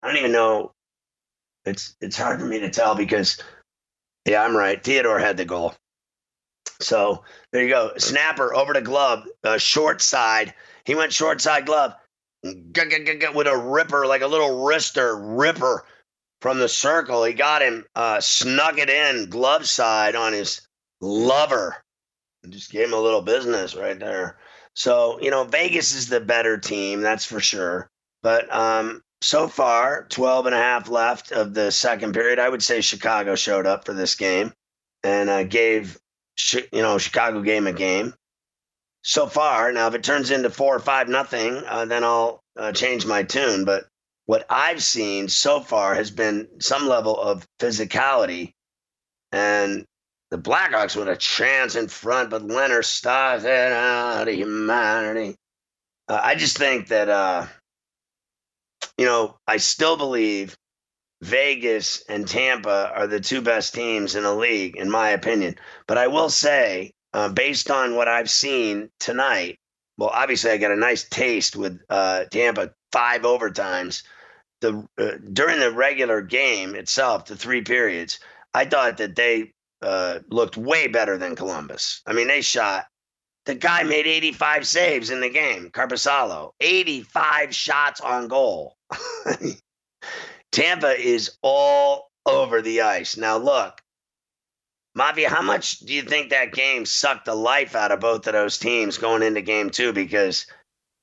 I 0.00 0.06
don't 0.06 0.18
even 0.18 0.30
know. 0.30 0.74
It's 1.64 1.96
it's 2.00 2.16
hard 2.16 2.38
for 2.38 2.46
me 2.46 2.60
to 2.60 2.70
tell 2.70 2.94
because 2.94 3.42
yeah, 4.26 4.44
I'm 4.44 4.56
right. 4.56 4.80
Theodore 4.80 5.18
had 5.18 5.38
the 5.38 5.44
goal. 5.44 5.74
So 6.80 7.24
there 7.50 7.64
you 7.64 7.68
go. 7.68 7.94
Snapper 7.96 8.54
over 8.54 8.74
to 8.74 8.80
glove, 8.80 9.26
uh, 9.42 9.58
short 9.58 10.00
side. 10.00 10.54
He 10.84 10.94
went 10.94 11.12
short 11.12 11.40
side 11.40 11.66
glove 11.66 11.94
with 12.44 13.48
a 13.48 13.60
ripper, 13.60 14.06
like 14.06 14.22
a 14.22 14.28
little 14.28 14.64
wrister 14.64 15.18
ripper 15.36 15.84
from 16.40 16.60
the 16.60 16.68
circle. 16.68 17.24
He 17.24 17.32
got 17.32 17.60
him, 17.60 17.84
uh, 17.96 18.20
snuck 18.20 18.78
it 18.78 18.88
in 18.88 19.30
glove 19.30 19.66
side 19.66 20.14
on 20.14 20.32
his 20.32 20.60
lover. 21.00 21.74
Just 22.48 22.70
gave 22.70 22.86
him 22.86 22.94
a 22.94 23.00
little 23.00 23.22
business 23.22 23.74
right 23.74 23.98
there. 23.98 24.38
So, 24.76 25.18
you 25.22 25.30
know, 25.30 25.44
Vegas 25.44 25.94
is 25.94 26.08
the 26.08 26.20
better 26.20 26.58
team, 26.58 27.00
that's 27.00 27.24
for 27.24 27.40
sure. 27.40 27.88
But 28.22 28.54
um, 28.54 29.02
so 29.22 29.48
far, 29.48 30.06
12 30.10 30.46
and 30.46 30.54
a 30.54 30.58
half 30.58 30.90
left 30.90 31.32
of 31.32 31.54
the 31.54 31.72
second 31.72 32.12
period. 32.12 32.38
I 32.38 32.48
would 32.48 32.62
say 32.62 32.82
Chicago 32.82 33.34
showed 33.36 33.66
up 33.66 33.86
for 33.86 33.94
this 33.94 34.14
game 34.14 34.52
and 35.02 35.30
uh, 35.30 35.44
gave, 35.44 35.98
you 36.52 36.82
know, 36.82 36.98
Chicago 36.98 37.40
game 37.40 37.66
a 37.66 37.72
game. 37.72 38.12
So 39.02 39.26
far, 39.26 39.72
now 39.72 39.86
if 39.88 39.94
it 39.94 40.04
turns 40.04 40.30
into 40.30 40.50
four 40.50 40.76
or 40.76 40.80
five 40.80 41.08
nothing, 41.08 41.56
uh, 41.66 41.86
then 41.86 42.04
I'll 42.04 42.42
uh, 42.58 42.72
change 42.72 43.06
my 43.06 43.22
tune. 43.22 43.64
But 43.64 43.86
what 44.26 44.44
I've 44.50 44.82
seen 44.82 45.28
so 45.28 45.60
far 45.60 45.94
has 45.94 46.10
been 46.10 46.48
some 46.60 46.86
level 46.86 47.18
of 47.18 47.46
physicality 47.60 48.52
and 49.32 49.86
the 50.30 50.38
Blackhawks 50.38 50.96
with 50.96 51.08
a 51.08 51.16
chance 51.16 51.76
in 51.76 51.88
front, 51.88 52.30
but 52.30 52.42
Leonard 52.42 52.84
started 52.84 53.72
out 53.72 54.28
of 54.28 54.34
humanity. 54.34 55.36
Uh, 56.08 56.20
I 56.22 56.34
just 56.34 56.58
think 56.58 56.88
that, 56.88 57.08
uh, 57.08 57.46
you 58.98 59.06
know, 59.06 59.36
I 59.46 59.58
still 59.58 59.96
believe 59.96 60.56
Vegas 61.22 62.02
and 62.08 62.26
Tampa 62.26 62.92
are 62.94 63.06
the 63.06 63.20
two 63.20 63.40
best 63.40 63.74
teams 63.74 64.14
in 64.14 64.24
the 64.24 64.34
league, 64.34 64.76
in 64.76 64.90
my 64.90 65.10
opinion. 65.10 65.56
But 65.86 65.98
I 65.98 66.08
will 66.08 66.28
say, 66.28 66.92
uh, 67.12 67.28
based 67.28 67.70
on 67.70 67.96
what 67.96 68.08
I've 68.08 68.30
seen 68.30 68.90
tonight, 69.00 69.58
well, 69.96 70.10
obviously 70.12 70.50
I 70.50 70.58
got 70.58 70.72
a 70.72 70.76
nice 70.76 71.08
taste 71.08 71.56
with 71.56 71.80
uh, 71.88 72.24
Tampa 72.24 72.72
five 72.92 73.22
overtimes. 73.22 74.02
The 74.60 74.86
uh, 74.98 75.12
during 75.32 75.60
the 75.60 75.70
regular 75.70 76.20
game 76.20 76.74
itself, 76.74 77.26
the 77.26 77.36
three 77.36 77.62
periods, 77.62 78.20
I 78.52 78.64
thought 78.64 78.98
that 78.98 79.16
they 79.16 79.52
uh, 79.82 80.20
looked 80.28 80.56
way 80.56 80.86
better 80.86 81.18
than 81.18 81.36
Columbus. 81.36 82.02
I 82.06 82.12
mean, 82.12 82.28
they 82.28 82.40
shot. 82.40 82.86
The 83.44 83.54
guy 83.54 83.84
made 83.84 84.06
85 84.06 84.66
saves 84.66 85.10
in 85.10 85.20
the 85.20 85.28
game, 85.28 85.70
Korpisalo. 85.70 86.52
85 86.60 87.54
shots 87.54 88.00
on 88.00 88.26
goal. 88.28 88.76
Tampa 90.52 90.98
is 90.98 91.36
all 91.42 92.10
over 92.24 92.60
the 92.60 92.80
ice. 92.80 93.16
Now, 93.16 93.36
look, 93.36 93.80
Mafia, 94.96 95.28
how 95.28 95.42
much 95.42 95.78
do 95.80 95.92
you 95.92 96.02
think 96.02 96.30
that 96.30 96.54
game 96.54 96.86
sucked 96.86 97.26
the 97.26 97.34
life 97.34 97.76
out 97.76 97.92
of 97.92 98.00
both 98.00 98.26
of 98.26 98.32
those 98.32 98.58
teams 98.58 98.98
going 98.98 99.22
into 99.22 99.42
game 99.42 99.70
two? 99.70 99.92
Because 99.92 100.46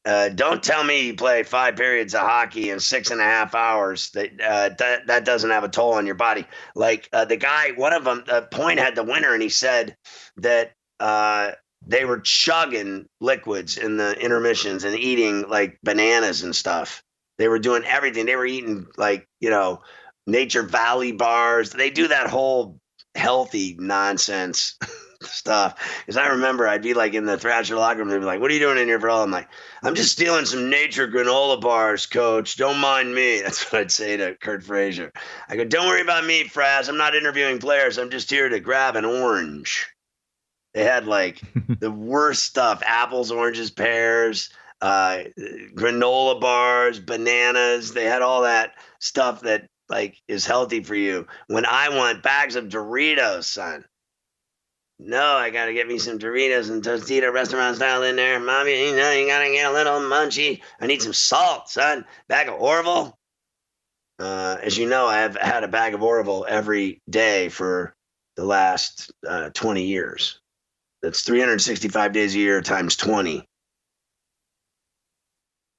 uh, 0.05 0.29
don't 0.29 0.61
tell 0.61 0.83
me 0.83 1.07
you 1.07 1.15
play 1.15 1.43
five 1.43 1.75
periods 1.75 2.13
of 2.13 2.21
hockey 2.21 2.69
in 2.69 2.79
six 2.79 3.09
and 3.11 3.21
a 3.21 3.25
half 3.25 3.55
hours. 3.55 4.09
That 4.11 4.31
uh, 4.41 4.69
that 4.77 5.07
that 5.07 5.25
doesn't 5.25 5.49
have 5.49 5.63
a 5.63 5.69
toll 5.69 5.93
on 5.93 6.05
your 6.05 6.15
body. 6.15 6.45
Like 6.75 7.07
uh, 7.13 7.25
the 7.25 7.37
guy, 7.37 7.71
one 7.71 7.93
of 7.93 8.03
them, 8.03 8.23
uh, 8.27 8.41
Point 8.41 8.79
had 8.79 8.95
the 8.95 9.03
winner, 9.03 9.33
and 9.33 9.41
he 9.41 9.49
said 9.49 9.95
that 10.37 10.73
uh, 10.99 11.51
they 11.87 12.03
were 12.03 12.19
chugging 12.19 13.07
liquids 13.21 13.77
in 13.77 13.95
the 13.97 14.19
intermissions 14.19 14.83
and 14.83 14.97
eating 14.97 15.47
like 15.47 15.79
bananas 15.83 16.43
and 16.43 16.55
stuff. 16.55 17.01
They 17.37 17.47
were 17.47 17.59
doing 17.59 17.83
everything. 17.85 18.25
They 18.25 18.35
were 18.35 18.45
eating 18.45 18.87
like 18.97 19.27
you 19.39 19.49
know 19.49 19.83
Nature 20.27 20.63
Valley 20.63 21.13
bars. 21.13 21.71
They 21.71 21.89
do 21.89 22.09
that 22.09 22.29
whole 22.29 22.77
healthy 23.15 23.77
nonsense 23.79 24.77
stuff. 25.25 25.75
Because 25.99 26.17
I 26.17 26.27
remember 26.27 26.67
I'd 26.67 26.81
be 26.81 26.93
like 26.93 27.13
in 27.13 27.25
the 27.25 27.37
Thrasher 27.37 27.75
locker 27.75 27.99
room, 27.99 28.09
they'd 28.09 28.19
be 28.19 28.25
like, 28.25 28.39
"What 28.41 28.51
are 28.51 28.53
you 28.53 28.59
doing 28.59 28.77
in 28.77 28.87
here, 28.87 28.99
bro?" 28.99 29.21
I'm 29.21 29.31
like, 29.31 29.47
"I'm 29.83 29.95
just 29.95 30.11
stealing 30.11 30.45
some 30.45 30.69
Nature 30.69 31.07
granola 31.07 31.59
bars, 31.59 32.05
Coach. 32.05 32.57
Don't 32.57 32.79
mind 32.79 33.13
me." 33.13 33.41
That's 33.43 33.71
what 33.71 33.81
I'd 33.81 33.91
say 33.91 34.17
to 34.17 34.35
Curt 34.35 34.63
Fraser. 34.63 35.11
I 35.49 35.55
go, 35.55 35.63
"Don't 35.63 35.87
worry 35.87 36.01
about 36.01 36.25
me, 36.25 36.43
Fraz. 36.43 36.89
I'm 36.89 36.97
not 36.97 37.15
interviewing 37.15 37.59
players. 37.59 37.97
I'm 37.97 38.09
just 38.09 38.29
here 38.29 38.49
to 38.49 38.59
grab 38.59 38.95
an 38.95 39.05
orange." 39.05 39.87
They 40.73 40.83
had 40.83 41.05
like 41.07 41.41
the 41.79 41.91
worst 41.91 42.43
stuff: 42.43 42.81
apples, 42.85 43.31
oranges, 43.31 43.71
pears. 43.71 44.49
Uh, 44.81 45.23
granola 45.75 46.41
bars, 46.41 46.99
bananas. 46.99 47.93
They 47.93 48.03
had 48.03 48.21
all 48.21 48.41
that 48.41 48.73
stuff 48.99 49.39
that 49.41 49.69
like 49.89 50.17
is 50.27 50.45
healthy 50.45 50.83
for 50.83 50.95
you. 50.95 51.27
When 51.47 51.65
I 51.65 51.89
want 51.89 52.23
bags 52.23 52.55
of 52.55 52.65
Doritos, 52.65 53.45
son. 53.45 53.85
No, 55.05 55.21
I 55.21 55.49
gotta 55.49 55.73
get 55.73 55.85
me 55.85 55.97
some 55.97 56.17
Doritos 56.17 56.69
and 56.69 56.81
Tostito 56.81 57.31
restaurant 57.33 57.75
style 57.75 58.03
in 58.03 58.15
there. 58.15 58.39
Mommy, 58.39 58.87
you 58.87 58.95
know, 58.95 59.11
you 59.11 59.27
gotta 59.27 59.51
get 59.51 59.69
a 59.69 59.73
little 59.73 59.99
munchy. 59.99 60.61
I 60.79 60.87
need 60.87 61.01
some 61.01 61.11
salt, 61.11 61.69
son. 61.69 62.05
Bag 62.29 62.47
of 62.47 62.55
Orville. 62.55 63.17
Uh, 64.17 64.57
as 64.61 64.77
you 64.77 64.87
know, 64.87 65.05
I've 65.05 65.35
had 65.35 65.65
a 65.65 65.67
bag 65.67 65.93
of 65.93 66.03
Orville 66.03 66.45
every 66.47 67.01
day 67.09 67.49
for 67.49 67.93
the 68.37 68.45
last 68.45 69.11
uh, 69.27 69.49
20 69.49 69.83
years. 69.83 70.39
That's 71.01 71.23
365 71.23 72.13
days 72.13 72.33
a 72.33 72.39
year 72.39 72.61
times 72.61 72.95
20. 72.95 73.45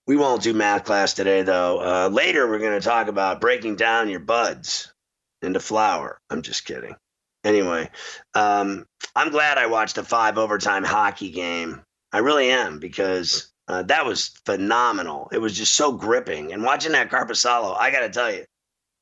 We 0.06 0.16
won't 0.18 0.42
do 0.42 0.52
math 0.52 0.84
class 0.84 1.14
today, 1.14 1.40
though. 1.42 1.80
Uh, 1.80 2.08
later, 2.10 2.46
we're 2.46 2.58
going 2.58 2.78
to 2.78 2.86
talk 2.86 3.08
about 3.08 3.40
breaking 3.40 3.76
down 3.76 4.10
your 4.10 4.20
buds 4.20 4.92
into 5.40 5.60
flour. 5.60 6.20
I'm 6.28 6.42
just 6.42 6.66
kidding. 6.66 6.94
Anyway, 7.44 7.90
um, 8.34 8.86
I'm 9.14 9.30
glad 9.30 9.58
I 9.58 9.66
watched 9.66 9.98
a 9.98 10.04
five 10.04 10.38
overtime 10.38 10.82
hockey 10.82 11.30
game. 11.30 11.82
I 12.12 12.18
really 12.18 12.50
am 12.50 12.78
because 12.78 13.52
uh, 13.68 13.82
that 13.84 14.06
was 14.06 14.28
phenomenal. 14.46 15.28
It 15.32 15.38
was 15.38 15.56
just 15.56 15.74
so 15.74 15.92
gripping. 15.92 16.52
And 16.52 16.62
watching 16.62 16.92
that 16.92 17.10
Korpisalo, 17.10 17.76
I 17.78 17.90
got 17.90 18.00
to 18.00 18.10
tell 18.10 18.32
you, 18.32 18.44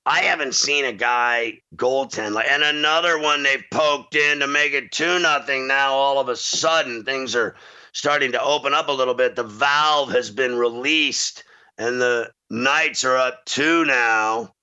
I 0.05 0.23
haven't 0.23 0.57
seen 0.57 0.85
a 0.85 0.93
guy 0.93 1.61
goaltend 1.77 2.33
like, 2.33 2.51
and 2.51 2.63
another 2.65 3.21
one 3.21 3.45
they've 3.45 3.65
poked 3.71 4.17
in 4.17 4.41
to 4.41 4.49
make 4.49 4.73
it 4.73 4.91
two 4.91 5.21
nothing. 5.21 5.69
Now 5.69 5.93
all 5.93 6.19
of 6.19 6.29
a 6.29 6.35
sudden 6.35 7.05
things 7.05 7.37
are 7.37 7.55
starting 7.93 8.33
to 8.33 8.43
open 8.43 8.75
up 8.75 8.89
a 8.89 8.93
little 8.93 9.15
bit. 9.15 9.37
The 9.37 9.45
valve 9.45 10.11
has 10.11 10.31
been 10.31 10.57
released, 10.57 11.45
and 11.79 12.01
the 12.01 12.33
Knights 12.51 13.05
are 13.05 13.17
up 13.17 13.45
two 13.45 13.85
now. 13.85 14.55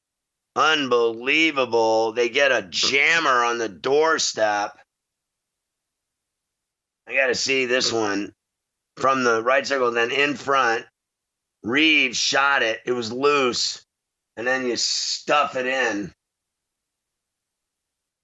Unbelievable. 0.56 2.12
They 2.14 2.30
get 2.30 2.52
a 2.52 2.68
jammer 2.70 3.44
on 3.44 3.58
the 3.58 3.70
doorstep. 3.70 4.78
I 7.08 7.16
got 7.16 7.28
to 7.28 7.36
see 7.36 7.66
this 7.66 7.92
one 7.92 8.34
from 8.98 9.24
the 9.24 9.42
right 9.42 9.66
circle, 9.66 9.92
then 9.92 10.12
in 10.12 10.36
front. 10.36 10.86
Reaves 11.64 12.18
shot 12.18 12.64
it. 12.64 12.80
It 12.86 12.92
was 12.92 13.12
loose. 13.12 13.86
And 14.38 14.48
then 14.48 14.66
you 14.66 14.76
stuff 14.78 15.56
it 15.56 15.66
in. 15.66 16.14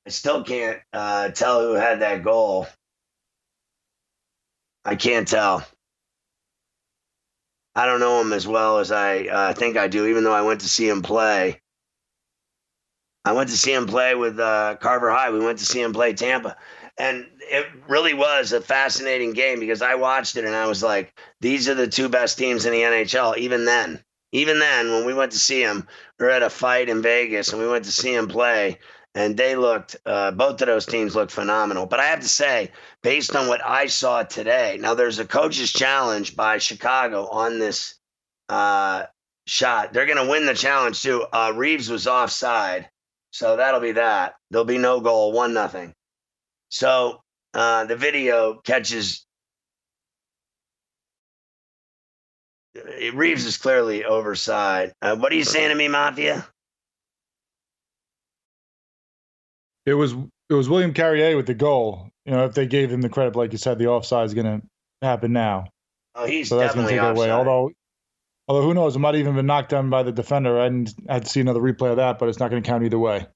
I 0.05 0.09
still 0.09 0.43
can't 0.43 0.79
uh, 0.93 1.29
tell 1.29 1.61
who 1.61 1.73
had 1.73 2.01
that 2.01 2.23
goal. 2.23 2.67
I 4.85 4.95
can't 4.95 5.27
tell. 5.27 5.65
I 7.75 7.85
don't 7.87 7.99
know 7.99 8.21
him 8.21 8.31
as 8.31 8.47
well 8.47 8.77
as 8.79 8.91
I 8.91 9.23
uh, 9.23 9.53
think 9.53 9.77
I 9.77 9.87
do, 9.87 10.05
even 10.05 10.23
though 10.23 10.33
I 10.33 10.43
went 10.43 10.61
to 10.61 10.69
see 10.69 10.87
him 10.87 11.01
play. 11.01 11.59
I 13.25 13.31
went 13.31 13.49
to 13.49 13.57
see 13.57 13.73
him 13.73 13.87
play 13.87 14.13
with 14.13 14.39
uh, 14.39 14.77
Carver 14.79 15.11
High. 15.11 15.31
We 15.31 15.39
went 15.39 15.57
to 15.59 15.65
see 15.65 15.81
him 15.81 15.93
play 15.93 16.13
Tampa. 16.13 16.55
And 16.97 17.25
it 17.39 17.65
really 17.89 18.13
was 18.13 18.53
a 18.53 18.61
fascinating 18.61 19.33
game 19.33 19.59
because 19.59 19.81
I 19.81 19.95
watched 19.95 20.37
it 20.37 20.45
and 20.45 20.55
I 20.55 20.67
was 20.67 20.83
like, 20.83 21.19
these 21.41 21.67
are 21.67 21.73
the 21.73 21.87
two 21.87 22.07
best 22.07 22.37
teams 22.37 22.65
in 22.65 22.71
the 22.71 22.81
NHL, 22.81 23.37
even 23.37 23.65
then. 23.65 24.03
Even 24.31 24.59
then, 24.59 24.91
when 24.91 25.05
we 25.05 25.13
went 25.13 25.31
to 25.31 25.39
see 25.39 25.61
him, 25.61 25.87
we 26.19 26.25
were 26.25 26.31
at 26.31 26.43
a 26.43 26.49
fight 26.49 26.87
in 26.87 27.01
Vegas 27.01 27.51
and 27.51 27.61
we 27.61 27.67
went 27.67 27.85
to 27.85 27.91
see 27.91 28.13
him 28.13 28.27
play 28.27 28.79
and 29.15 29.37
they 29.37 29.55
looked 29.55 29.95
uh, 30.05 30.31
both 30.31 30.61
of 30.61 30.67
those 30.67 30.85
teams 30.85 31.15
looked 31.15 31.31
phenomenal 31.31 31.85
but 31.85 31.99
i 31.99 32.05
have 32.05 32.19
to 32.19 32.27
say 32.27 32.69
based 33.01 33.35
on 33.35 33.47
what 33.47 33.65
i 33.65 33.87
saw 33.87 34.21
today 34.23 34.77
now 34.79 34.93
there's 34.93 35.19
a 35.19 35.25
coach's 35.25 35.71
challenge 35.71 36.35
by 36.35 36.57
chicago 36.57 37.27
on 37.29 37.57
this 37.57 37.95
uh, 38.49 39.03
shot 39.47 39.93
they're 39.93 40.05
going 40.05 40.23
to 40.23 40.29
win 40.29 40.45
the 40.45 40.53
challenge 40.53 41.01
too 41.01 41.25
uh, 41.33 41.51
reaves 41.55 41.89
was 41.89 42.05
offside 42.07 42.89
so 43.35 43.57
that'll 43.57 43.81
be 43.81 43.91
that 43.91 44.35
there'll 44.49 44.65
be 44.65 44.77
no 44.77 44.99
goal 45.01 45.33
one 45.33 45.53
nothing 45.53 45.93
so 46.69 47.19
uh, 47.53 47.85
the 47.85 47.95
video 47.95 48.59
catches 48.63 49.25
reaves 53.13 53.45
is 53.45 53.57
clearly 53.57 54.05
overside 54.05 54.93
uh, 55.01 55.15
what 55.15 55.31
are 55.31 55.35
you 55.35 55.43
saying 55.43 55.69
to 55.69 55.75
me 55.75 55.87
mafia 55.87 56.45
It 59.85 59.93
was 59.93 60.13
it 60.49 60.53
was 60.53 60.67
William 60.67 60.93
Carrier 60.93 61.35
with 61.35 61.45
the 61.45 61.53
goal. 61.53 62.09
You 62.25 62.33
know, 62.33 62.45
if 62.45 62.53
they 62.53 62.65
gave 62.65 62.91
him 62.91 63.01
the 63.01 63.09
credit, 63.09 63.35
like 63.35 63.51
you 63.51 63.57
said, 63.57 63.77
the 63.77 63.87
offside 63.87 64.25
is 64.25 64.33
going 64.33 64.61
to 64.61 64.67
happen 65.01 65.31
now. 65.31 65.65
Oh, 66.15 66.25
he's 66.25 66.49
so 66.49 66.57
that's 66.57 66.73
going 66.73 66.87
to 66.87 66.91
take 66.91 66.99
definitely 66.99 67.25
it 67.25 67.31
away. 67.31 67.31
Although, 67.31 67.71
although 68.47 68.61
who 68.61 68.73
knows, 68.73 68.95
it 68.95 68.99
might 68.99 69.15
even 69.15 69.35
been 69.35 69.45
knocked 69.45 69.69
down 69.69 69.89
by 69.89 70.03
the 70.03 70.11
defender. 70.11 70.59
I 70.59 70.69
didn't 70.69 70.93
I 71.09 71.13
had 71.15 71.25
to 71.25 71.29
see 71.29 71.41
another 71.41 71.61
replay 71.61 71.91
of 71.91 71.97
that, 71.97 72.19
but 72.19 72.29
it's 72.29 72.39
not 72.39 72.49
going 72.49 72.61
to 72.61 72.67
count 72.67 72.83
either 72.83 72.99
way. 72.99 73.27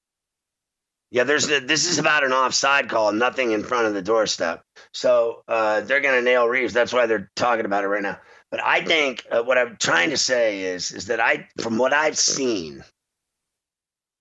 Yeah, 1.10 1.24
there's 1.24 1.50
a, 1.50 1.58
this 1.58 1.86
is 1.88 1.98
about 1.98 2.22
an 2.22 2.32
offside 2.32 2.88
call, 2.88 3.10
nothing 3.12 3.50
in 3.50 3.64
front 3.64 3.86
of 3.86 3.94
the 3.94 4.02
doorstep. 4.02 4.62
So 4.94 5.42
uh, 5.48 5.80
they're 5.80 6.00
going 6.00 6.14
to 6.14 6.22
nail 6.22 6.46
Reaves. 6.46 6.72
That's 6.72 6.92
why 6.92 7.06
they're 7.06 7.30
talking 7.34 7.64
about 7.64 7.82
it 7.82 7.88
right 7.88 8.02
now. 8.02 8.18
But 8.52 8.62
I 8.62 8.82
think 8.84 9.24
uh, 9.30 9.42
what 9.42 9.58
I'm 9.58 9.76
trying 9.80 10.10
to 10.10 10.16
say 10.16 10.62
is 10.62 10.92
is 10.92 11.06
that 11.06 11.20
I, 11.20 11.48
from 11.60 11.78
what 11.78 11.92
I've 11.92 12.18
seen, 12.18 12.84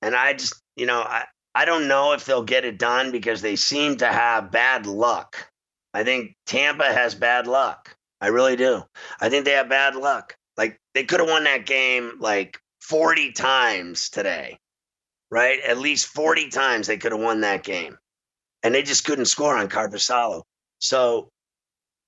and 0.01 0.15
I 0.15 0.33
just, 0.33 0.61
you 0.75 0.85
know, 0.87 1.01
I, 1.01 1.25
I 1.53 1.65
don't 1.65 1.87
know 1.87 2.13
if 2.13 2.25
they'll 2.25 2.43
get 2.43 2.65
it 2.65 2.79
done 2.79 3.11
because 3.11 3.41
they 3.41 3.55
seem 3.55 3.97
to 3.97 4.07
have 4.07 4.51
bad 4.51 4.85
luck. 4.85 5.47
I 5.93 6.03
think 6.03 6.35
Tampa 6.45 6.85
has 6.85 7.15
bad 7.15 7.47
luck. 7.47 7.95
I 8.21 8.27
really 8.27 8.55
do. 8.55 8.83
I 9.19 9.29
think 9.29 9.45
they 9.45 9.51
have 9.51 9.69
bad 9.69 9.95
luck. 9.95 10.35
Like 10.60 10.78
they 10.93 11.05
could 11.05 11.22
have 11.22 11.30
won 11.30 11.45
that 11.45 11.66
game 11.66 12.18
like 12.20 12.60
40 12.82 13.32
times 13.32 14.10
today, 14.10 14.60
right? 15.32 15.57
At 15.66 15.78
least 15.78 16.07
40 16.07 16.49
times 16.49 16.86
they 16.86 16.97
could 16.97 17.14
have 17.14 17.22
won 17.22 17.41
that 17.41 17.64
game. 17.64 17.97
And 18.62 18.76
they 18.76 18.84
just 18.84 19.05
couldn't 19.05 19.28
score 19.28 19.57
on 19.57 19.70
Korpisalo. 19.70 20.43
So 20.80 21.30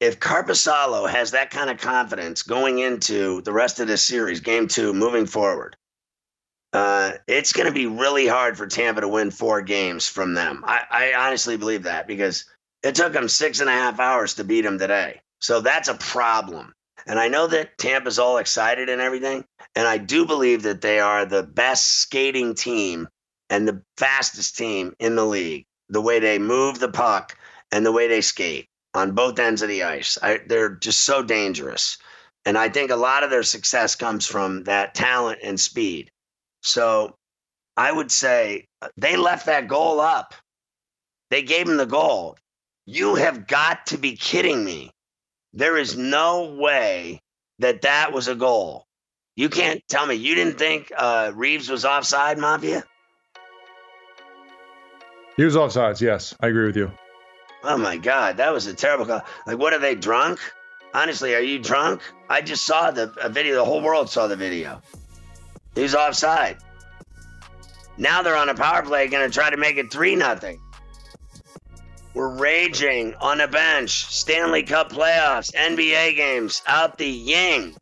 if 0.02 0.20
Korpisalo 0.20 1.10
has 1.10 1.32
that 1.32 1.50
kind 1.50 1.70
of 1.70 1.78
confidence 1.78 2.44
going 2.44 2.80
into 2.80 3.42
the 3.44 3.54
rest 3.54 3.80
of 3.80 3.88
this 3.88 4.06
series, 4.06 4.42
game 4.42 4.68
two, 4.68 4.94
moving 4.94 5.28
forward, 5.28 5.78
uh, 6.74 7.14
it's 7.28 7.54
going 7.54 7.68
to 7.68 7.74
be 7.74 7.86
really 7.86 8.28
hard 8.28 8.58
for 8.58 8.68
Tampa 8.68 9.00
to 9.00 9.08
win 9.08 9.32
four 9.32 9.62
games 9.62 10.10
from 10.10 10.34
them. 10.34 10.66
I, 10.68 10.84
I 10.92 11.26
honestly 11.26 11.56
believe 11.56 11.84
that 11.84 12.06
because 12.06 12.44
it 12.84 12.96
took 12.96 13.14
them 13.14 13.30
six 13.30 13.62
and 13.62 13.70
a 13.70 13.74
half 13.74 13.98
hours 14.02 14.34
to 14.34 14.44
beat 14.44 14.62
them 14.62 14.78
today. 14.78 15.22
So 15.40 15.62
that's 15.62 15.88
a 15.88 15.94
problem. 15.94 16.74
And 17.08 17.20
I 17.20 17.28
know 17.28 17.48
that 17.48 17.78
Tampa's 17.78 18.20
all 18.20 18.38
excited 18.38 18.90
and 18.90 19.02
everything. 19.02 19.46
And 19.76 19.88
I 19.88 19.98
do 19.98 20.26
believe 20.26 20.64
that 20.64 20.82
they 20.82 21.00
are 21.00 21.26
the 21.26 21.44
best 21.44 22.00
skating 22.02 22.56
team 22.56 23.08
and 23.50 23.68
the 23.68 23.82
fastest 23.98 24.58
team 24.58 24.96
in 25.00 25.16
the 25.16 25.26
league. 25.26 25.66
The 25.90 26.02
way 26.02 26.20
they 26.20 26.40
move 26.40 26.80
the 26.80 26.90
puck 26.90 27.38
and 27.72 27.86
the 27.86 27.92
way 27.92 28.08
they 28.08 28.22
skate. 28.22 28.68
on 28.94 29.12
both 29.14 29.40
ends 29.40 29.62
of 29.62 29.70
the 29.70 29.84
ice. 29.84 30.18
I, 30.22 30.40
they're 30.48 30.76
just 30.76 31.02
so 31.02 31.24
dangerous. 31.24 31.98
And 32.46 32.58
I 32.58 32.70
think 32.70 32.92
a 32.92 32.96
lot 32.96 33.24
of 33.24 33.30
their 33.30 33.44
success 33.44 33.96
comes 33.96 34.26
from 34.26 34.64
that 34.64 34.96
talent 34.96 35.40
and 35.44 35.60
speed. 35.60 36.12
So 36.62 37.16
I 37.78 37.92
would 37.92 38.12
say 38.12 38.68
uh, 38.82 38.90
they 38.98 39.16
left 39.16 39.46
that 39.46 39.68
goal 39.68 40.00
up. 40.00 40.34
They 41.30 41.44
gave 41.44 41.68
him 41.70 41.78
the 41.78 41.86
goal. 41.86 42.38
You 42.86 43.16
have 43.16 43.48
got 43.48 43.86
to 43.88 43.98
be 43.98 44.16
kidding 44.18 44.64
me. 44.66 44.92
There 45.54 45.78
is 45.78 45.98
no 45.98 46.56
way 46.58 47.22
that 47.60 47.82
that 47.82 48.14
was 48.14 48.28
a 48.28 48.36
goal. 48.36 48.86
You 49.36 49.50
can't 49.50 49.82
tell 49.88 50.06
me 50.06 50.16
you 50.16 50.36
didn't 50.36 50.58
think 50.58 50.92
uh, 50.96 51.32
Reaves 51.34 51.70
was 51.70 51.86
offside, 51.86 52.38
Mafia? 52.38 52.84
He 55.38 55.44
was 55.44 55.56
offsides. 55.56 56.02
Yes, 56.02 56.36
I 56.40 56.48
agree 56.48 56.66
with 56.68 56.78
you. 56.78 56.92
Oh 57.64 57.78
my 57.78 57.98
God, 57.98 58.38
that 58.38 58.54
was 58.54 58.68
a 58.68 58.74
terrible 58.74 59.06
call. 59.06 59.22
Like, 59.46 59.58
what 59.58 59.74
are 59.74 59.80
they 59.80 59.96
drunk? 59.96 60.40
Honestly, 60.94 61.36
are 61.36 61.42
you 61.42 61.60
drunk? 61.60 62.02
I 62.30 62.42
just 62.42 62.66
saw 62.66 62.92
the 62.92 63.14
a 63.22 63.30
video. 63.30 63.56
The 63.56 63.66
whole 63.66 63.82
world 63.82 64.10
saw 64.10 64.28
the 64.28 64.36
video. 64.36 64.82
He's 65.76 65.96
offside. 65.96 66.58
Now 67.98 68.22
they're 68.22 68.36
on 68.36 68.50
a 68.50 68.56
power 68.56 68.84
play, 68.84 69.08
going 69.08 69.30
to 69.30 69.34
try 69.34 69.50
to 69.50 69.58
make 69.58 69.78
it 69.78 69.92
three 69.92 70.16
nothing. 70.16 70.60
We're 72.14 72.28
raging 72.28 73.16
on 73.22 73.38
the 73.38 73.48
bench. 73.48 74.06
Stanley 74.14 74.64
Cup 74.64 74.92
playoffs, 74.92 75.54
NBA 75.54 76.18
games, 76.18 76.62
out 76.68 76.98
the 76.98 77.08
ying. 77.08 77.74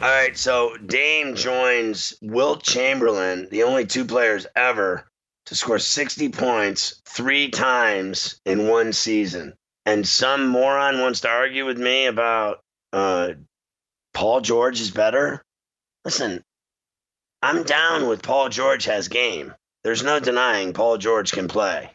All 0.00 0.08
right, 0.08 0.38
so 0.38 0.76
Dame 0.78 1.34
joins 1.34 2.14
Wilt 2.22 2.62
Chamberlain, 2.62 3.48
the 3.50 3.64
only 3.64 3.84
two 3.84 4.06
players 4.06 4.46
ever 4.56 5.04
to 5.46 5.54
score 5.54 5.78
60 5.78 6.30
points 6.30 7.02
three 7.04 7.50
times 7.50 8.40
in 8.46 8.68
one 8.68 8.92
season. 8.92 9.57
And 9.88 10.06
some 10.06 10.48
moron 10.48 11.00
wants 11.00 11.20
to 11.20 11.30
argue 11.30 11.64
with 11.64 11.78
me 11.78 12.04
about 12.04 12.60
uh, 12.92 13.30
Paul 14.12 14.42
George 14.42 14.82
is 14.82 14.90
better. 14.90 15.42
Listen, 16.04 16.44
I'm 17.40 17.62
down 17.62 18.06
with 18.06 18.20
Paul 18.20 18.50
George 18.50 18.84
has 18.84 19.08
game. 19.08 19.54
There's 19.84 20.02
no 20.02 20.20
denying 20.20 20.74
Paul 20.74 20.98
George 20.98 21.32
can 21.32 21.48
play, 21.48 21.90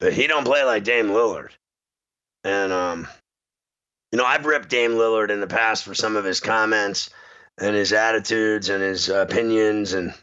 but 0.00 0.14
he 0.14 0.26
don't 0.26 0.46
play 0.46 0.64
like 0.64 0.84
Dame 0.84 1.08
Lillard. 1.08 1.50
And 2.44 2.72
um, 2.72 3.06
you 4.10 4.16
know, 4.16 4.24
I've 4.24 4.46
ripped 4.46 4.70
Dame 4.70 4.92
Lillard 4.92 5.28
in 5.28 5.40
the 5.40 5.46
past 5.46 5.84
for 5.84 5.94
some 5.94 6.16
of 6.16 6.24
his 6.24 6.40
comments 6.40 7.10
and 7.58 7.76
his 7.76 7.92
attitudes 7.92 8.70
and 8.70 8.82
his 8.82 9.10
opinions 9.10 9.92
and 9.92 10.14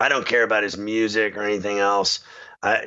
I 0.00 0.08
don't 0.08 0.26
care 0.26 0.42
about 0.42 0.64
his 0.64 0.76
music 0.76 1.36
or 1.36 1.44
anything 1.44 1.78
else. 1.78 2.24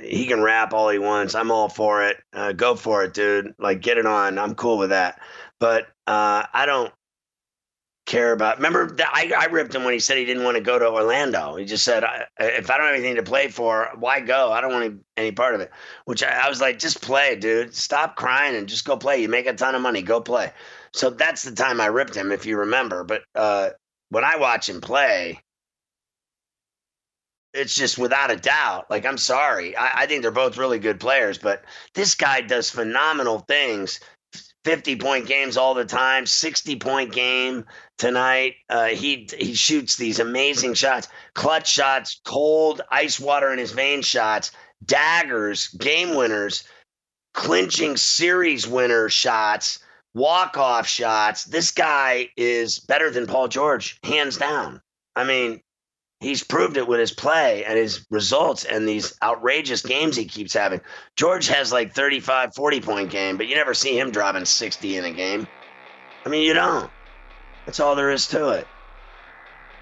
He 0.01 0.25
can 0.25 0.41
rap 0.41 0.73
all 0.73 0.89
he 0.89 0.99
wants. 0.99 1.35
I'm 1.35 1.51
all 1.51 1.69
for 1.69 2.03
it. 2.05 2.17
Uh, 2.33 2.53
go 2.53 2.75
for 2.75 3.03
it, 3.03 3.13
dude. 3.13 3.53
Like, 3.59 3.81
get 3.81 3.97
it 3.97 4.05
on. 4.05 4.39
I'm 4.39 4.55
cool 4.55 4.77
with 4.77 4.91
that. 4.91 5.19
But 5.59 5.87
uh, 6.07 6.45
I 6.53 6.65
don't 6.65 6.93
care 8.05 8.31
about. 8.31 8.57
Remember, 8.57 8.91
that 8.95 9.09
I, 9.13 9.31
I 9.37 9.45
ripped 9.45 9.73
him 9.73 9.83
when 9.83 9.93
he 9.93 9.99
said 9.99 10.17
he 10.17 10.25
didn't 10.25 10.43
want 10.43 10.55
to 10.55 10.61
go 10.61 10.79
to 10.79 10.87
Orlando. 10.87 11.55
He 11.55 11.65
just 11.65 11.83
said, 11.83 12.03
"If 12.39 12.69
I 12.69 12.77
don't 12.77 12.85
have 12.87 12.95
anything 12.95 13.15
to 13.15 13.23
play 13.23 13.49
for, 13.49 13.89
why 13.97 14.19
go? 14.21 14.51
I 14.51 14.61
don't 14.61 14.71
want 14.71 14.85
any, 14.85 14.95
any 15.17 15.31
part 15.31 15.55
of 15.55 15.61
it." 15.61 15.71
Which 16.05 16.23
I, 16.23 16.45
I 16.45 16.49
was 16.49 16.61
like, 16.61 16.79
"Just 16.79 17.01
play, 17.01 17.35
dude. 17.35 17.73
Stop 17.73 18.15
crying 18.15 18.55
and 18.55 18.69
just 18.69 18.85
go 18.85 18.95
play. 18.97 19.21
You 19.21 19.29
make 19.29 19.47
a 19.47 19.53
ton 19.53 19.75
of 19.75 19.81
money. 19.81 20.01
Go 20.01 20.21
play." 20.21 20.51
So 20.93 21.09
that's 21.09 21.43
the 21.43 21.51
time 21.51 21.81
I 21.81 21.87
ripped 21.87 22.15
him, 22.15 22.31
if 22.31 22.45
you 22.45 22.57
remember. 22.57 23.03
But 23.03 23.23
uh, 23.33 23.71
when 24.09 24.23
I 24.23 24.37
watch 24.37 24.69
him 24.69 24.79
play, 24.81 25.41
it's 27.55 27.75
just 27.75 27.97
without 27.97 28.31
a 28.31 28.35
doubt. 28.35 28.85
Like, 28.89 29.05
I'm 29.05 29.17
sorry. 29.17 29.75
I, 29.75 30.01
I, 30.01 30.05
think 30.05 30.21
they're 30.21 30.31
both 30.31 30.57
really 30.57 30.79
good 30.79 30.99
players, 30.99 31.37
but 31.37 31.63
this 31.93 32.15
guy 32.15 32.41
does 32.41 32.69
phenomenal 32.69 33.39
things. 33.39 33.99
50 34.65 34.95
point 34.95 35.27
games 35.27 35.57
all 35.57 35.75
the 35.75 35.85
time, 35.85 36.25
60 36.25 36.77
point 36.77 37.13
game 37.13 37.65
tonight. 37.99 38.55
Uh, 38.67 38.87
he 38.87 39.29
he 39.37 39.53
shoots 39.53 39.95
these 39.95 40.19
amazing 40.19 40.73
shots, 40.73 41.07
clutch 41.35 41.71
shots, 41.71 42.19
cold 42.25 42.81
ice 42.89 43.19
water 43.19 43.53
in 43.53 43.59
his 43.59 43.73
vein 43.73 44.01
shots, 44.01 44.51
daggers, 44.83 45.67
game 45.67 46.15
winners, 46.15 46.63
clinching 47.35 47.95
series 47.95 48.67
winner 48.67 49.07
shots 49.07 49.79
walk 50.15 50.57
off 50.57 50.87
shots. 50.87 51.43
This 51.43 51.69
guy 51.71 52.29
is 52.35 52.79
better 52.79 53.11
than 53.11 53.27
Paul 53.27 53.47
George, 53.47 53.99
hands 54.03 54.37
down. 54.37 54.81
I 55.15 55.25
mean, 55.25 55.61
he's 56.19 56.43
proved 56.43 56.77
it 56.77 56.87
with 56.87 56.99
his 56.99 57.11
play 57.11 57.65
and 57.65 57.77
his 57.77 58.05
results 58.09 58.65
and 58.65 58.87
these 58.87 59.17
outrageous 59.21 59.81
games 59.81 60.15
he 60.15 60.25
keeps 60.25 60.53
having. 60.53 60.81
George 61.15 61.47
has 61.47 61.71
like 61.71 61.93
35, 61.93 62.55
40 62.55 62.81
point 62.81 63.09
game, 63.09 63.37
but 63.37 63.47
you 63.47 63.55
never 63.55 63.73
see 63.73 63.97
him 63.97 64.11
dropping 64.11 64.45
60 64.45 64.97
in 64.97 65.05
a 65.05 65.11
game. 65.11 65.47
I 66.25 66.29
mean, 66.29 66.43
you 66.43 66.53
don't. 66.53 66.89
That's 67.65 67.79
all 67.79 67.95
there 67.95 68.11
is 68.11 68.27
to 68.27 68.49
it. 68.49 68.67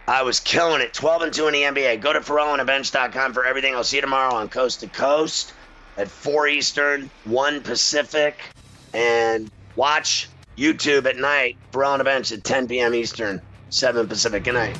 I 0.07 0.23
was 0.23 0.39
killing 0.39 0.81
it. 0.81 0.93
12 0.93 1.21
and 1.21 1.33
2 1.33 1.47
in 1.47 1.53
the 1.53 1.61
NBA. 1.61 2.01
Go 2.01 2.11
to 2.11 2.19
FerrallOnTheBench.com 2.19 3.33
for 3.33 3.45
everything. 3.45 3.73
I'll 3.73 3.85
see 3.85 3.97
you 3.97 4.01
tomorrow 4.01 4.33
on 4.33 4.49
Coast 4.49 4.81
to 4.81 4.87
Coast 4.87 5.53
at 5.97 6.09
4 6.09 6.49
Eastern, 6.49 7.09
1 7.23 7.61
Pacific. 7.61 8.37
And 8.93 9.49
Watch 9.75 10.29
YouTube 10.57 11.07
at 11.07 11.17
night, 11.17 11.57
Ferrall 11.71 11.93
on 11.93 11.97
the 11.99 12.03
Bench 12.03 12.31
at 12.31 12.43
10 12.43 12.67
p.m. 12.67 12.93
Eastern, 12.93 13.41
7 13.69 14.07
Pacific. 14.07 14.43
Good 14.43 14.53
night. 14.53 14.77